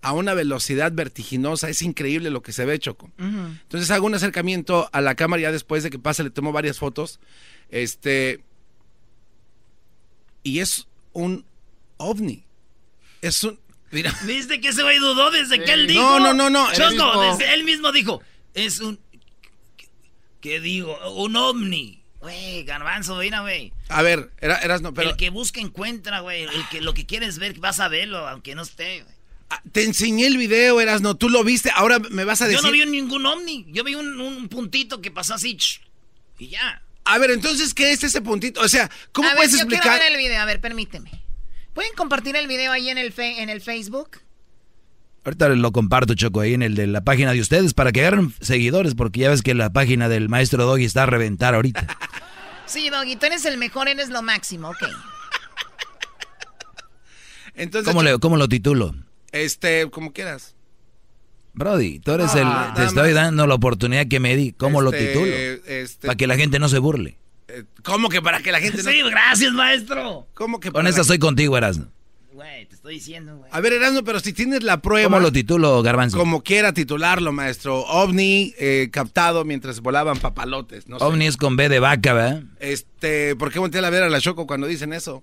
[0.02, 1.68] A una velocidad vertiginosa.
[1.68, 3.10] Es increíble lo que se ve, Choco.
[3.18, 6.78] Entonces hago un acercamiento a la cámara ya después de que pasa, le tomo varias
[6.78, 7.20] fotos.
[7.68, 8.42] Este.
[10.42, 11.44] Y es un
[11.98, 12.44] ovni.
[13.20, 13.58] Es un.
[13.90, 14.14] Mira.
[14.26, 16.20] ¿Viste que ese güey dudó desde que él No, dijo?
[16.20, 17.22] no, no, no, él Choco, mismo.
[17.36, 18.22] desde él mismo dijo.
[18.54, 18.98] Es un.
[20.40, 20.96] ¿Qué digo?
[21.14, 21.99] Un ovni.
[22.20, 23.72] Güey, garbanzo, mira, güey.
[23.88, 25.10] A ver, era, eras no, pero.
[25.10, 26.42] El que busca encuentra, güey.
[26.42, 29.14] El que lo que quieres ver, vas a verlo, aunque no esté, güey.
[29.48, 32.60] Ah, Te enseñé el video, Erasno, tú lo viste, ahora me vas a decir...
[32.60, 33.66] Yo no vi ningún ovni.
[33.70, 35.56] Yo vi un, un puntito que pasó así.
[36.38, 36.82] Y ya.
[37.04, 38.60] A ver, entonces, ¿qué es ese puntito?
[38.60, 39.82] O sea, ¿cómo a ver, puedes yo explicar?
[39.82, 40.40] quiero ver el video.
[40.40, 41.10] A ver, permíteme.
[41.74, 44.18] ¿Pueden compartir el video ahí en el, fe- en el Facebook?
[45.24, 48.32] Ahorita lo comparto, Choco, ahí en el de la página de ustedes para que agarren
[48.40, 51.86] seguidores, porque ya ves que la página del maestro Doggy está a reventar ahorita.
[52.66, 54.78] Sí, Doggy, tú eres el mejor, eres lo máximo, ok.
[57.54, 58.94] Entonces, ¿Cómo, le, ¿Cómo lo titulo?
[59.32, 60.54] Este, como quieras.
[61.52, 62.74] Brody, tú eres Ah, el...
[62.80, 64.52] Te estoy dando la oportunidad que me di.
[64.52, 65.32] ¿Cómo lo Este, titulo?
[65.66, 67.18] este- Para que la gente no se burle.
[67.48, 68.90] Eh, ¿Cómo que para que la gente no...
[68.90, 70.28] Sí, gracias, maestro.
[70.34, 71.86] ¿Cómo que Con para esta la- soy contigo, Erasmo.
[72.40, 73.50] Güey, te estoy diciendo, güey.
[73.52, 75.10] A ver, Erasmo, pero si tienes la prueba...
[75.10, 76.16] ¿Cómo lo titulo, Garbanzo?
[76.16, 77.80] Como quiera titularlo, maestro.
[77.80, 80.88] OVNI eh, captado mientras volaban papalotes.
[80.88, 81.04] No sé.
[81.04, 82.44] OVNI es con B de vaca, ¿verdad?
[82.58, 85.22] Este, ¿por qué volteé a ver a la Choco cuando dicen eso?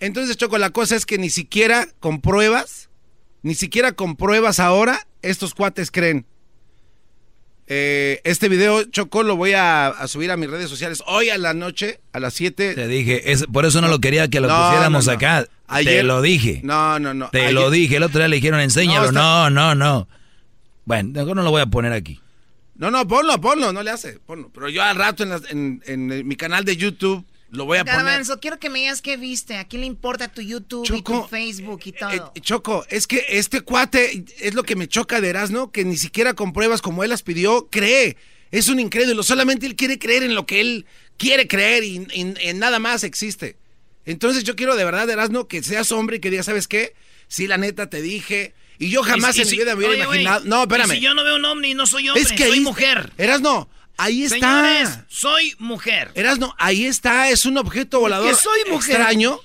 [0.00, 2.90] Entonces, Choco, la cosa es que ni siquiera con pruebas,
[3.42, 6.26] ni siquiera con pruebas ahora, estos cuates creen.
[7.66, 11.38] Eh, este video, Choco, lo voy a, a subir a mis redes sociales hoy a
[11.38, 12.74] la noche, a las 7.
[12.74, 15.16] Te dije, es, por eso no lo quería que lo No, pusiéramos no, no.
[15.16, 15.44] acá.
[15.44, 16.60] Te Ayer- lo dije.
[16.62, 17.30] No, no, no.
[17.30, 17.96] Te Ayer- lo dije.
[17.96, 19.12] El otro día le dijeron, enséñalo.
[19.12, 20.08] No, No, está- no, no.
[20.84, 22.20] Bueno, mejor no lo voy a poner aquí.
[22.76, 24.50] No, no, ponlo, ponlo, no le hace, ponlo.
[24.52, 27.24] Pero yo al rato en, las- en- en mi canal de YouTube
[27.54, 27.98] lo voy a poner.
[28.04, 29.56] Garbanzo, quiero que me digas qué viste.
[29.56, 32.10] ¿A quién le importa tu YouTube y tu Facebook y todo?
[32.10, 35.96] Eh, Choco, es que este cuate es lo que me choca de Erasmo, que ni
[35.96, 38.16] siquiera con pruebas como él las pidió, cree.
[38.50, 40.86] Es un incrédulo, solamente él quiere creer en lo que él
[41.16, 43.56] quiere creer y, y- en nada más existe.
[44.06, 46.94] Entonces yo quiero de verdad, Erasmo, que seas hombre y que digas, ¿sabes qué?
[47.26, 48.54] Sí, la neta te dije.
[48.78, 50.44] Y yo jamás Y- y en si- mi vida me hubiera oye, imaginado.
[50.46, 50.90] No, espérame.
[50.94, 53.12] Si yo no veo un ovni y no soy hombre, es que soy mujer.
[53.18, 54.36] Erasno, ahí está.
[54.38, 56.12] Señores, soy mujer.
[56.14, 58.96] Erasno, ahí está, es un objeto volador que soy mujer.
[58.96, 59.40] extraño.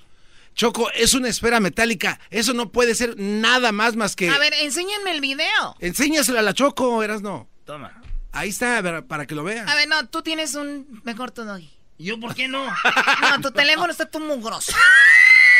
[0.56, 2.20] Choco, es una esfera metálica.
[2.30, 4.30] Eso no puede ser nada más más que.
[4.30, 5.76] A ver, enséñenme el video.
[5.80, 7.48] Enséñaselo a la Choco, Erasno.
[7.66, 8.02] Toma.
[8.32, 9.64] Ahí está, a ver, para que lo vea.
[9.64, 11.70] A ver, no, tú tienes un mejor tu Doggy.
[11.98, 12.66] ¿Yo por qué no?
[13.22, 14.74] No, tu teléfono está tú mugroso.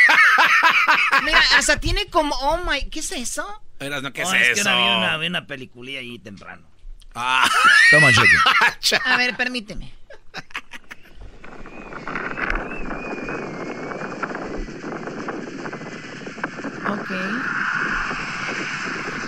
[1.24, 3.62] Mira, hasta tiene como, oh my, ¿qué es eso?
[3.78, 4.70] Erasno, ¿qué No, es, es eso?
[4.70, 6.66] que vi una, una peliculilla ahí temprano.
[7.14, 7.48] Ah.
[7.90, 8.98] Toma, Choco.
[9.04, 9.92] A ver, permíteme.
[16.88, 17.10] Ok.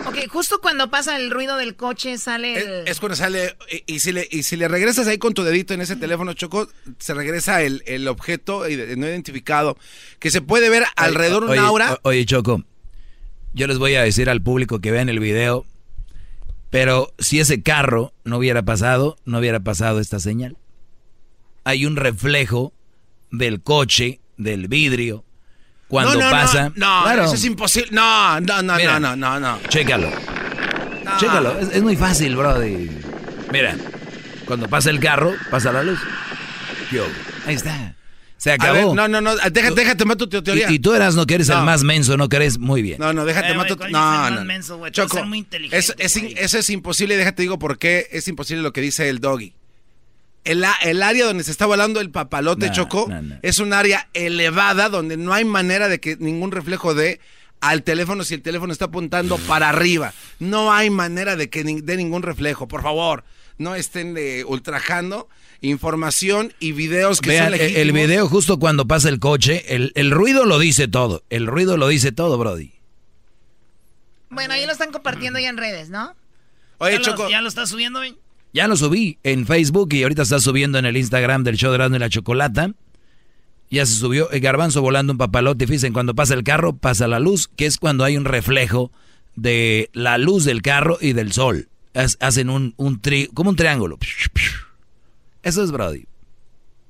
[0.06, 2.68] Ok, justo cuando pasa el ruido del coche sale el...
[2.86, 3.56] Es, es cuando sale.
[3.86, 6.32] Y, y si le, y si le regresas ahí con tu dedito en ese teléfono,
[6.34, 6.68] Choco,
[6.98, 8.60] se regresa el, el objeto
[8.96, 9.78] no identificado
[10.18, 11.92] que se puede ver alrededor Oye, una aura.
[11.94, 12.62] o- Oye, Choco,
[13.54, 15.64] yo les voy a decir al público que vean el video,
[16.72, 20.56] pero si ese carro no hubiera pasado, no hubiera pasado esta señal.
[21.64, 22.72] Hay un reflejo
[23.30, 25.22] del coche, del vidrio,
[25.88, 26.72] cuando no, no, pasa.
[26.74, 27.24] No, no, Claro.
[27.26, 27.90] eso es imposible.
[27.92, 28.98] No, no, no, Mira.
[28.98, 29.68] no, no, no, no.
[29.68, 30.08] Chécalo.
[31.18, 31.58] Chécalo.
[31.58, 32.88] Es, es muy fácil, brody.
[33.52, 33.76] Mira,
[34.46, 35.98] cuando pasa el carro, pasa la luz.
[36.90, 37.04] Yo,
[37.46, 37.94] ahí está.
[38.42, 38.74] Se A acabó.
[38.74, 39.36] ver, no, no, no.
[39.36, 40.68] Déjate, déjate mato tu teoría.
[40.68, 41.64] Y, y tú eras, no que eres el No.
[41.64, 42.96] más menso, no crees muy bien.
[42.98, 43.76] No, no, déjate Eh, mato.
[43.76, 44.40] ¿cuál No, es el no.
[44.40, 47.16] más menso, Choco, eres muy inteligente, es- es in- eso es imposible.
[47.16, 49.52] Déjate digo por qué es imposible lo que dice el doggy.
[50.44, 53.36] El, área donde se está volando el papalote No, Choco no, no.
[53.42, 57.20] es un área elevada donde no hay manera de que ningún reflejo dé
[57.60, 60.12] al teléfono si el teléfono está apuntando para arriba.
[60.40, 62.66] No hay manera de que ni- dé ningún reflejo.
[62.66, 63.22] Por favor,
[63.62, 65.28] no estén eh, ultrajando
[65.60, 67.82] información y videos que Vean, son el, legítimos.
[67.82, 71.22] el video justo cuando pasa el coche, el, el ruido lo dice todo.
[71.30, 72.72] El ruido lo dice todo, Brody.
[74.30, 76.14] Bueno, ahí lo están compartiendo ya en redes, ¿no?
[76.78, 77.30] Oye, ¿Ya lo- Choco.
[77.30, 78.16] ¿Ya lo estás subiendo, güey?
[78.54, 81.76] Ya lo subí en Facebook y ahorita está subiendo en el Instagram del show de
[81.76, 82.72] Erasmo y la Chocolata.
[83.70, 85.66] Ya se subió el garbanzo volando un papalote.
[85.66, 88.92] Fíjense, cuando pasa el carro, pasa la luz, que es cuando hay un reflejo
[89.36, 91.68] de la luz del carro y del sol.
[91.94, 93.98] Hacen un, un tri, como un triángulo.
[95.42, 96.06] Eso es Brody.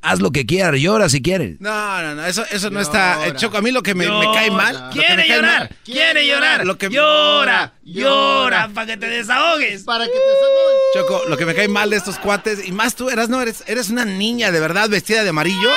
[0.04, 1.60] Haz lo que quieras, llora si quieres.
[1.60, 3.24] No, no, no, eso, eso no está.
[3.28, 4.90] eh, Choco, a mí lo que me, me cae mal.
[4.92, 6.66] Quiere llorar, mal- quiere llorar.
[6.66, 9.84] Lo que- Llora, llora, para que te desahogues.
[9.84, 10.80] Para que te desahogues.
[10.94, 13.62] Choco, lo que me cae mal de estos cuates, y más tú eras, no, eres,
[13.68, 15.70] eres una niña de verdad vestida de amarillo.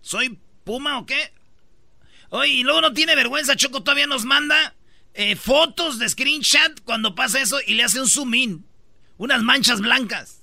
[0.00, 1.32] ¿Soy Puma o qué?
[2.30, 4.74] Oye, y luego no tiene vergüenza, Choco todavía nos manda
[5.20, 8.66] eh, fotos de screenshot cuando pasa eso y le hace un zoom in.
[9.18, 10.40] Unas manchas blancas.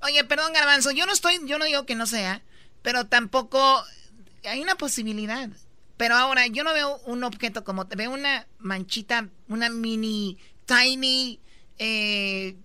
[0.00, 2.40] Oye, perdón, Garbanzo, yo no estoy, yo no digo que no sea,
[2.80, 3.84] pero tampoco
[4.44, 5.50] hay una posibilidad.
[5.98, 11.38] Pero ahora, yo no veo un objeto como, veo una manchita, una mini, tiny,
[11.78, 12.56] eh,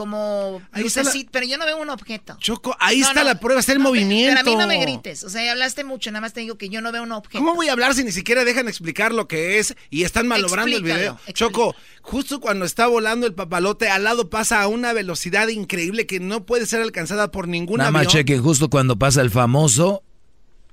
[0.00, 2.36] como Ahí está la- pero yo no veo un objeto.
[2.40, 4.30] Choco, ahí No, está no, la prueba, está el no, movimiento.
[4.30, 6.56] Pero a mí no me grites, o sea, ya hablaste mucho, nada más te digo
[6.56, 7.38] que yo no veo un objeto.
[7.38, 10.68] ¿Cómo voy a hablar si ni siquiera dejan explicar lo que es y están malogrando
[10.74, 11.34] el Explícalo, video?
[11.34, 16.18] Choco, justo cuando está volando el papalote, al lado pasa a una velocidad increíble que
[16.20, 20.02] no puede ser alcanzada por ningún Nada más chequen justo cuando pasa el famoso,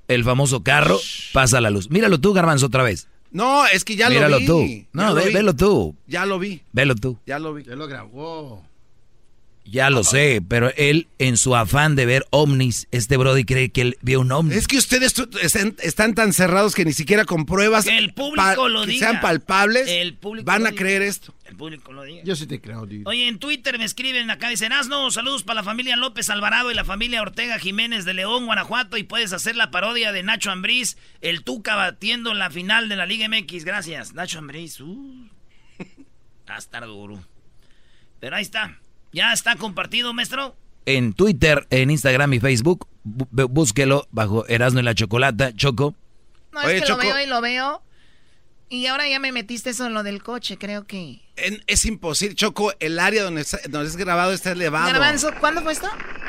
[0.08, 0.98] el famoso carro,
[1.34, 1.90] pasa la luz.
[1.90, 3.08] Míralo tú, Garbanzo, otra vez.
[3.30, 4.46] No, es que ya Míralo lo vi.
[4.46, 4.62] tú.
[4.66, 5.34] Ya No, ve- vi.
[5.34, 5.94] velo tú.
[6.06, 6.62] Ya lo vi.
[6.72, 7.18] Velo tú.
[7.26, 7.62] Ya lo vi.
[7.64, 8.64] Ya lo grabó.
[9.70, 13.82] Ya lo sé, pero él, en su afán de ver ovnis, este Brody cree que
[13.82, 14.54] él vio un ovni.
[14.54, 18.68] Es que ustedes están, están tan cerrados que ni siquiera con pruebas Que el público
[18.68, 19.10] lo que diga.
[19.10, 20.80] sean palpables El público van a diga.
[20.80, 21.34] creer esto.
[21.44, 22.22] El público lo diga.
[22.24, 23.02] Yo sí te creo, dude.
[23.04, 26.74] Oye, en Twitter me escriben acá, dicen, Asno, saludos para la familia López Alvarado y
[26.74, 30.96] la familia Ortega Jiménez de León, Guanajuato, y puedes hacer la parodia de Nacho Ambriz,
[31.20, 33.64] el Tuca batiendo en la final de la Liga MX.
[33.64, 34.80] Gracias, Nacho Ambriz.
[34.80, 35.28] Uh,
[36.48, 37.22] va a estar duro.
[38.20, 38.78] Pero ahí está.
[39.12, 40.56] Ya está compartido, maestro.
[40.86, 45.94] En Twitter, en Instagram y Facebook, bú- búsquelo bajo Erasmo y la Chocolata, Choco.
[46.52, 47.02] No, Oye, es que Choco.
[47.02, 47.82] lo veo y lo veo.
[48.70, 51.20] Y ahora ya me metiste eso en lo del coche, creo que.
[51.36, 52.34] En- es imposible.
[52.34, 54.90] Choco, el área donde, está- donde es grabado está elevado.
[54.92, 55.88] Garbanzo, ¿cuándo fue esto?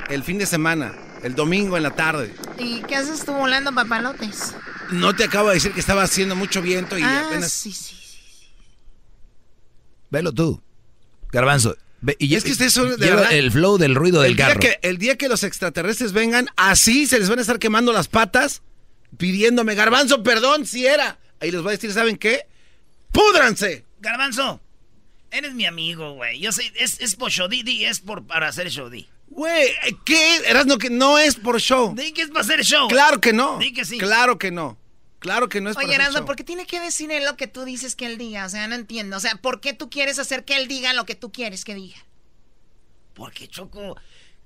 [0.09, 0.93] El fin de semana,
[1.23, 2.33] el domingo en la tarde.
[2.57, 4.55] ¿Y qué haces tú volando papalotes?
[4.91, 7.51] No te acabo de decir que estaba haciendo mucho viento y ah, apenas...
[7.51, 7.95] sí, sí.
[10.09, 10.61] Velo tú.
[11.31, 11.75] Garbanzo.
[12.19, 14.59] Y Es que ustedes son, de verdad, el flow del ruido del el día carro.
[14.59, 18.07] Que, el día que los extraterrestres vengan, así se les van a estar quemando las
[18.07, 18.61] patas,
[19.17, 21.19] pidiéndome, garbanzo, perdón, si era.
[21.39, 22.45] Ahí les voy a decir, ¿saben qué?
[23.11, 23.85] ¡Púdranse!
[23.99, 24.61] Garbanzo,
[25.31, 26.39] eres mi amigo, güey.
[26.39, 29.07] Yo sé, es, es por show, di, di, es por, para hacer show, di.
[29.29, 29.69] Güey,
[30.05, 30.37] ¿qué?
[30.47, 31.93] Eras no que no es por show.
[31.95, 32.87] Di que es para hacer show.
[32.87, 33.59] Claro que no.
[33.59, 33.97] Di que sí.
[33.97, 34.77] Claro que no.
[35.19, 36.25] Claro que no es Oye, Erasmo.
[36.25, 38.45] ¿por qué tiene que decir él lo que tú dices que él diga?
[38.45, 39.17] O sea, no entiendo.
[39.17, 41.75] O sea, ¿por qué tú quieres hacer que él diga lo que tú quieres que
[41.75, 41.97] diga?
[43.13, 43.97] Porque, Choco,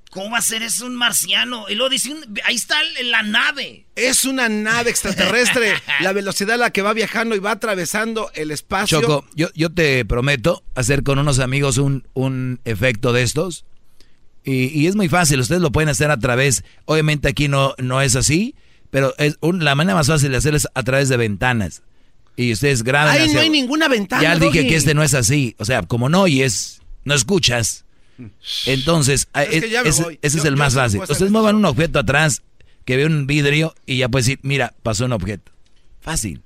[0.09, 1.69] ¿cómo va a ser eso un marciano?
[1.69, 3.85] Y luego dice, un- ahí está la nave.
[3.95, 5.73] Es una nave extraterrestre.
[6.01, 8.99] la velocidad a la que va viajando y va atravesando el espacio.
[9.01, 13.65] Choco, yo, yo te prometo hacer con unos amigos un, un efecto de estos.
[14.43, 18.01] Y, y es muy fácil, ustedes lo pueden hacer a través, obviamente aquí no, no
[18.01, 18.55] es así,
[18.93, 21.81] pero es un- la manera más fácil de hacer es a través de ventanas.
[22.37, 23.13] Y ustedes graban.
[23.13, 24.21] Ahí hacia- no hay ninguna ventana.
[24.23, 24.67] Ya dije Doggy.
[24.69, 25.55] que este no es así.
[25.59, 27.83] O sea, como no oyes, no escuchas.
[28.65, 31.01] Entonces, Es que es- me ese, es el más fácil.
[31.01, 32.41] Ustedes muevan un objeto atrás
[32.85, 35.51] que ve un vidrio y ya puedes decir, mira, pasó un objeto.
[36.01, 36.41] Fácil.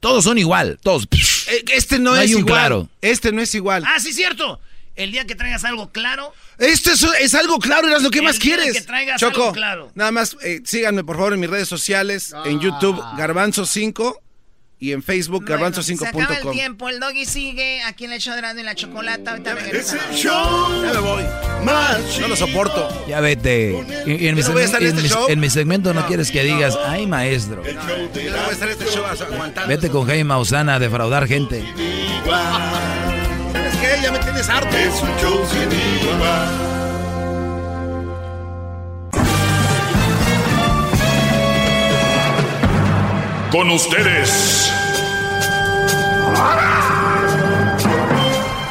[0.00, 1.06] Todos son igual, todos.
[1.12, 2.54] Eh, Este no, No es hay un igual.
[2.54, 2.88] claro.
[3.02, 3.84] Este no es igual.
[3.86, 4.60] Ah, sí, cierto.
[5.02, 8.38] El día que traigas algo claro, Esto es, es algo claro, Eras lo que más
[8.38, 8.74] día quieres.
[8.74, 9.90] que traigas Choco, algo claro.
[9.94, 14.14] nada más eh, síganme por favor en mis redes sociales, en YouTube Garbanzo5
[14.82, 16.52] y en Facebook Se acaba el garbanzo5.com.
[16.52, 19.32] tiempo, el doggy sigue aquí en el show de la chocolata.
[19.32, 20.22] Ahorita regresamos.
[20.22, 20.42] Ya
[20.94, 21.22] me voy.
[22.20, 23.04] No lo soporto.
[23.06, 23.72] Ya vete.
[24.06, 25.40] Y, y en, mi Yo no voy a segmento, estar en en este mi- en
[25.40, 27.62] mi segmento no quieres que digas, ay maestro.
[27.62, 29.68] Yo no voy a estar en este show aguantando.
[29.68, 31.62] Vete con Jaime Mausana a defraudar gente.
[33.80, 34.76] Ya me tienes harto.
[34.76, 35.40] Es un show.
[43.50, 44.70] Con ustedes.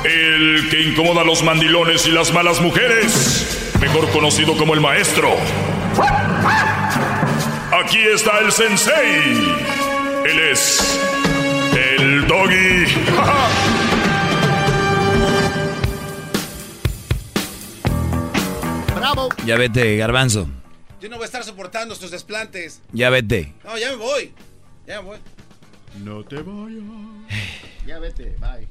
[0.04, 3.72] El que incomoda a los mandilones y las malas mujeres.
[3.82, 5.36] Mejor conocido como el maestro.
[7.84, 9.56] Aquí está el sensei.
[10.26, 11.00] Él es
[11.98, 12.86] el doggy.
[19.00, 19.30] Bravo.
[19.46, 20.48] Ya vete, garbanzo.
[21.02, 22.82] Yo no voy a estar soportando estos desplantes.
[22.92, 23.54] Ya vete.
[23.64, 24.34] No, ya me voy.
[24.86, 25.18] Ya me voy.
[26.04, 26.84] No te vayas.
[27.88, 28.68] Ya vete, bye.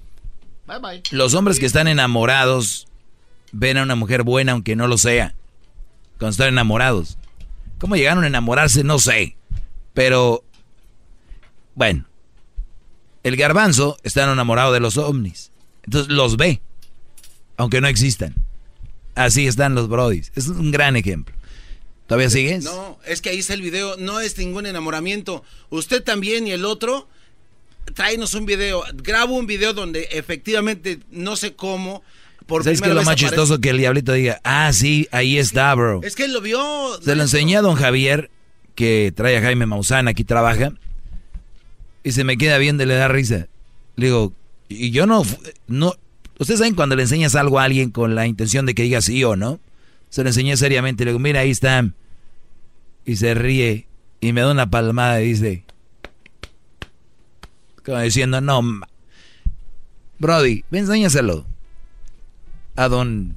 [0.67, 1.03] Bye, bye.
[1.11, 2.87] Los hombres que están enamorados
[3.53, 5.35] ven a una mujer buena aunque no lo sea.
[6.19, 7.17] Cuando están enamorados.
[7.79, 8.85] ¿Cómo llegaron a enamorarse?
[8.85, 9.37] No sé.
[9.95, 10.45] Pero,
[11.75, 12.05] bueno.
[13.23, 15.53] El garbanzo está enamorado de los ovnis.
[15.85, 16.61] Entonces los ve.
[17.57, 18.35] Aunque no existan.
[19.19, 20.31] Así están los brodis.
[20.37, 21.35] Es un gran ejemplo.
[22.07, 22.65] ¿Todavía sigues?
[22.65, 23.97] No, es que ahí está el video.
[23.99, 25.43] No es ningún enamoramiento.
[25.71, 27.09] Usted también y el otro.
[27.95, 28.83] Tráenos un video.
[28.95, 32.03] Grabo un video donde efectivamente no sé cómo.
[32.47, 33.61] Por ¿Sabes primera lo más aparece- chistoso?
[33.61, 36.01] Que el diablito diga, ah, sí, ahí está, bro.
[36.03, 36.99] Es que él lo vio.
[37.03, 38.31] Se lo enseñé a don Javier,
[38.75, 40.73] que trae a Jaime Maussan, aquí trabaja,
[42.05, 43.49] y se me queda bien de le da risa.
[43.97, 44.33] Le digo,
[44.71, 45.25] y yo no,
[45.67, 45.95] no,
[46.39, 49.23] ustedes saben cuando le enseñas algo a alguien con la intención de que diga sí
[49.25, 49.61] o no,
[50.09, 51.89] se lo enseñé seriamente, le digo, mira, ahí está,
[53.05, 53.87] y se ríe,
[54.21, 55.65] y me da una palmada y dice,
[57.85, 58.63] como diciendo, no,
[60.19, 61.47] Brody, ve, enséñaselo
[62.77, 63.37] a don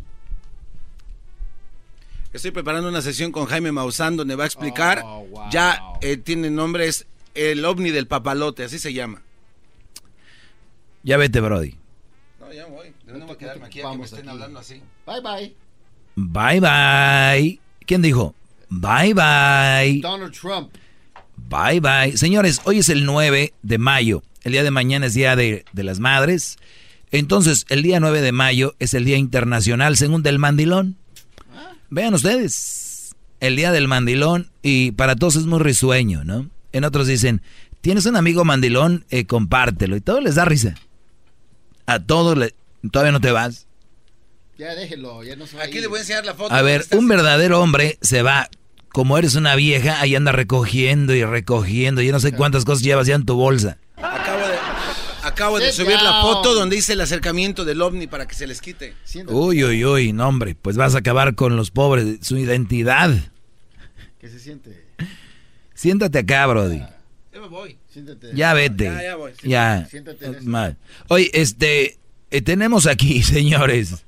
[2.34, 5.04] Estoy preparando una sesión con Jaime Maussan donde va a explicar.
[5.52, 9.22] Ya eh, tiene nombre, es el ovni del papalote, así se llama.
[11.04, 11.76] Ya vete, Brody.
[12.52, 12.94] No, ya voy.
[13.08, 14.82] No, no voy a quedarme aquí a que me estén hablando así.
[15.06, 15.56] Bye bye.
[16.18, 17.60] Bye bye.
[17.86, 18.36] ¿Quién dijo?
[18.70, 20.02] Bye bye.
[20.02, 20.74] Donald Trump.
[21.38, 22.18] Bye bye.
[22.18, 24.24] Señores, hoy es el 9 de mayo.
[24.44, 26.58] El día de mañana es Día de, de las Madres.
[27.12, 30.98] Entonces, el día 9 de mayo es el Día Internacional, según del mandilón.
[31.90, 36.50] Vean ustedes, el Día del Mandilón, y para todos es muy risueño, ¿no?
[36.72, 37.42] En otros dicen,
[37.82, 40.76] tienes un amigo mandilón, eh, compártelo, y todo les da risa.
[41.86, 42.56] A todos le,
[42.92, 43.68] todavía no te vas.
[44.58, 46.54] Ya déjelo, ya no se va Aquí le voy a enseñar la foto.
[46.54, 48.50] A ver, un verdadero hombre se va,
[48.90, 53.08] como eres una vieja, ahí anda recogiendo y recogiendo, yo no sé cuántas cosas llevas
[53.08, 53.78] ya en tu bolsa.
[53.98, 54.58] Acabo de,
[55.24, 58.62] acabo de subir la foto donde hice el acercamiento del ovni para que se les
[58.62, 58.94] quite.
[59.28, 63.12] Uy, uy, uy, no hombre, pues vas a acabar con los pobres, su identidad.
[64.20, 64.86] Que se siente.
[65.74, 66.84] Siéntate acá, Brody.
[67.34, 67.81] Ya me voy.
[67.92, 68.32] Siéntate.
[68.34, 68.86] Ya vete.
[68.86, 69.32] Ya, ya voy.
[69.44, 69.88] Ya.
[69.90, 70.50] Siéntate en eso.
[70.50, 70.78] Mal.
[71.10, 71.98] Oye, este,
[72.32, 74.06] eh, tenemos aquí, señores.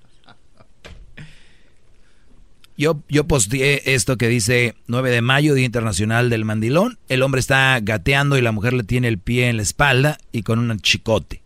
[2.76, 6.98] Yo, yo posteé esto que dice 9 de mayo, Día Internacional del Mandilón.
[7.08, 10.42] El hombre está gateando y la mujer le tiene el pie en la espalda y
[10.42, 11.42] con un chicote.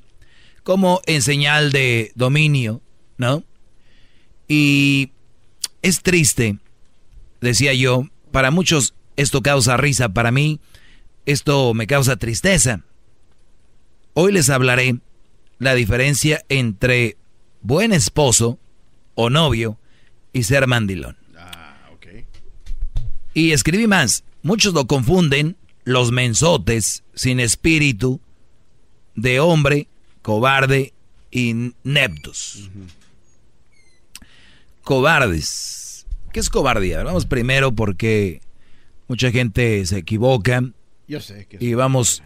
[0.63, 2.81] Como en señal de dominio,
[3.17, 3.43] ¿no?
[4.47, 5.11] Y
[5.81, 6.57] es triste,
[7.41, 10.61] decía yo, para muchos esto causa risa, para mí
[11.27, 12.85] esto me causa tristeza.
[14.13, 14.97] Hoy les hablaré
[15.59, 17.17] la diferencia entre
[17.61, 18.57] buen esposo
[19.13, 19.77] o novio
[20.31, 21.17] y ser mandilón.
[23.33, 24.23] Y escribí más.
[24.41, 28.21] Muchos lo confunden, los mensotes, sin espíritu,
[29.15, 29.89] de hombre,
[30.21, 30.93] cobarde
[31.29, 32.69] y neptos.
[34.81, 36.07] Cobardes.
[36.31, 37.03] ¿Qué es cobardía?
[37.03, 38.39] Vamos primero porque
[39.07, 40.63] mucha gente se equivoca
[41.07, 42.21] Yo sé que y vamos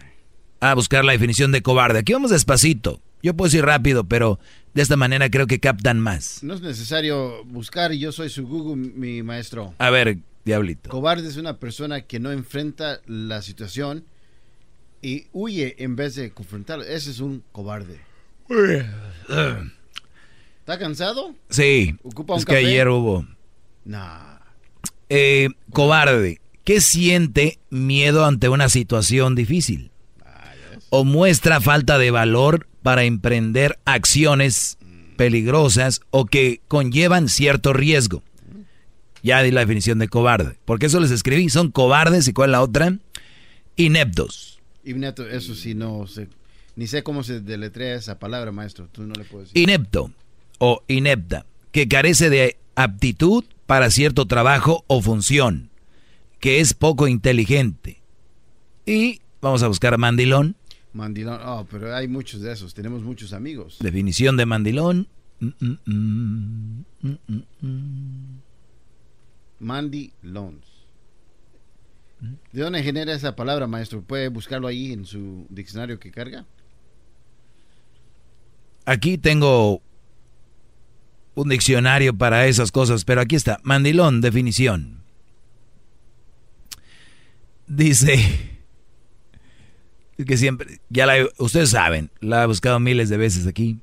[0.60, 2.00] a buscar la definición de cobarde.
[2.00, 3.00] Aquí vamos despacito.
[3.22, 4.40] Yo puedo ir rápido, pero
[4.74, 6.42] de esta manera creo que captan más.
[6.42, 9.74] no es necesario buscar yo soy su Google, mi maestro.
[9.78, 10.90] A ver, diablito.
[10.90, 14.04] Cobarde es una persona que no enfrenta la situación
[15.00, 16.84] y huye en vez de confrontarlo.
[16.84, 18.00] Ese es un cobarde.
[20.60, 21.34] ¿Está cansado?
[21.48, 22.66] Sí, ¿Ocupa un es que café?
[22.66, 23.26] ayer hubo.
[23.84, 24.38] Nah.
[25.08, 29.90] Eh, cobarde, ¿qué siente miedo ante una situación difícil?
[30.90, 34.76] O muestra falta de valor para emprender acciones
[35.16, 38.22] peligrosas o que conllevan cierto riesgo.
[39.22, 40.56] Ya di la definición de cobarde.
[40.64, 41.48] Porque eso les escribí.
[41.48, 42.98] Son cobardes y cuál es la otra?
[43.76, 44.60] Ineptos.
[44.84, 46.28] Y neto, eso sí, no sé.
[46.74, 48.88] Ni sé cómo se deletrea esa palabra, maestro.
[48.90, 49.62] Tú no le puedes decir.
[49.62, 50.10] Inepto
[50.58, 55.70] o inepta, que carece de aptitud para cierto trabajo o función,
[56.42, 58.02] que es poco inteligente.
[58.84, 60.56] Y vamos a buscar mandilón.
[60.92, 61.40] Mandilón.
[61.44, 62.74] Oh, pero hay muchos de esos.
[62.74, 63.76] Tenemos muchos amigos.
[63.78, 65.06] Definición de mandilón.
[65.38, 68.40] Mm, mm, mm, mm, mm.
[69.60, 70.66] Mandy Loans.
[72.50, 74.02] ¿De dónde genera esa palabra, maestro?
[74.02, 76.44] ¿Puede buscarlo ahí en su diccionario que carga?
[78.84, 79.80] Aquí tengo
[81.36, 83.60] un diccionario para esas cosas, pero aquí está.
[83.62, 85.01] Mandilón, definición.
[87.66, 88.16] Dice
[90.26, 93.80] que siempre, ya la, ustedes saben, la he buscado miles de veces aquí.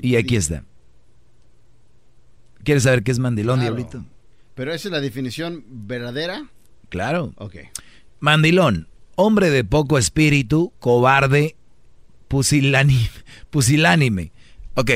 [0.00, 0.64] Y aquí está.
[2.64, 3.74] ¿Quieres saber qué es mandilón, Claro.
[3.76, 4.04] diablito?
[4.54, 6.48] Pero esa es la definición verdadera.
[6.88, 7.32] Claro.
[7.36, 7.56] Ok.
[8.20, 11.56] Mandilón, hombre de poco espíritu, cobarde,
[12.28, 13.10] pusilánime.
[13.50, 14.32] pusilánime.
[14.74, 14.90] Ok.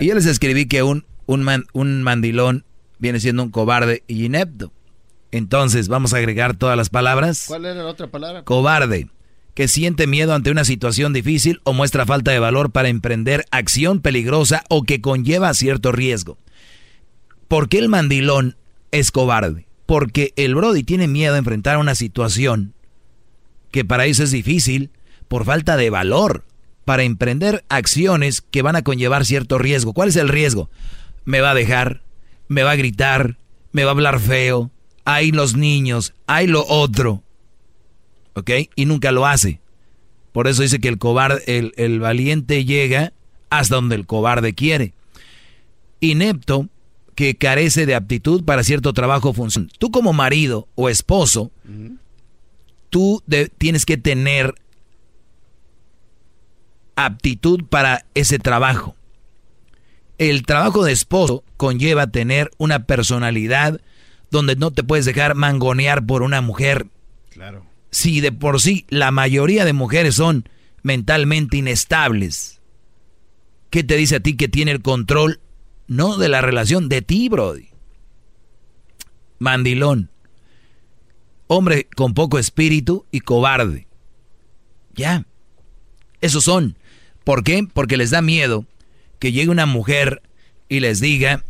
[0.00, 2.64] Y yo les escribí que un, un, man- un mandilón
[2.98, 4.72] viene siendo un cobarde y inepto.
[5.30, 7.44] Entonces, vamos a agregar todas las palabras.
[7.48, 8.44] ¿Cuál era la otra palabra?
[8.44, 9.08] Cobarde,
[9.54, 14.00] que siente miedo ante una situación difícil o muestra falta de valor para emprender acción
[14.00, 16.38] peligrosa o que conlleva cierto riesgo.
[17.48, 18.56] ¿Por qué el mandilón
[18.90, 19.66] es cobarde?
[19.86, 22.74] Porque el Brody tiene miedo a enfrentar una situación
[23.70, 24.90] que para eso es difícil
[25.28, 26.44] por falta de valor
[26.84, 29.92] para emprender acciones que van a conllevar cierto riesgo.
[29.92, 30.70] ¿Cuál es el riesgo?
[31.24, 32.02] Me va a dejar,
[32.48, 33.36] me va a gritar,
[33.72, 34.70] me va a hablar feo,
[35.10, 37.22] hay los niños, hay lo otro.
[38.34, 38.50] ¿Ok?
[38.76, 39.58] Y nunca lo hace.
[40.32, 43.14] Por eso dice que el cobarde, el, el valiente llega
[43.48, 44.92] hasta donde el cobarde quiere.
[46.00, 46.68] Inepto,
[47.14, 49.70] que carece de aptitud para cierto trabajo o función.
[49.78, 51.50] Tú como marido o esposo,
[52.90, 54.54] tú de- tienes que tener
[56.96, 58.94] aptitud para ese trabajo.
[60.18, 63.80] El trabajo de esposo conlleva tener una personalidad
[64.30, 66.86] donde no te puedes dejar mangonear por una mujer.
[67.30, 67.64] Claro.
[67.90, 70.48] Si de por sí la mayoría de mujeres son
[70.82, 72.60] mentalmente inestables,
[73.70, 75.40] ¿qué te dice a ti que tiene el control
[75.86, 77.68] no de la relación, de ti, Brody?
[79.38, 80.10] Mandilón.
[81.46, 83.86] Hombre con poco espíritu y cobarde.
[84.94, 85.24] Ya.
[86.20, 86.76] Esos son.
[87.24, 87.66] ¿Por qué?
[87.72, 88.66] Porque les da miedo
[89.18, 90.22] que llegue una mujer
[90.68, 91.44] y les diga,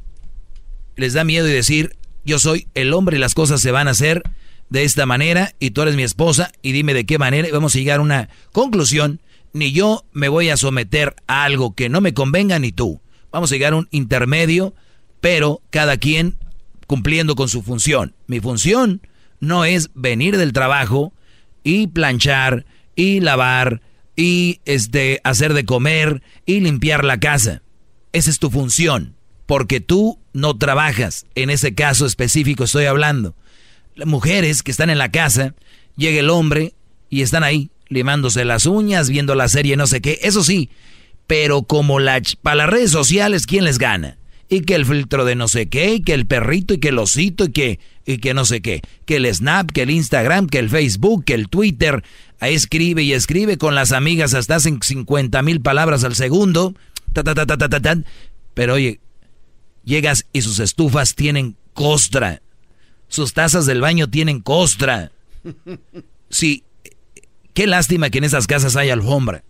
[0.97, 1.97] les da miedo y decir,
[2.29, 4.23] yo soy el hombre y las cosas se van a hacer
[4.69, 7.75] de esta manera y tú eres mi esposa y dime de qué manera y vamos
[7.75, 9.21] a llegar a una conclusión.
[9.55, 13.01] Ni yo me voy a someter a algo que no me convenga ni tú.
[13.33, 14.75] Vamos a llegar a un intermedio,
[15.21, 16.37] pero cada quien
[16.87, 18.15] cumpliendo con su función.
[18.27, 19.01] Mi función
[19.41, 21.15] no es venir del trabajo
[21.65, 23.81] y planchar y lavar
[24.17, 27.63] y este hacer de comer y limpiar la casa.
[28.13, 29.15] Esa es tu función,
[29.47, 31.27] porque tú no trabajas.
[31.35, 33.35] En ese caso específico estoy hablando.
[33.95, 35.55] Las mujeres que están en la casa,
[35.97, 36.75] llega el hombre
[37.11, 40.71] y están ahí limándose las uñas, viendo la serie no sé qué, eso sí,
[41.27, 44.19] pero como la, para las redes sociales, ¿quién les gana?
[44.51, 46.99] Y que el filtro de no sé qué, y que el perrito, y que el
[46.99, 50.59] osito, y que, y que no sé qué, que el Snap, que el Instagram, que
[50.59, 52.03] el Facebook, que el Twitter,
[52.41, 56.75] ahí escribe y escribe con las amigas hasta hacen 50 mil palabras al segundo,
[57.13, 58.03] ta, ta, ta,
[58.55, 59.01] pero oye,
[59.89, 62.43] llegas y sus estufas tienen costra,
[63.09, 65.11] sus tazas del baño tienen costra.
[66.31, 66.65] Sí,
[67.59, 69.43] Qué lástima que en esas casas hay alfombra.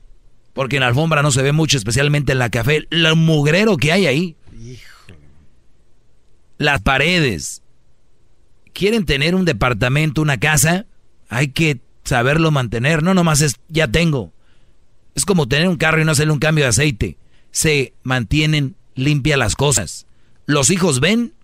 [0.54, 2.86] Porque en la alfombra no se ve mucho, especialmente en la café.
[2.88, 4.34] Lo mugrero que hay ahí.
[6.56, 7.60] Las paredes.
[8.72, 10.86] ¿Quieren tener un departamento, una casa?
[11.28, 13.02] Hay que saberlo mantener.
[13.02, 14.32] No nomás es, ya tengo.
[15.14, 17.18] Es como tener un carro y no hacerle un cambio de aceite.
[17.50, 20.06] Se mantienen limpias las cosas.
[20.48, 21.34] Los hijos ven.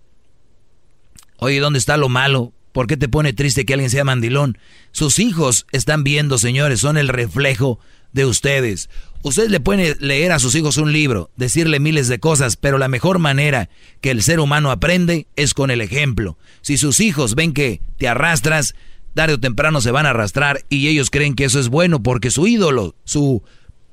[1.36, 2.55] Oye, ¿dónde está lo malo?
[2.72, 4.56] ¿Por qué te pone triste que alguien sea mandilón?
[4.93, 7.78] Sus hijos están viendo, señores, son el reflejo
[8.12, 8.89] de ustedes.
[9.22, 12.89] Ustedes le pueden leer a sus hijos un libro, decirle miles de cosas, pero la
[12.89, 13.68] mejor manera
[14.01, 16.39] que el ser humano aprende es con el ejemplo.
[16.62, 18.74] Si sus hijos ven que te arrastras,
[19.12, 22.31] tarde o temprano se van a arrastrar y ellos creen que eso es bueno porque
[22.31, 23.43] su ídolo, su,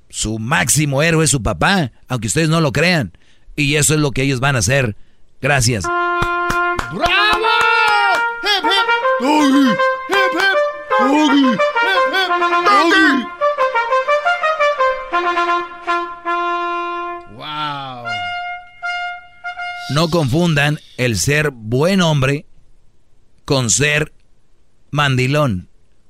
[0.09, 3.11] su máximo héroe es su papá, aunque ustedes no lo crean.
[3.61, 4.95] Y eso es lo que ellos van a hacer.
[5.39, 5.83] Gracias.
[5.83, 7.05] ¡Bravo!
[8.43, 8.87] ¡Hip, hip!
[9.21, 9.69] ¡Doggy!
[9.69, 10.57] ¡Hip, hip!
[10.99, 11.45] ¡Doggy!
[11.45, 12.31] ¡Hip, hip!
[12.65, 13.25] ¡Doggy!
[17.35, 18.05] ¡Wow!
[19.93, 22.45] No confundan el ser buen hombre
[23.45, 24.13] con ser
[24.89, 25.69] mandilón.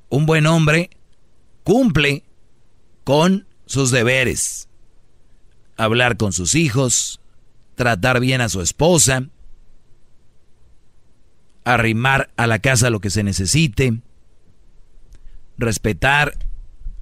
[0.10, 0.90] Un buen hombre
[1.64, 2.24] cumple
[3.04, 4.68] con sus deberes.
[5.78, 7.21] Hablar con sus hijos,
[7.82, 9.24] tratar bien a su esposa,
[11.64, 14.04] arrimar a la casa lo que se necesite,
[15.58, 16.38] respetar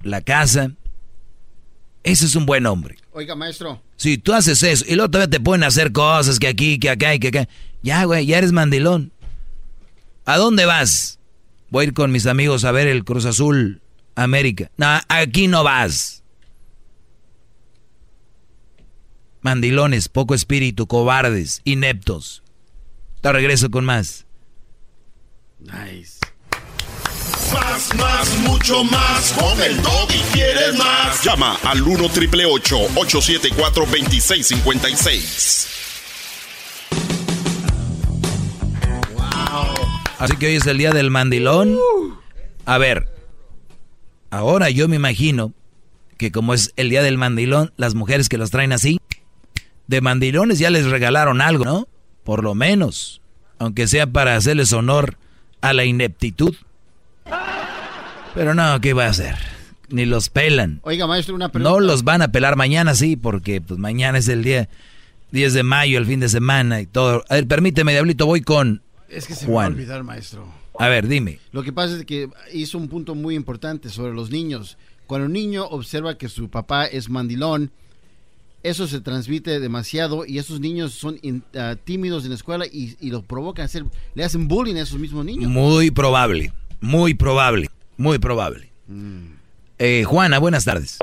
[0.00, 0.72] la casa.
[2.02, 2.96] Ese es un buen hombre.
[3.12, 3.82] Oiga, maestro.
[3.96, 7.14] Si tú haces eso y luego todavía te pueden hacer cosas que aquí, que acá
[7.14, 7.48] y que acá.
[7.82, 9.12] Ya, güey, ya eres mandilón.
[10.24, 11.18] ¿A dónde vas?
[11.68, 13.82] Voy a ir con mis amigos a ver el Cruz Azul
[14.14, 14.70] América.
[14.78, 16.19] No, aquí no vas.
[19.42, 22.42] Mandilones, poco espíritu, cobardes, ineptos.
[23.20, 24.26] Te regreso con más.
[25.60, 26.18] Nice.
[27.52, 29.32] Más, más, mucho más.
[29.32, 31.22] Con el y quieres más.
[31.24, 35.68] Llama al 1 triple 874 2656.
[40.18, 41.78] Así que hoy es el día del mandilón.
[42.66, 43.08] A ver,
[44.30, 45.54] ahora yo me imagino
[46.18, 48.99] que como es el día del mandilón, las mujeres que los traen así,
[49.90, 51.88] de mandilones ya les regalaron algo, ¿no?
[52.22, 53.20] Por lo menos,
[53.58, 55.16] aunque sea para hacerles honor
[55.60, 56.54] a la ineptitud.
[58.34, 59.34] Pero no, ¿qué va a hacer?
[59.88, 60.78] Ni los pelan.
[60.84, 61.70] Oiga, maestro, una pregunta.
[61.70, 64.68] No los van a pelar mañana, sí, porque pues mañana es el día
[65.32, 67.24] 10 de mayo, el fin de semana y todo.
[67.28, 69.64] A ver, permíteme, Diablito, voy con Es que se me Juan.
[69.64, 70.46] va a olvidar, maestro.
[70.78, 71.40] A ver, dime.
[71.50, 74.78] Lo que pasa es que hizo un punto muy importante sobre los niños.
[75.08, 77.72] Cuando un niño observa que su papá es mandilón,
[78.62, 82.96] eso se transmite demasiado y esos niños son in- ah, tímidos en la escuela y,
[83.00, 83.84] y los provocan a hacer,
[84.14, 85.50] le hacen bullying a esos mismos niños.
[85.50, 88.70] Muy probable, muy probable, muy probable.
[89.78, 90.98] Eh, Juana, buenas tardes.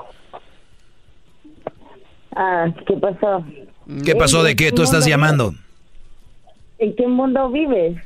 [2.36, 3.46] Ah, ¿qué pasó?
[4.06, 4.72] ¿Qué pasó de qué?
[4.72, 5.56] Tú estás llamando.
[6.78, 7.98] ¿En qué mundo vives?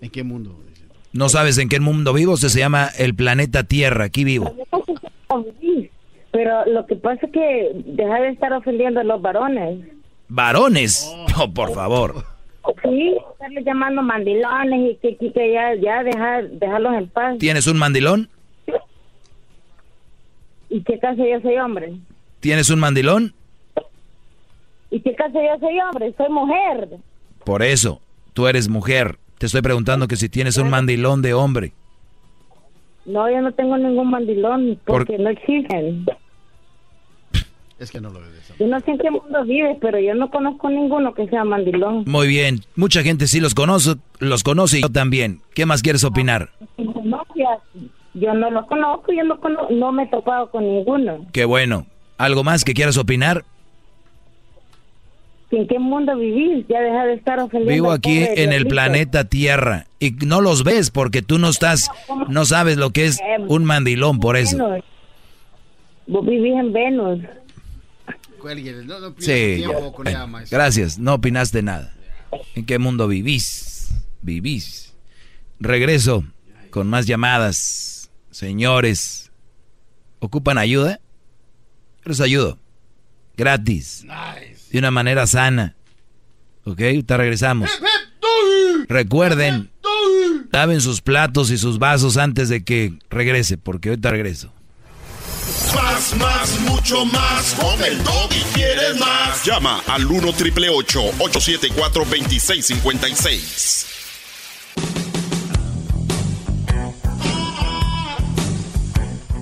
[0.00, 0.58] ¿En qué mundo?
[1.12, 2.36] ¿No sabes en qué mundo vivo?
[2.36, 4.04] Se, se llama el planeta Tierra.
[4.04, 4.54] Aquí vivo.
[6.30, 9.86] Pero lo que pasa es que deja de estar ofendiendo a los varones.
[10.28, 12.24] Varones, oh, por favor.
[12.82, 17.38] Sí, estarle llamando mandilones y que, que, que ya, ya dejar, dejarlos en paz.
[17.38, 18.28] ¿Tienes un mandilón?
[20.68, 21.94] ¿Y qué caso yo soy hombre?
[22.40, 23.34] ¿Tienes un mandilón?
[24.90, 26.14] ¿Y qué caso yo soy hombre?
[26.16, 26.88] Soy mujer.
[27.44, 28.00] Por eso,
[28.34, 29.18] tú eres mujer.
[29.38, 31.72] Te estoy preguntando que si tienes un mandilón de hombre.
[33.08, 36.04] No, yo no tengo ningún mandilón Por- porque no existen.
[37.78, 38.28] Es que no lo ves.
[38.58, 42.04] Yo no sé en qué mundo vives, pero yo no conozco ninguno que sea mandilón.
[42.06, 45.40] Muy bien, mucha gente sí los conoce, los conoce y yo también.
[45.54, 46.50] ¿Qué más quieres opinar?
[47.04, 47.22] No,
[48.14, 51.24] yo no los conozco, yo no, cono- no me he topado con ninguno.
[51.32, 51.86] Qué bueno.
[52.16, 53.44] ¿Algo más que quieras opinar?
[55.50, 56.66] ¿En qué mundo vivís?
[56.68, 57.72] Ya deja de estar ofendiendo.
[57.72, 61.90] Vivo aquí pobre en el planeta Tierra y no los ves porque tú no estás,
[62.28, 63.18] no sabes lo que es
[63.48, 64.56] un mandilón por eso.
[64.58, 64.84] Venus.
[66.06, 67.20] Vos vivís en Venus.
[68.86, 70.56] No, Sí, tiempo con maestro.
[70.56, 71.94] gracias, no opinaste nada.
[72.54, 73.90] ¿En qué mundo vivís?
[74.22, 74.94] Vivís.
[75.60, 76.24] Regreso
[76.70, 78.10] con más llamadas.
[78.30, 79.32] Señores,
[80.20, 81.00] ¿ocupan ayuda?
[82.04, 82.58] Les ayudo.
[83.36, 84.04] Gratis.
[84.70, 85.74] De una manera sana.
[86.64, 86.80] ¿Ok?
[87.06, 87.70] Te regresamos.
[88.88, 89.70] Recuerden,
[90.50, 94.52] laven sus platos y sus vasos antes de que regrese, porque ahorita regreso.
[95.74, 97.54] Más, más, mucho más.
[97.54, 99.44] Con el y quieres más.
[99.44, 103.86] Llama al 1 triple 874 2656.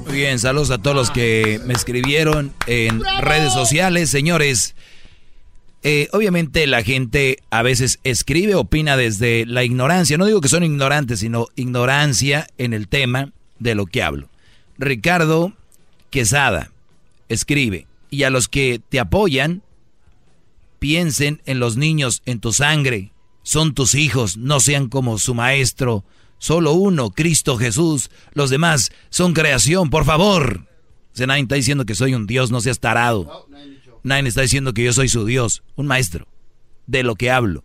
[0.07, 4.75] Muy bien, saludos a todos los que me escribieron en redes sociales, señores.
[5.89, 10.19] Eh, obviamente la gente a veces escribe, opina desde la ignorancia.
[10.19, 14.29] No digo que son ignorantes, sino ignorancia en el tema de lo que hablo.
[14.79, 15.53] Ricardo
[16.11, 16.73] Quesada
[17.29, 19.63] escribe, y a los que te apoyan,
[20.81, 23.13] piensen en los niños, en tu sangre.
[23.45, 26.05] Son tus hijos, no sean como su maestro.
[26.39, 28.11] Solo uno, Cristo Jesús.
[28.35, 30.67] Los demás son creación, por favor.
[31.17, 33.47] O está diciendo que soy un Dios, no seas tarado.
[34.07, 36.29] Nadie está diciendo que yo soy su Dios, un maestro.
[36.87, 37.65] De lo que hablo.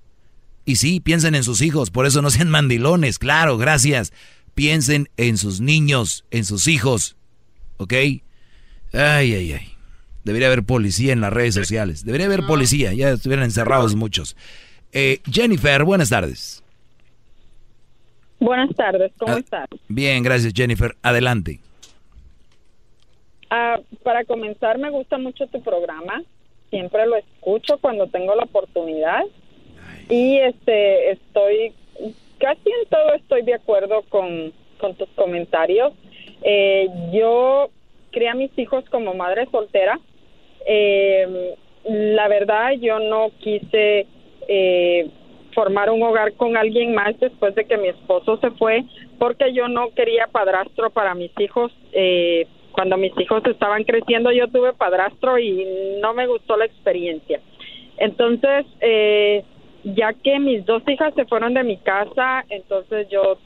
[0.65, 4.11] Y sí, piensen en sus hijos, por eso no sean mandilones, claro, gracias.
[4.55, 7.15] Piensen en sus niños, en sus hijos.
[7.77, 7.93] ¿Ok?
[7.93, 8.21] Ay,
[8.93, 9.73] ay, ay.
[10.23, 12.05] Debería haber policía en las redes sociales.
[12.05, 14.35] Debería haber policía, ya estuvieran encerrados muchos.
[14.93, 16.63] Eh, Jennifer, buenas tardes.
[18.39, 19.39] Buenas tardes, ¿cómo Ah.
[19.39, 19.67] estás?
[19.89, 20.97] Bien, gracias Jennifer.
[21.03, 21.59] Adelante.
[23.53, 26.23] Ah, para comenzar, me gusta mucho tu programa.
[26.69, 29.25] Siempre lo escucho cuando tengo la oportunidad.
[30.07, 31.73] Y este, estoy,
[32.37, 35.91] casi en todo estoy de acuerdo con, con tus comentarios.
[36.43, 37.69] Eh, yo
[38.11, 39.99] crié a mis hijos como madre soltera.
[40.65, 41.53] Eh,
[41.83, 44.07] la verdad, yo no quise
[44.47, 45.09] eh,
[45.53, 48.85] formar un hogar con alguien más después de que mi esposo se fue,
[49.19, 51.73] porque yo no quería padrastro para mis hijos.
[51.91, 55.65] Eh, cuando mis hijos estaban creciendo, yo tuve padrastro y
[56.01, 57.39] no me gustó la experiencia.
[57.97, 59.43] Entonces, eh,
[59.83, 63.37] ya que mis dos hijas se fueron de mi casa, entonces yo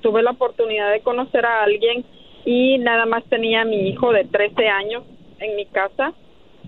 [0.00, 2.04] tuve la oportunidad de conocer a alguien
[2.44, 5.04] y nada más tenía a mi hijo de 13 años
[5.38, 6.12] en mi casa.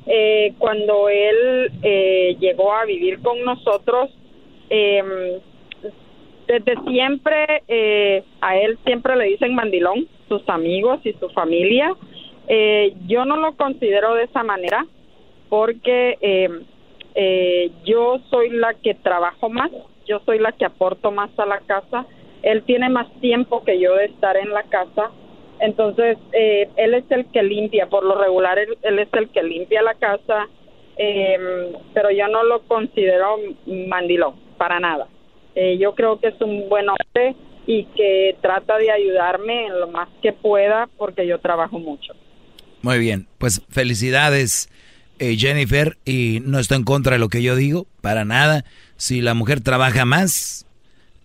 [0.07, 4.11] Eh, cuando él eh, llegó a vivir con nosotros,
[4.70, 5.41] eh,
[6.47, 11.95] desde siempre eh, a él siempre le dicen mandilón, sus amigos y su familia.
[12.49, 14.87] Eh, yo no lo considero de esa manera
[15.49, 16.49] porque eh,
[17.15, 19.71] eh, yo soy la que trabajo más,
[20.07, 22.07] yo soy la que aporto más a la casa.
[22.43, 25.11] Él tiene más tiempo que yo de estar en la casa.
[25.61, 29.43] Entonces, eh, él es el que limpia, por lo regular, él, él es el que
[29.43, 30.49] limpia la casa,
[30.97, 33.37] eh, pero yo no lo considero
[33.67, 35.07] mandilón, para nada.
[35.55, 39.89] Eh, yo creo que es un buen hombre y que trata de ayudarme en lo
[39.89, 42.12] más que pueda porque yo trabajo mucho.
[42.82, 44.69] Muy bien, pues felicidades
[45.19, 48.65] eh, Jennifer y no estoy en contra de lo que yo digo, para nada.
[48.97, 50.66] Si la mujer trabaja más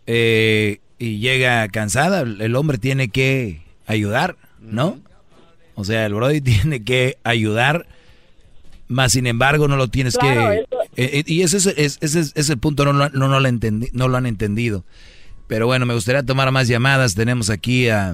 [0.08, 5.00] eh, y llega cansada, el hombre tiene que ayudar, ¿no?
[5.76, 7.86] O sea, el Brody tiene que ayudar,
[8.88, 10.56] más sin embargo no lo tienes Claro, que...
[10.60, 13.10] eso- eh, eh, y ese es, es- ese es- ese es el punto, no, no,
[13.10, 14.84] no, lo entendi- no lo han entendido.
[15.50, 17.16] Pero bueno, me gustaría tomar más llamadas.
[17.16, 18.14] Tenemos aquí a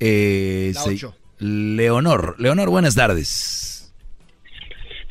[0.00, 1.14] eh, La se- ocho.
[1.38, 2.34] Leonor.
[2.38, 3.70] Leonor, buenas tardes.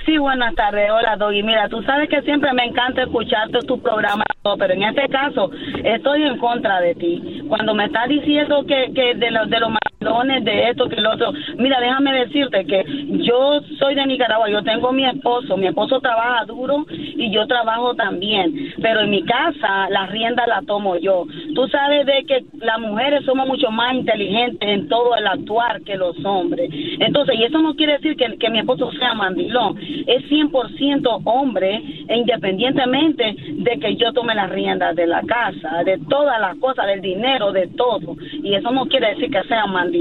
[0.06, 0.90] Sí, buenas tardes.
[0.91, 1.41] Hola, Doggy.
[1.44, 4.26] Mira, tú sabes que siempre me encanta escucharte tu programa,
[4.60, 5.49] pero en este caso
[5.85, 7.41] estoy en contra de ti.
[7.48, 9.69] Cuando me estás diciendo que, que de, los de los
[10.03, 11.31] de esto que lo otro.
[11.57, 12.84] Mira, déjame decirte que
[13.23, 17.95] yo soy de Nicaragua, yo tengo mi esposo, mi esposo trabaja duro y yo trabajo
[17.95, 21.25] también, pero en mi casa la rienda la tomo yo.
[21.55, 25.95] Tú sabes de que las mujeres somos mucho más inteligentes en todo el actuar que
[25.95, 26.69] los hombres.
[26.99, 31.81] Entonces, y eso no quiere decir que, que mi esposo sea mandilón, es 100% hombre
[32.09, 37.01] independientemente de que yo tome las riendas de la casa, de todas las cosas, del
[37.01, 38.15] dinero, de todo.
[38.43, 39.92] Y eso no quiere decir que sea mandilón,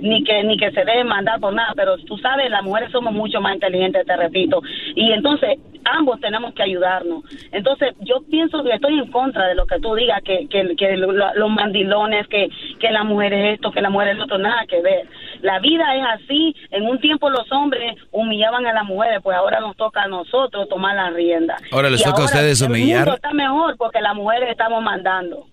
[0.00, 3.12] ni que ni que se debe mandar por nada, pero tú sabes, las mujeres somos
[3.12, 4.60] mucho más inteligentes, te repito.
[4.94, 7.24] Y entonces ambos tenemos que ayudarnos.
[7.52, 10.96] Entonces, yo pienso que estoy en contra de lo que tú digas, que, que, que
[10.96, 12.48] lo- lo- los mandilones, que,
[12.78, 15.08] que la mujer es esto, que la mujer es lo otro, nada que ver.
[15.40, 16.54] La vida es así.
[16.70, 20.68] En un tiempo los hombres humillaban a las mujeres, pues ahora nos toca a nosotros
[20.68, 21.56] tomar la rienda.
[21.72, 22.98] Ahora les Y toca a ustedes El humillar.
[23.00, 25.46] mundo está mejor porque las mujeres estamos mandando.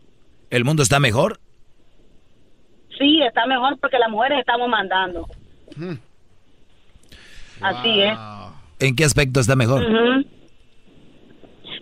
[0.49, 1.39] ¿El mundo está mejor?
[2.97, 5.27] Sí, está mejor porque las mujeres estamos mandando.
[7.61, 8.17] Así es.
[8.79, 9.83] ¿En qué aspecto está mejor?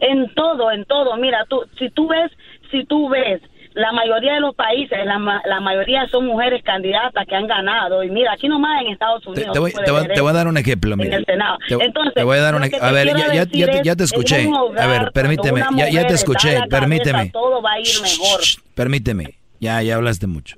[0.01, 1.15] En todo, en todo.
[1.17, 2.31] Mira, tú, si tú ves,
[2.71, 3.41] si tú ves,
[3.73, 8.03] la mayoría de los países, la, la mayoría son mujeres candidatas que han ganado.
[8.03, 9.51] Y mira, aquí nomás en Estados Unidos.
[9.53, 9.83] Te voy, te
[10.13, 11.17] te a dar un ejemplo, en mira.
[11.17, 11.57] el Senado.
[11.67, 12.87] Te, Entonces, te voy a dar un ejemplo.
[12.87, 14.47] A ver, ya, ya, decir ya te, es, ya te en escuché.
[14.47, 15.61] hogar, A ver, permíteme.
[15.75, 16.51] Ya, te escuché.
[16.53, 17.29] en cabeza, Permíteme.
[17.31, 18.39] todo va a ir mejor.
[18.75, 19.35] Permíteme.
[19.59, 20.57] Ya, ya hablaste mucho.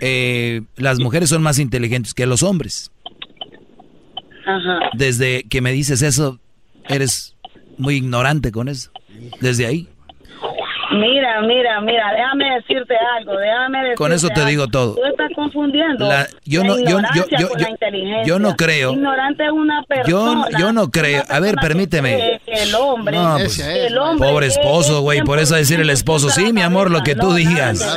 [0.00, 2.90] Eh, las mujeres son más inteligentes que los hombres.
[4.46, 4.90] Ajá.
[4.94, 6.38] Desde que me dices eso,
[6.88, 7.36] eres
[7.78, 8.90] muy ignorante con eso.
[9.40, 9.88] Desde ahí.
[10.92, 14.48] Mira, mira, mira, déjame decirte algo, déjame decirte Con eso te algo.
[14.50, 14.94] digo todo.
[14.96, 16.84] Tú estás confundiendo La- yo la no- yo-
[17.14, 18.24] yo- yo- con yo- la inteligencia.
[18.24, 18.92] yo no creo.
[18.94, 20.46] Ignorante es una Yo, persona.
[20.58, 21.22] yo no creo.
[21.28, 22.40] A ver, permíteme.
[22.46, 25.22] el hombre, No, pues, el hombre pobre es- esposo, es güey.
[25.22, 27.96] Por eso decir el esposo, sí, mi amor, lo que tú digas.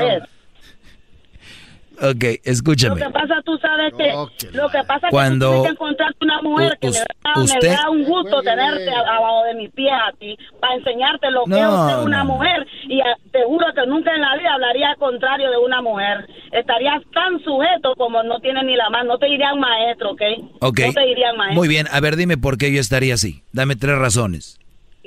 [2.00, 2.06] Que.
[2.08, 3.00] Ok, escúchame.
[3.00, 4.12] Lo que pasa, tú sabes que
[4.58, 7.00] lo que pasa Cuando- es que tú tienes que encontrarte una mujer que U- me
[7.00, 7.06] da,
[7.36, 11.44] me usted- da un gusto tenerte abajo de mis pies a ti para enseñarte lo
[11.46, 11.58] que No,
[11.88, 12.34] es ser una no, no.
[12.36, 15.82] mujer y a- te juro que nunca en la vida hablaría al contrario de una
[15.82, 16.28] mujer.
[16.52, 19.14] Estarías tan sujeto como no tienes ni la mano.
[19.14, 20.22] No te dirían maestro, ¿ok?
[20.62, 20.80] Ok.
[20.88, 21.60] No te dirían maestro.
[21.60, 21.88] Muy bien.
[21.92, 23.44] A ver, dime por qué yo estaría así.
[23.52, 24.60] Dame tres razones.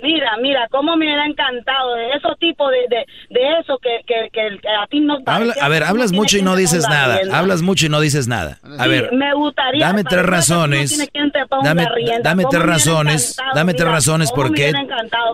[0.03, 4.29] Mira, mira, cómo me hubiera encantado de esos tipos de, de, de eso que, que,
[4.31, 7.17] que, a ti no Habla, a ver, hablas mucho y no dices nada.
[7.17, 7.39] rienda.
[7.39, 8.59] Hablas mucho y no dices nada.
[8.79, 9.87] A Sí, ver, me gustaría.
[9.87, 11.11] dame tres razones.
[11.65, 11.87] Dame,
[12.23, 13.37] dame ¿Cómo tres razones.
[13.55, 14.73] Dame tres razones ¿cómo por qué.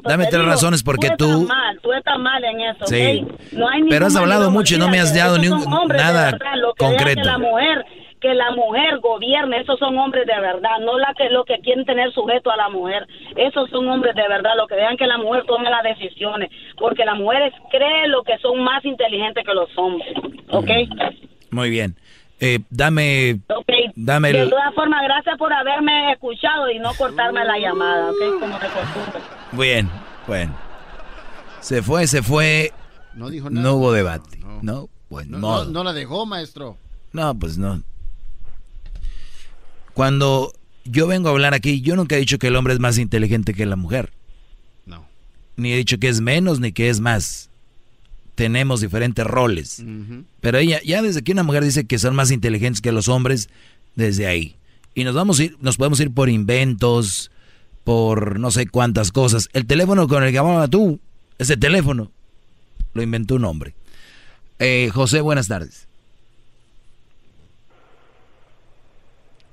[0.05, 1.24] Dame tres razones porque tú.
[1.43, 2.86] Estás mal, tú estás mal en eso.
[2.86, 3.26] Sí.
[3.28, 3.52] ¿ok?
[3.52, 6.39] No hay Pero has hablado mucho y no me has dado ni un- nada verdad,
[6.78, 7.22] concreto.
[7.24, 7.84] La mujer
[8.22, 11.84] que la mujer gobierne, esos son hombres de verdad, no la que lo que quieren
[11.84, 13.06] tener sujeto a la mujer.
[13.36, 17.04] Esos son hombres de verdad, lo que dejan que la mujer tome las decisiones, porque
[17.04, 20.08] las mujeres creen lo que son más inteligentes que los hombres,
[20.50, 20.70] ¿ok?
[21.50, 21.96] Muy bien.
[22.40, 23.40] Eh, dame.
[23.94, 28.40] Dame De todas formas, gracias por haberme escuchado y no cortarme la llamada, ¿ok?
[28.40, 29.20] Como de costumbre.
[29.52, 29.90] Bien,
[30.26, 30.56] bueno.
[31.60, 32.72] Se fue, se fue.
[33.14, 33.72] No dijo No nada.
[33.74, 34.38] hubo debate.
[34.62, 35.64] No, bueno, No, modo.
[35.66, 36.76] no, no la dejó, maestro.
[37.12, 37.80] No, pues no.
[39.94, 40.52] Cuando
[40.85, 43.55] yo vengo a hablar aquí, yo nunca he dicho que el hombre es más inteligente
[43.55, 44.12] que la mujer.
[44.86, 45.06] No.
[45.56, 47.51] Ni he dicho que es menos ni que es más.
[48.35, 49.85] Tenemos diferentes roles.
[50.40, 53.51] Pero ella, ya desde que una mujer dice que son más inteligentes que los hombres,
[53.94, 54.56] desde ahí.
[54.94, 57.31] Y nos vamos a ir, nos podemos ir por inventos,
[57.85, 59.48] por no sé cuántas cosas.
[59.52, 61.01] El teléfono con el que hablaba tú,
[61.39, 62.10] ese teléfono,
[62.94, 63.74] lo inventó un hombre.
[64.59, 65.89] Eh, José, buenas tardes.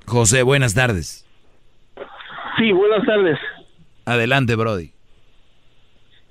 [0.09, 1.25] José, buenas tardes.
[2.57, 3.39] Sí, buenas tardes.
[4.05, 4.91] Adelante, Brody.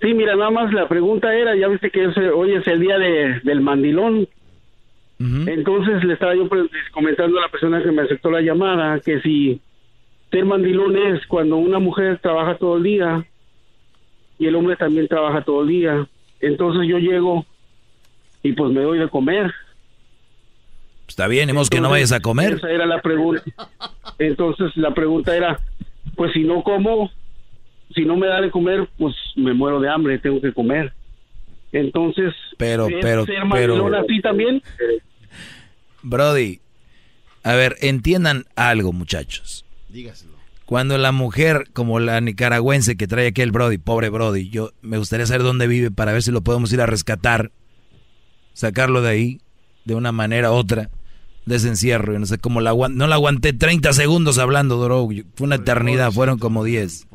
[0.01, 2.99] Sí, mira, nada más la pregunta era, ya viste que es, hoy es el día
[2.99, 4.29] de, del mandilón.
[5.21, 6.49] Entonces le estaba yo
[6.93, 9.61] comentando a la persona que me aceptó la llamada que si
[10.31, 13.27] ser mandilón es cuando una mujer trabaja todo el día
[14.39, 16.07] y el hombre también trabaja todo el día.
[16.41, 17.45] Entonces yo llego
[18.45, 19.53] y pues me doy de comer.
[21.19, 22.53] Está bien, hemos que no vayas a comer.
[22.53, 23.43] Esa era la pregunta.
[24.21, 25.59] Entonces la pregunta era,
[26.15, 27.11] pues si no como,
[27.93, 30.93] si no me da de comer, pues me muero de hambre, tengo que comer.
[31.73, 34.63] Entonces, Pero, ¿es pero, ser pero, así también?
[36.03, 36.61] Brody,
[37.43, 39.65] a ver, entiendan algo, muchachos.
[39.89, 40.35] Dígaselo.
[40.67, 44.99] Cuando la mujer, como la nicaragüense que trae aquí el Brody, pobre Brody, yo me
[44.99, 47.51] gustaría saber dónde vive para ver si lo podemos ir a rescatar,
[48.53, 49.41] sacarlo de ahí,
[49.85, 50.91] de una manera u otra,
[51.49, 52.13] de ese encierro.
[52.13, 55.57] Yo no sé cómo la aguanté, no la aguanté 30 segundos hablando, duró, fue una
[55.57, 57.09] eternidad, fueron como 10.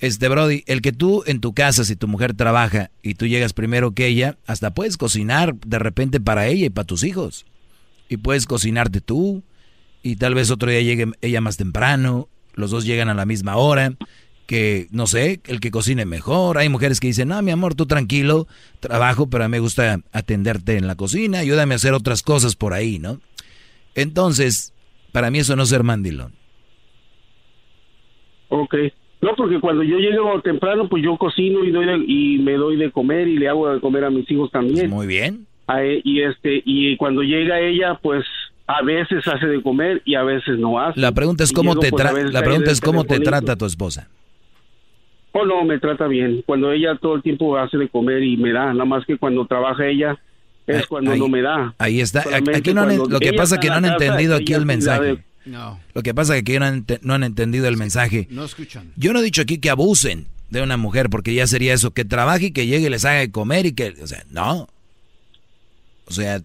[0.00, 3.52] Este, Brody, el que tú en tu casa, si tu mujer trabaja y tú llegas
[3.52, 7.44] primero que ella, hasta puedes cocinar de repente para ella y para tus hijos.
[8.08, 9.42] Y puedes cocinarte tú,
[10.02, 13.56] y tal vez otro día llegue ella más temprano, los dos llegan a la misma
[13.56, 13.94] hora,
[14.50, 16.58] que no sé, el que cocine mejor.
[16.58, 18.48] Hay mujeres que dicen, no, mi amor, tú tranquilo,
[18.80, 22.56] trabajo, pero a mí me gusta atenderte en la cocina, ayúdame a hacer otras cosas
[22.56, 23.20] por ahí, ¿no?
[23.94, 24.74] Entonces,
[25.12, 26.32] para mí eso no es ser mandilón.
[28.48, 28.74] Ok.
[29.22, 32.76] No, porque cuando yo llego temprano, pues yo cocino y, doy de- y me doy
[32.76, 34.90] de comer y le hago de comer a mis hijos también.
[34.90, 35.46] Muy bien.
[35.68, 38.24] A e- y este y cuando llega ella, pues
[38.66, 40.98] a veces hace de comer y a veces no hace.
[40.98, 44.08] La pregunta es cómo te pues, tra- la pregunta es cómo te trata tu esposa.
[45.32, 46.42] Oh, no, me trata bien.
[46.44, 49.46] Cuando ella todo el tiempo hace de comer y me da, nada más que cuando
[49.46, 50.18] trabaja ella
[50.66, 51.74] es cuando ahí- no me da.
[51.78, 52.22] Ahí está.
[52.24, 54.66] Solamente Aquí no han- lo que pasa está que no han casa, entendido aquí el
[54.66, 55.04] mensaje.
[55.04, 55.80] de- No.
[55.94, 58.26] Lo que pasa es que aquí no han, no han entendido el mensaje.
[58.30, 58.92] No escuchan.
[58.96, 62.04] Yo no he dicho aquí que abusen de una mujer, porque ya sería eso, que
[62.04, 64.68] trabaje y que llegue y les haga de comer y que, o sea, no.
[66.06, 66.42] O sea,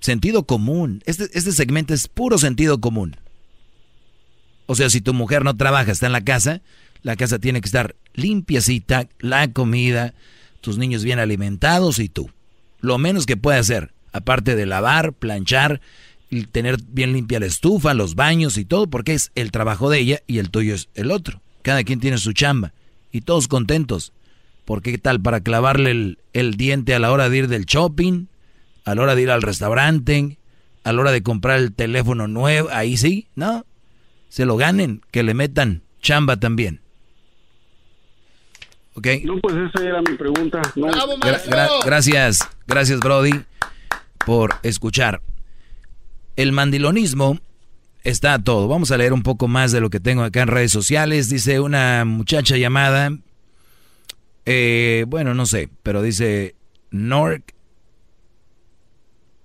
[0.00, 1.02] sentido común.
[1.06, 3.16] Este, este segmento es puro sentido común.
[4.66, 6.60] O sea, si tu mujer no trabaja, está en la casa,
[7.02, 10.14] la casa tiene que estar limpiecita, la comida,
[10.60, 12.30] tus niños bien alimentados y tú.
[12.80, 15.80] Lo menos que puede hacer, aparte de lavar, planchar,
[16.30, 19.98] y tener bien limpia la estufa, los baños y todo, porque es el trabajo de
[19.98, 21.40] ella y el tuyo es el otro.
[21.62, 22.74] Cada quien tiene su chamba
[23.12, 24.12] y todos contentos.
[24.64, 28.26] Porque qué tal para clavarle el, el diente a la hora de ir del shopping,
[28.84, 30.38] a la hora de ir al restaurante,
[30.84, 33.64] a la hora de comprar el teléfono nuevo, ahí sí, ¿no?
[34.28, 36.80] Se lo ganen, que le metan chamba también.
[38.98, 39.06] ¿Ok?
[39.24, 40.60] No, pues esa era mi pregunta.
[40.74, 40.88] No.
[40.88, 43.44] Gra- gra- gracias, gracias Brody
[44.26, 45.22] por escuchar.
[46.36, 47.38] El mandilonismo
[48.02, 48.66] está a todo.
[48.68, 51.28] Vamos a leer un poco más de lo que tengo acá en redes sociales.
[51.28, 53.10] Dice una muchacha llamada,
[54.46, 56.56] eh, bueno, no sé, pero dice
[56.90, 57.54] Nork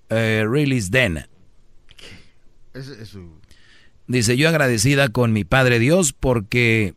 [0.10, 1.26] eh, Release Den.
[2.74, 3.40] Es, es su-
[4.08, 6.94] Dice, yo agradecida con mi Padre Dios porque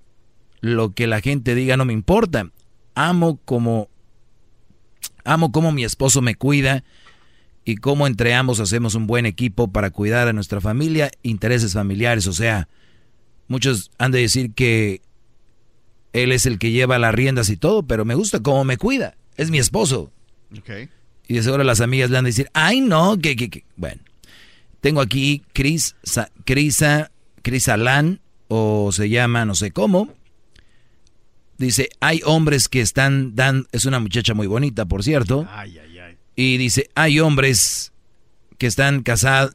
[0.61, 2.51] lo que la gente diga no me importa.
[2.95, 3.89] Amo como
[5.24, 6.85] amo como mi esposo me cuida
[7.65, 12.27] y cómo entre ambos hacemos un buen equipo para cuidar a nuestra familia, intereses familiares,
[12.28, 12.69] o sea,
[13.49, 15.03] muchos han de decir que
[16.12, 19.16] él es el que lleva las riendas y todo, pero me gusta cómo me cuida.
[19.37, 20.12] Es mi esposo.
[20.57, 20.70] Ok.
[21.28, 23.65] Y de seguro las amigas le han de decir, ay no, que, que, que.
[23.77, 24.01] Bueno,
[24.81, 27.11] tengo aquí Cris, Sa- Crisa,
[27.43, 30.09] Crisalán, o se llama no sé cómo.
[31.59, 35.47] Dice, hay hombres que están dando, es una muchacha muy bonita, por cierto.
[35.51, 36.16] Ay, ay, ay.
[36.35, 37.93] Y dice, hay hombres
[38.59, 39.51] que están casa-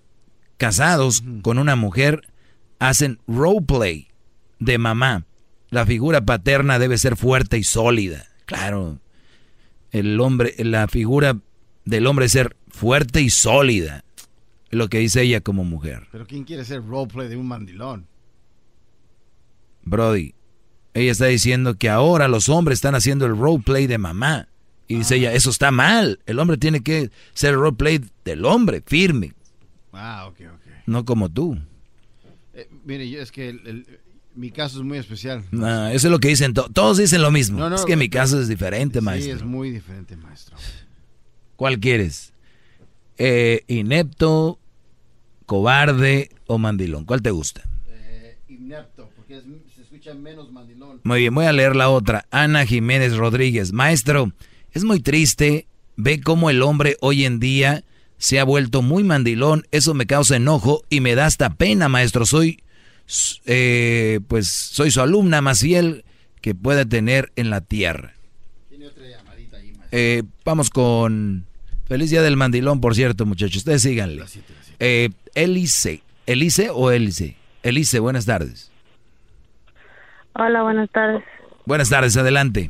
[0.58, 2.22] casados con una mujer,
[2.80, 4.08] hacen roleplay
[4.60, 5.26] de mamá.
[5.70, 8.28] La figura paterna debe ser fuerte y sólida.
[8.46, 9.00] Claro,
[9.92, 11.38] el hombre, la figura
[11.86, 14.04] del hombre ser fuerte y sólida.
[14.72, 16.08] Lo que dice ella como mujer.
[16.12, 18.08] Pero ¿quién quiere ser roleplay de un mandilón?
[19.84, 20.34] Brody,
[20.94, 24.48] ella está diciendo que ahora los hombres están haciendo el roleplay de mamá.
[24.88, 26.20] Y dice ella, eso está mal.
[26.26, 29.34] El hombre tiene que ser el roleplay del hombre, firme,
[29.94, 30.72] Ah, ok, ok.
[30.86, 31.58] no como tú.
[32.54, 34.00] Eh, mire, yo, es que el- el-
[34.36, 35.44] mi caso es muy especial.
[35.52, 37.60] No, eso es lo que dicen, to- todos dicen lo mismo.
[37.60, 39.36] No, no, es que mi pero- caso es diferente, Sí, maestro.
[39.38, 40.58] es muy diferente, maestro.
[41.56, 42.34] ¿Cuál quieres?
[43.18, 44.60] Eh, inepto,
[45.46, 47.06] cobarde o mandilón.
[47.06, 47.62] ¿Cuál te gusta?
[47.88, 49.44] Eh, inepto, porque es-
[51.04, 52.26] Muy bien, voy a leer la otra.
[52.32, 53.72] Ana Jiménez Rodríguez.
[53.72, 54.32] Maestro,
[54.72, 55.68] es muy triste.
[55.96, 57.84] Ve cómo el hombre hoy en día
[58.18, 59.66] se ha vuelto muy mandilón.
[59.72, 62.26] Eso me causa enojo y me da hasta pena, maestro.
[62.26, 62.64] Soy,
[63.46, 66.04] eh, pues, soy su alumna más fiel
[66.42, 68.16] que pueda tener en la tierra.
[69.92, 71.46] Eh, vamos con...
[71.88, 73.58] Feliz día del mandilón, por cierto, muchachos.
[73.58, 74.24] Ustedes síganle.
[74.80, 76.04] Eh, Elice.
[76.26, 77.36] ¿Elice o Elice?
[77.64, 78.71] Elice, buenas tardes.
[80.34, 81.24] Hola, buenas tardes.
[81.66, 82.70] Buenas tardes, adelante.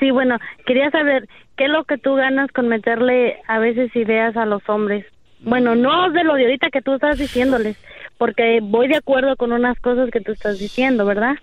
[0.00, 4.36] Sí, bueno, quería saber qué es lo que tú ganas con meterle a veces ideas
[4.36, 5.06] a los hombres.
[5.40, 7.76] Bueno, no de lo de ahorita que tú estás diciéndoles,
[8.18, 11.36] porque voy de acuerdo con unas cosas que tú estás diciendo, ¿verdad?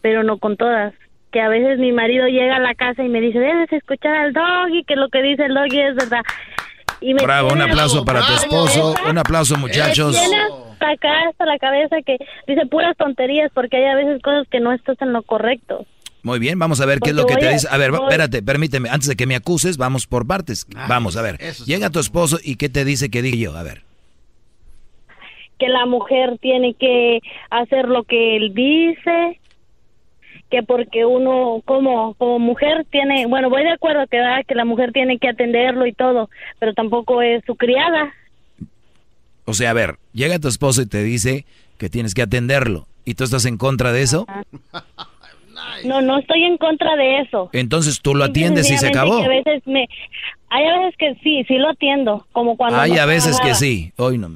[0.00, 0.94] Pero no con todas.
[1.30, 4.32] Que a veces mi marido llega a la casa y me dice, debes escuchar al
[4.32, 6.22] doggy, que lo que dice el doggy es verdad.
[7.02, 8.94] Y me Bravo, un aplauso para tu esposo.
[9.08, 10.16] Un aplauso, muchachos.
[10.16, 12.16] Hasta acá, hasta la cabeza que
[12.46, 15.84] dice puras tonterías, porque hay a veces cosas que no estás en lo correcto.
[16.24, 17.66] Muy bien, vamos a ver qué es lo que te a- dice.
[17.70, 20.66] A ver, voy- espérate, permíteme, antes de que me acuses, vamos por partes.
[20.88, 21.38] vamos, a ver.
[21.66, 23.82] Llega tu esposo y qué te dice que diga yo, a ver.
[25.58, 27.20] que la mujer tiene que
[27.50, 29.38] hacer lo que él dice,
[30.52, 34.66] que porque uno como como mujer tiene, bueno, voy de acuerdo que da que la
[34.66, 38.12] mujer tiene que atenderlo y todo, pero tampoco es su criada.
[39.46, 41.46] O sea, a ver, llega tu esposo y te dice
[41.78, 42.86] que tienes que atenderlo.
[43.06, 44.26] ¿Y tú estás en contra de eso?
[45.84, 47.48] No, no estoy en contra de eso.
[47.54, 49.20] Entonces tú lo atiendes y se acabó.
[49.20, 49.88] Que a veces me,
[50.50, 53.92] hay a veces que sí, sí lo atiendo, como cuando Hay a veces que sí.
[53.96, 54.28] Hoy no.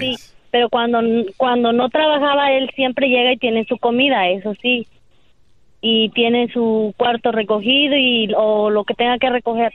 [0.00, 0.16] Sí,
[0.56, 1.00] pero cuando
[1.36, 4.86] cuando no trabajaba él siempre llega y tiene su comida, eso sí.
[5.82, 9.74] Y tiene su cuarto recogido y o lo que tenga que recoger.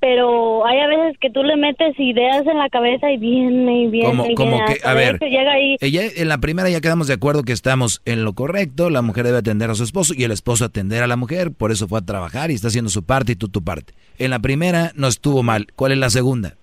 [0.00, 3.88] Pero hay a veces que tú le metes ideas en la cabeza y viene y
[3.88, 6.80] viene Como, y como viene, que, a ver, llega ahí ella, en la primera ya
[6.80, 10.14] quedamos de acuerdo que estamos en lo correcto, la mujer debe atender a su esposo
[10.16, 12.88] y el esposo atender a la mujer, por eso fue a trabajar y está haciendo
[12.88, 13.92] su parte y tú tu parte.
[14.18, 16.54] En la primera no estuvo mal, ¿cuál es la segunda?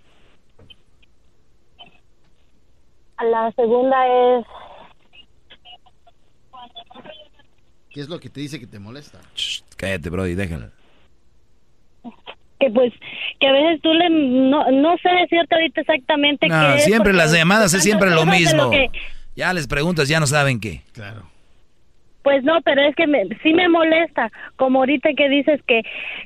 [3.24, 4.46] La segunda es
[7.92, 9.20] ¿Qué es lo que te dice que te molesta?
[9.78, 10.70] Cállate, Brody, déjala.
[12.60, 12.94] que pues
[13.40, 17.12] que a veces tú le no, no sé decirte ahorita exactamente No, qué es, siempre
[17.12, 18.72] porque las llamadas es siempre lo mismo.
[18.72, 18.90] que-
[19.36, 20.82] Ya les preguntas, ya no saben qué.
[20.94, 21.24] Claro.
[22.24, 25.82] Pues no, pero es que me, sí me molesta, como ahorita que dices que,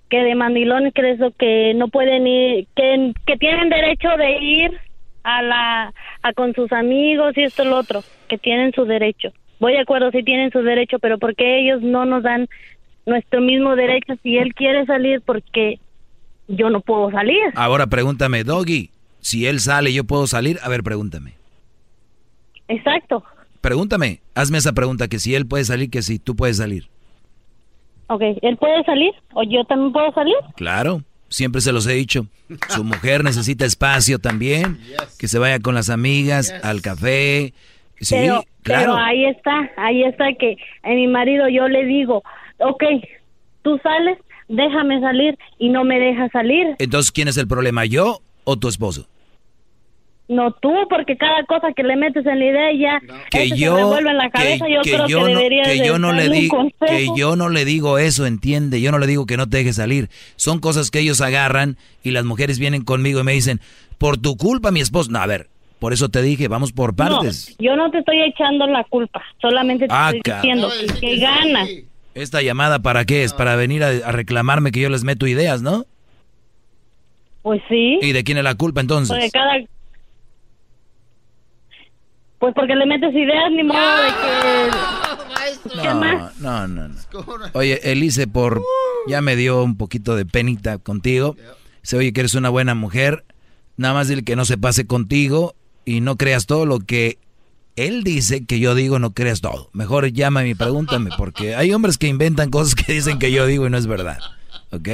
[0.09, 4.79] que de mandilones que eso que no pueden ir, que, que tienen derecho de ir
[5.27, 9.33] a la a con sus amigos y esto y lo otro, que tienen su derecho.
[9.59, 12.47] Voy de acuerdo, sí tienen su derecho, pero ¿por qué ellos no nos dan
[13.05, 15.79] nuestro mismo derecho si él quiere salir porque
[16.47, 17.41] yo no puedo salir?
[17.55, 18.89] Ahora pregúntame, Doggy,
[19.19, 20.59] si él sale, ¿yo puedo salir?
[20.63, 21.33] A ver, pregúntame.
[22.69, 23.23] Exacto.
[23.59, 26.87] Pregúntame, hazme esa pregunta, que si él puede salir, que si tú puedes salir.
[28.07, 30.35] Ok, ¿él puede salir o yo también puedo salir?
[30.55, 32.27] Claro, siempre se los he dicho.
[32.69, 34.79] Su mujer necesita espacio también,
[35.19, 37.53] que se vaya con las amigas al café.
[37.99, 38.93] Sí, pero, claro.
[38.93, 42.23] pero ahí está, ahí está que a mi marido yo le digo,
[42.59, 42.83] ok,
[43.63, 44.17] tú sales,
[44.47, 46.75] déjame salir y no me deja salir.
[46.79, 49.07] Entonces, ¿quién es el problema, yo o tu esposo?
[50.29, 52.99] No tú, porque cada cosa que le metes en la idea ya
[53.31, 54.65] Que se yo, en la cabeza.
[54.65, 57.07] que, yo que creo yo que no, deberías que de yo no le digo, que
[57.15, 58.81] yo no le digo eso, entiende.
[58.81, 60.09] Yo no le digo que no te deje salir.
[60.35, 63.61] Son cosas que ellos agarran y las mujeres vienen conmigo y me dicen,
[63.97, 65.09] por tu culpa, mi esposo.
[65.11, 65.47] No, a ver,
[65.79, 67.55] por eso te dije, vamos por partes.
[67.59, 71.17] No, yo no te estoy echando la culpa, solamente te Ah, estoy diciendo que, que
[71.19, 71.69] ganas.
[72.15, 73.31] Esta llamada para qué es?
[73.31, 75.85] Para venir a, a reclamarme que yo les meto ideas, ¿no?
[77.43, 77.99] Pues sí.
[78.01, 79.07] ¿Y de quién es la culpa entonces?
[79.15, 79.53] Pues de cada...
[82.39, 85.81] Pues porque le metes ideas, ni modo de que...
[85.81, 86.39] ¿Qué más?
[86.39, 86.95] No, no, no.
[87.53, 88.61] Oye, Elise, por
[89.07, 91.35] ya me dio un poquito de penita contigo.
[91.81, 93.25] Se oye que eres una buena mujer.
[93.77, 95.55] Nada más dile que no se pase contigo
[95.85, 97.17] y no creas todo lo que
[97.75, 99.69] él dice que yo digo, no creas todo.
[99.71, 103.67] Mejor llámame y pregúntame, porque hay hombres que inventan cosas que dicen que yo digo
[103.67, 104.19] y no es verdad.
[104.71, 104.89] ¿Ok?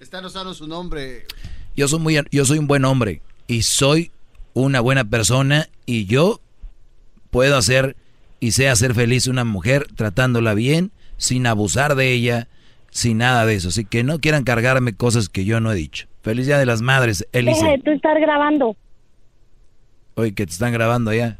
[0.00, 1.26] Están usando su nombre.
[1.76, 4.10] Yo soy muy, yo soy un buen hombre y soy
[4.54, 6.40] una buena persona y yo
[7.34, 7.96] puedo hacer
[8.38, 12.46] y sé hacer feliz a una mujer tratándola bien, sin abusar de ella,
[12.90, 13.70] sin nada de eso.
[13.70, 16.06] Así que no quieran cargarme cosas que yo no he dicho.
[16.22, 17.82] Feliz Día de las Madres, Deja de Elise.
[17.84, 18.76] tú estar grabando.
[20.14, 21.36] Oye, que te están grabando ya.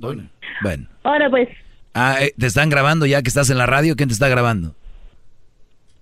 [0.00, 0.28] Bueno.
[1.04, 1.48] Ahora pues,
[1.94, 3.94] Ah, eh, ¿te están grabando ya que estás en la radio?
[3.94, 4.74] ¿Quién te está grabando?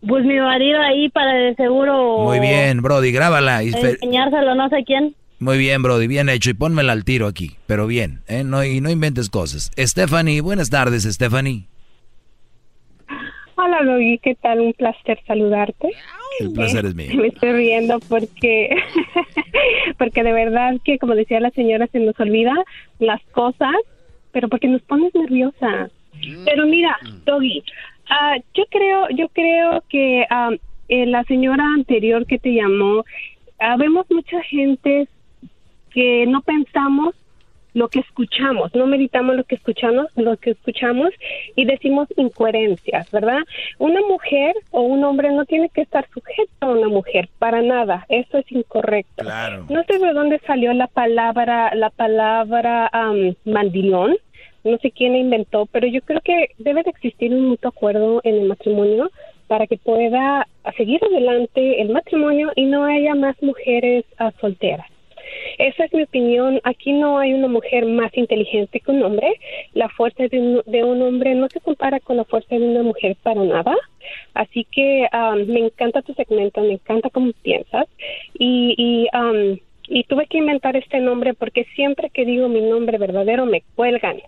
[0.08, 2.20] pues mi marido ahí para de seguro...
[2.20, 3.62] Muy bien, Brody, grábala.
[3.64, 5.14] Y Enseñárselo no sé quién.
[5.40, 6.50] Muy bien, Brody, bien hecho.
[6.50, 8.42] Y pónmela al tiro aquí, pero bien, ¿eh?
[8.42, 9.70] No, y no inventes cosas.
[9.78, 11.66] Stephanie, buenas tardes, Stephanie.
[13.54, 14.60] Hola, Logi, ¿qué tal?
[14.60, 15.90] Un placer saludarte.
[16.40, 17.10] El placer es mío.
[17.14, 18.70] Me estoy riendo porque,
[19.98, 22.52] porque de verdad que, como decía la señora, se nos olvida
[22.98, 23.74] las cosas,
[24.32, 25.88] pero porque nos pones nerviosa.
[26.44, 27.62] Pero mira, Doggy,
[28.10, 30.50] ah, yo creo, yo creo que ah,
[30.88, 33.04] eh, la señora anterior que te llamó,
[33.60, 35.06] ah, vemos mucha gente
[35.98, 37.16] que no pensamos
[37.74, 41.10] lo que escuchamos, no meditamos lo que escuchamos, lo que escuchamos
[41.56, 43.40] y decimos incoherencias, ¿verdad?
[43.80, 48.06] Una mujer o un hombre no tiene que estar sujeto a una mujer para nada,
[48.08, 49.24] eso es incorrecto.
[49.24, 49.66] Claro.
[49.68, 54.14] No sé de dónde salió la palabra, la palabra am, mandilón,
[54.62, 58.20] no sé quién la inventó, pero yo creo que debe de existir un mutuo acuerdo
[58.22, 59.10] en el matrimonio
[59.48, 60.46] para que pueda
[60.76, 64.86] seguir adelante el matrimonio y no haya más mujeres ah, solteras.
[65.58, 66.60] Esa es mi opinión.
[66.64, 69.28] Aquí no hay una mujer más inteligente que un hombre.
[69.74, 72.82] La fuerza de un, de un hombre no se compara con la fuerza de una
[72.82, 73.76] mujer para nada.
[74.34, 77.86] Así que um, me encanta tu segmento, me encanta cómo piensas.
[78.38, 82.98] Y, y, um, y tuve que inventar este nombre porque siempre que digo mi nombre
[82.98, 84.18] verdadero me cuelgan.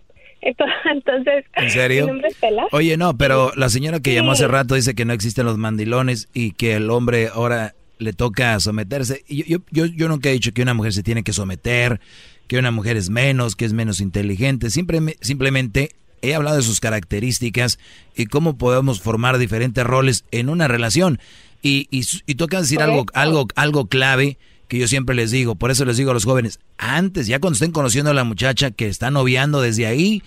[0.42, 2.04] Entonces, ¿En serio?
[2.04, 2.66] mi nombre es Pela.
[2.72, 6.28] Oye, no, pero la señora que llamó hace rato dice que no existen los mandilones
[6.32, 9.24] y que el hombre ahora le toca someterse.
[9.28, 12.00] Y yo, yo, yo nunca he dicho que una mujer se tiene que someter,
[12.48, 14.70] que una mujer es menos, que es menos inteligente.
[14.70, 15.90] Siempre, simplemente
[16.22, 17.78] he hablado de sus características
[18.16, 21.20] y cómo podemos formar diferentes roles en una relación.
[21.62, 25.70] Y, y, y toca decir algo, algo, algo clave que yo siempre les digo, por
[25.70, 28.86] eso les digo a los jóvenes, antes, ya cuando estén conociendo a la muchacha que
[28.86, 30.22] está noviando desde ahí,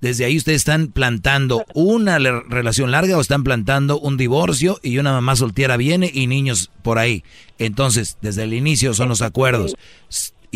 [0.00, 5.12] desde ahí ustedes están plantando una relación larga o están plantando un divorcio y una
[5.12, 7.24] mamá soltera viene y niños por ahí.
[7.58, 9.74] Entonces, desde el inicio son los acuerdos.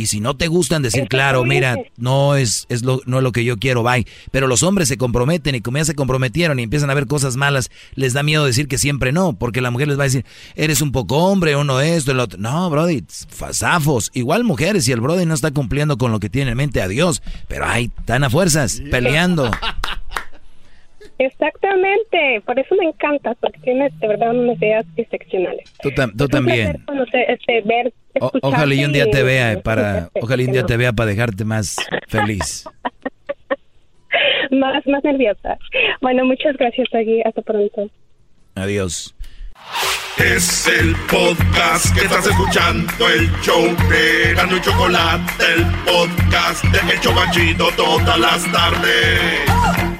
[0.01, 3.33] Y si no te gustan, decir, claro, mira, no es, es lo, no es lo
[3.33, 4.07] que yo quiero, bye.
[4.31, 7.37] Pero los hombres se comprometen y como ya se comprometieron y empiezan a ver cosas
[7.37, 10.25] malas, les da miedo decir que siempre no, porque la mujer les va a decir,
[10.55, 12.39] eres un poco hombre, uno esto, el otro.
[12.41, 13.05] No, Brody,
[13.53, 14.11] zafos.
[14.15, 17.21] Igual mujeres, si el Brody no está cumpliendo con lo que tiene en mente, adiós.
[17.47, 19.51] Pero ay, están a fuerzas, peleando.
[21.23, 25.71] Exactamente, por eso me encanta, porque tienes de verdad unas ideas excepcionales.
[25.83, 26.83] Tú, tam- tú también.
[26.87, 27.89] Conocer, este, ver,
[28.21, 30.95] O- escucharte ojalá y un día te vea para, ojalá y un día te vea
[30.95, 31.77] para dejarte más
[32.09, 32.65] feliz.
[34.51, 35.59] más, más nerviosa.
[36.01, 37.21] Bueno, muchas gracias, Agui.
[37.23, 37.91] Hasta pronto.
[38.55, 39.15] Adiós.
[40.19, 46.93] Es el podcast que estás escuchando, el show de Gano y Chocolate, el podcast de
[46.95, 50.00] El Chobachito todas las tardes.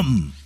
[0.00, 0.39] Come!